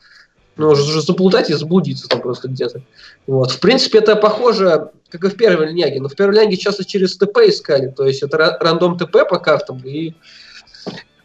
Ну, 0.58 0.70
уже, 0.70 0.84
уже 0.84 1.02
заплутать 1.02 1.50
и 1.50 1.54
заблудиться 1.54 2.10
там 2.10 2.22
просто 2.22 2.50
где-то. 2.50 2.82
Вот. 3.26 3.52
В 3.52 3.60
принципе, 3.62 4.00
это 4.00 4.18
похоже, 4.18 4.92
как 5.10 5.24
и 5.24 5.30
в 5.30 5.38
первой 5.38 5.68
линяге. 5.68 6.02
Но 6.02 6.10
в 6.10 6.16
первой 6.16 6.36
линяге 6.36 6.58
часто 6.58 6.84
через 6.84 7.16
ТП 7.16 7.38
искали. 7.48 7.88
То 7.88 8.06
есть 8.06 8.22
это 8.22 8.58
рандом 8.60 8.98
ТП 8.98 9.28
по 9.30 9.40
картам, 9.40 9.82
и 9.86 10.14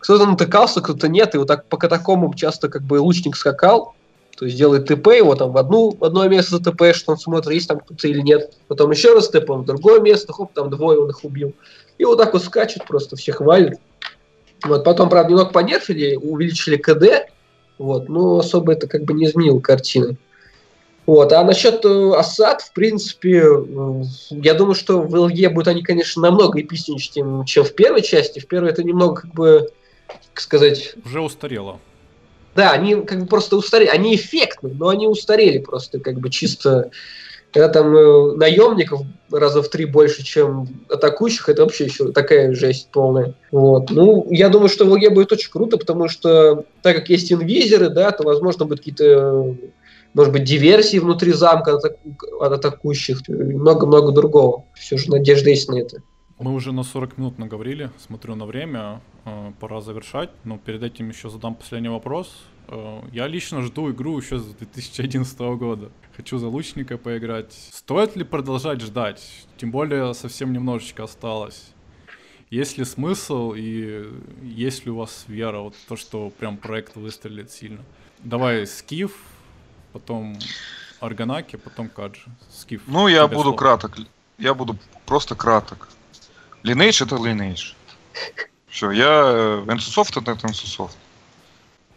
кто-то 0.06 0.30
натыкался, 0.30 0.80
кто-то 0.80 1.08
нет, 1.08 1.34
и 1.34 1.38
вот 1.38 1.48
так 1.48 1.66
по 1.66 1.76
катакомбам 1.76 2.34
часто 2.34 2.68
как 2.68 2.82
бы 2.82 3.00
лучник 3.00 3.34
скакал, 3.34 3.94
то 4.38 4.44
есть 4.44 4.56
делает 4.56 4.86
ТП, 4.86 5.08
его 5.08 5.34
там 5.34 5.50
в, 5.50 5.56
одну, 5.56 5.96
в 5.98 6.04
одно 6.04 6.28
место 6.28 6.60
ТП, 6.60 6.94
что 6.94 7.12
он 7.12 7.18
смотрит, 7.18 7.52
есть 7.52 7.66
там 7.66 7.80
кто-то 7.80 8.06
или 8.06 8.20
нет. 8.20 8.52
Потом 8.68 8.92
еще 8.92 9.14
раз 9.14 9.28
ТП, 9.28 9.48
в 9.48 9.64
другое 9.64 9.98
место, 10.00 10.32
хоп, 10.32 10.52
там 10.52 10.70
двое 10.70 11.00
он 11.00 11.10
их 11.10 11.24
убил. 11.24 11.54
И 11.98 12.04
вот 12.04 12.18
так 12.18 12.34
вот 12.34 12.44
скачет, 12.44 12.86
просто 12.86 13.16
всех 13.16 13.40
валит. 13.40 13.80
Вот, 14.62 14.84
потом, 14.84 15.08
правда, 15.08 15.30
немного 15.30 15.50
понерфили, 15.50 16.14
увеличили 16.14 16.76
КД, 16.76 17.28
вот, 17.78 18.08
но 18.08 18.38
особо 18.38 18.74
это 18.74 18.86
как 18.86 19.02
бы 19.02 19.12
не 19.12 19.26
изменило 19.26 19.58
картины. 19.58 20.16
Вот. 21.06 21.32
А 21.32 21.42
насчет 21.42 21.84
э, 21.84 22.12
осад, 22.16 22.62
в 22.62 22.72
принципе, 22.72 23.44
я 24.30 24.54
думаю, 24.54 24.74
что 24.74 25.00
в 25.00 25.26
ЛЕ 25.26 25.48
будут 25.48 25.68
они, 25.68 25.82
конечно, 25.82 26.22
намного 26.22 26.60
эпичнее, 26.60 26.98
чем, 26.98 27.44
чем 27.44 27.64
в 27.64 27.74
первой 27.74 28.02
части. 28.02 28.38
В 28.38 28.46
первой 28.46 28.70
это 28.70 28.84
немного 28.84 29.22
как 29.22 29.32
бы 29.32 29.70
как 30.06 30.40
сказать... 30.40 30.94
Уже 31.04 31.20
устарело. 31.20 31.80
Да, 32.54 32.72
они 32.72 32.94
как 33.02 33.20
бы 33.20 33.26
просто 33.26 33.56
устарели. 33.56 33.88
Они 33.88 34.16
эффектны, 34.16 34.70
но 34.74 34.88
они 34.88 35.06
устарели 35.06 35.58
просто 35.58 36.00
как 36.00 36.18
бы 36.18 36.30
чисто... 36.30 36.90
Когда 37.52 37.68
там 37.68 37.96
э, 37.96 38.36
наемников 38.36 39.02
раза 39.30 39.62
в 39.62 39.68
три 39.68 39.86
больше, 39.86 40.22
чем 40.22 40.68
атакующих, 40.90 41.48
это 41.48 41.62
вообще 41.62 41.84
еще 41.84 42.12
такая 42.12 42.52
жесть 42.52 42.88
полная. 42.92 43.34
Вот. 43.50 43.88
Ну, 43.90 44.26
я 44.30 44.50
думаю, 44.50 44.68
что 44.68 44.84
в 44.84 44.92
ЛГ 44.92 45.14
будет 45.14 45.32
очень 45.32 45.50
круто, 45.50 45.78
потому 45.78 46.08
что 46.08 46.64
так 46.82 46.96
как 46.96 47.08
есть 47.08 47.32
инвизеры, 47.32 47.88
да, 47.88 48.10
то, 48.10 48.24
возможно, 48.24 48.66
будут 48.66 48.80
какие-то 48.80 49.56
может 50.16 50.32
быть, 50.32 50.44
диверсии 50.44 50.98
внутри 50.98 51.32
замка 51.32 51.76
от, 51.76 51.84
от 51.84 52.52
атакующих, 52.52 53.20
много-много 53.28 54.12
другого. 54.12 54.64
Все 54.74 54.96
же 54.96 55.10
надежда 55.10 55.50
есть 55.50 55.68
на 55.68 55.78
это. 55.78 55.98
Мы 56.38 56.52
уже 56.52 56.72
на 56.72 56.82
40 56.82 57.16
минут 57.16 57.38
наговорили, 57.38 57.90
смотрю 57.98 58.34
на 58.34 58.44
время, 58.44 59.00
э, 59.24 59.52
пора 59.58 59.80
завершать, 59.80 60.28
но 60.44 60.58
перед 60.58 60.82
этим 60.82 61.08
еще 61.08 61.30
задам 61.30 61.54
последний 61.54 61.88
вопрос. 61.88 62.44
Э, 62.68 63.00
я 63.10 63.26
лично 63.26 63.62
жду 63.62 63.90
игру 63.90 64.18
еще 64.18 64.38
с 64.38 64.44
2011 64.44 65.56
года. 65.56 65.90
Хочу 66.14 66.36
за 66.36 66.48
лучника 66.48 66.98
поиграть. 66.98 67.54
Стоит 67.72 68.16
ли 68.16 68.24
продолжать 68.24 68.82
ждать? 68.82 69.46
Тем 69.56 69.70
более 69.70 70.12
совсем 70.12 70.52
немножечко 70.52 71.04
осталось. 71.04 71.72
Есть 72.50 72.76
ли 72.76 72.84
смысл 72.84 73.54
и 73.56 74.06
есть 74.42 74.84
ли 74.84 74.90
у 74.90 74.96
вас 74.96 75.24
вера, 75.28 75.60
вот 75.60 75.74
то, 75.88 75.96
что 75.96 76.28
прям 76.28 76.58
проект 76.58 76.96
выстрелит 76.96 77.50
сильно? 77.50 77.82
Давай 78.22 78.66
Скиф, 78.66 79.16
потом 79.94 80.36
Арганаки, 81.00 81.56
потом 81.56 81.88
Каджи. 81.88 82.26
Скиф. 82.50 82.82
Ну, 82.86 83.08
я 83.08 83.26
буду 83.26 83.42
слово. 83.42 83.56
краток. 83.56 83.96
Я 84.36 84.52
буду 84.52 84.76
просто 85.06 85.34
краток. 85.34 85.88
Lineage 86.64 87.04
это 87.04 87.16
Lineage. 87.16 87.74
Все, 88.68 88.90
я 88.90 89.62
NCSoft 89.66 90.20
это 90.20 90.32
NCSoft. 90.32 90.90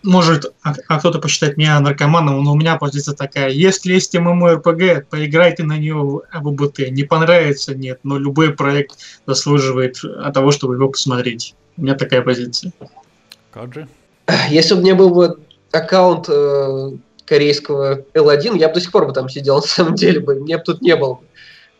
Может, 0.01 0.45
а, 0.64 0.74
а 0.88 0.99
кто-то 0.99 1.20
посчитает 1.20 1.57
меня 1.57 1.80
наркоманом, 1.82 2.41
но 2.41 2.53
у 2.53 2.55
меня 2.55 2.78
позиция 2.78 3.16
такая. 3.16 3.49
Если 3.49 3.91
есть 3.91 4.16
MMORPG, 4.16 5.07
поиграйте 5.10 5.64
на 5.64 5.78
нее 5.78 5.95
в 5.95 6.22
АББТ. 6.32 6.91
Не 6.91 7.03
понравится, 7.03 7.76
нет, 7.76 7.99
но 8.03 8.18
любой 8.18 8.53
проект 8.53 8.97
заслуживает 9.26 9.97
того, 10.34 10.51
чтобы 10.51 10.76
его 10.76 10.88
посмотреть. 10.88 11.53
У 11.76 11.82
меня 11.82 11.95
такая 11.95 12.22
позиция. 12.22 12.72
Как 13.51 13.74
же? 13.74 13.88
Если 14.49 14.74
бы 14.74 14.80
у 14.80 14.84
меня 14.84 14.95
был 14.95 15.10
бы 15.10 15.39
аккаунт 15.72 16.28
э, 16.30 16.91
корейского 17.26 18.01
L1, 18.14 18.57
я 18.57 18.70
бы 18.70 18.76
до 18.76 18.82
сих 18.82 18.91
пор 18.91 19.05
бы 19.05 19.14
там 19.14 19.28
сидел, 19.28 19.55
на 19.57 19.62
самом 19.62 19.95
деле 19.95 20.20
бы, 20.20 20.36
мне 20.36 20.57
бы 20.57 20.64
тут 20.64 20.82
не 20.82 20.95
было. 20.95 21.20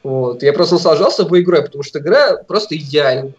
Вот. 0.04 0.44
Я 0.44 0.54
просто 0.54 0.76
наслаждался 0.76 1.26
бы 1.26 1.42
игрой, 1.42 1.64
потому 1.64 1.84
что 1.84 2.00
игра 2.00 2.38
просто 2.44 2.78
идеальна. 2.78 3.32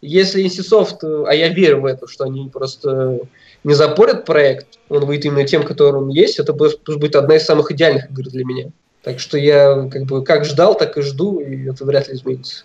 Если 0.00 0.42
Инсисофт, 0.42 1.02
а 1.02 1.32
я 1.32 1.48
верю 1.48 1.80
в 1.80 1.86
это, 1.86 2.06
что 2.06 2.24
они 2.24 2.50
просто 2.50 3.20
не 3.62 3.74
запорят 3.74 4.26
проект, 4.26 4.78
он 4.88 5.06
выйдет 5.06 5.26
именно 5.26 5.46
тем, 5.46 5.62
который 5.62 5.96
он 5.96 6.10
есть, 6.10 6.38
это 6.38 6.52
будет 6.52 7.16
одна 7.16 7.36
из 7.36 7.44
самых 7.44 7.70
идеальных 7.70 8.10
игр 8.10 8.24
для 8.24 8.44
меня. 8.44 8.70
Так 9.02 9.20
что 9.20 9.38
я 9.38 9.88
как 9.90 10.04
бы 10.04 10.22
как 10.24 10.44
ждал, 10.44 10.76
так 10.76 10.98
и 10.98 11.02
жду, 11.02 11.40
и 11.40 11.68
это 11.70 11.84
вряд 11.84 12.08
ли 12.08 12.14
изменится. 12.14 12.64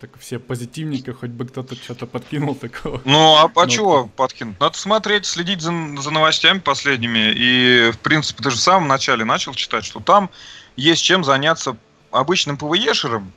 Так 0.00 0.10
все 0.18 0.38
позитивненько, 0.38 1.12
хоть 1.12 1.30
бы 1.30 1.44
кто-то 1.46 1.74
что-то 1.74 2.06
подкинул 2.06 2.54
такого. 2.54 3.00
Ну, 3.04 3.34
а, 3.34 3.50
а 3.52 3.64
Ну, 3.64 3.66
чего 3.66 4.10
подкинуть? 4.16 4.60
Надо 4.60 4.78
смотреть, 4.78 5.26
следить 5.26 5.60
за, 5.60 5.72
за 5.98 6.10
новостями 6.10 6.60
последними. 6.60 7.32
И, 7.34 7.90
в 7.90 7.98
принципе, 7.98 8.44
ты 8.44 8.50
же 8.50 8.56
в 8.56 8.60
самом 8.60 8.86
начале 8.86 9.24
начал 9.24 9.54
читать, 9.54 9.84
что 9.84 9.98
там 9.98 10.30
есть 10.76 11.02
чем 11.02 11.24
заняться 11.24 11.76
обычным 12.10 12.56
ПВЕшером 12.56 13.32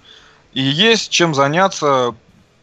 и 0.54 0.62
есть 0.62 1.10
чем 1.12 1.34
заняться 1.36 2.14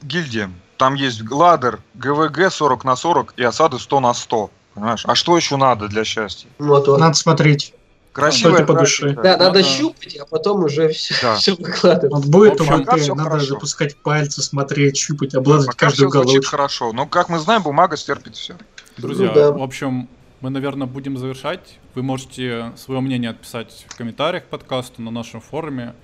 гильдием. 0.02 0.54
Там 0.76 0.94
есть 0.94 1.28
ладер, 1.30 1.80
ГВГ 1.94 2.52
40 2.52 2.84
на 2.84 2.94
40 2.96 3.34
и 3.36 3.42
осады 3.42 3.78
100 3.78 4.00
на 4.00 4.14
100. 4.14 4.50
Понимаешь? 4.74 5.02
А 5.06 5.14
что 5.14 5.36
еще 5.36 5.56
надо 5.56 5.88
для 5.88 6.04
счастья? 6.04 6.48
Вот, 6.58 6.86
вот. 6.86 7.00
Надо 7.00 7.14
смотреть. 7.14 7.74
Красивая 8.12 8.64
по 8.64 8.74
душе. 8.74 9.10
Да, 9.10 9.36
надо 9.36 9.44
Надо- 9.44 9.62
щупать, 9.62 10.16
а 10.16 10.24
потом 10.24 10.64
уже 10.64 10.88
все, 10.88 11.14
Да. 11.22 11.36
все 11.36 11.54
выкладывать. 11.54 12.12
Вот 12.12 12.24
будет 12.26 12.60
общем, 12.60 12.74
УМП, 12.74 12.96
всё 12.98 13.14
надо 13.14 13.30
хорошо. 13.30 13.46
запускать 13.46 13.96
пальцы, 14.02 14.42
смотреть, 14.42 14.96
щупать, 14.96 15.34
облазать 15.34 15.68
Пока 15.68 15.86
каждый 15.86 15.96
все 15.96 16.06
уголок. 16.06 16.44
хорошо. 16.44 16.92
Но, 16.92 17.06
как 17.06 17.28
мы 17.28 17.38
знаем, 17.38 17.62
бумага 17.62 17.96
стерпит 17.96 18.34
все. 18.36 18.56
Друзья, 18.96 19.28
Ну 19.28 19.34
да. 19.34 19.52
в 19.52 19.62
общем, 19.62 20.08
мы, 20.40 20.50
наверное, 20.50 20.86
будем 20.86 21.16
завершать. 21.16 21.78
Вы 21.94 22.02
можете 22.02 22.72
свое 22.76 23.00
мнение 23.00 23.30
отписать 23.30 23.86
в 23.88 23.96
комментариях 23.96 24.44
к 24.44 24.46
подкасту 24.46 25.02
на 25.02 25.10
нашем 25.10 25.40
форуме 25.40 25.94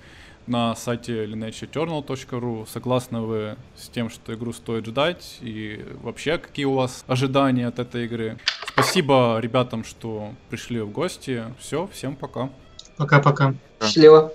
на 0.47 0.75
сайте 0.75 1.25
lineageeternal.ru. 1.25 2.67
Согласны 2.67 3.21
вы 3.21 3.57
с 3.75 3.89
тем, 3.89 4.09
что 4.09 4.33
игру 4.33 4.53
стоит 4.53 4.85
ждать? 4.85 5.39
И 5.41 5.85
вообще, 6.01 6.37
какие 6.37 6.65
у 6.65 6.73
вас 6.73 7.03
ожидания 7.07 7.67
от 7.67 7.79
этой 7.79 8.05
игры? 8.05 8.37
Спасибо 8.67 9.39
ребятам, 9.39 9.83
что 9.83 10.33
пришли 10.49 10.81
в 10.81 10.91
гости. 10.91 11.43
Все, 11.59 11.87
всем 11.87 12.15
пока. 12.15 12.49
Пока-пока. 12.97 13.55
Счастливо. 13.81 14.33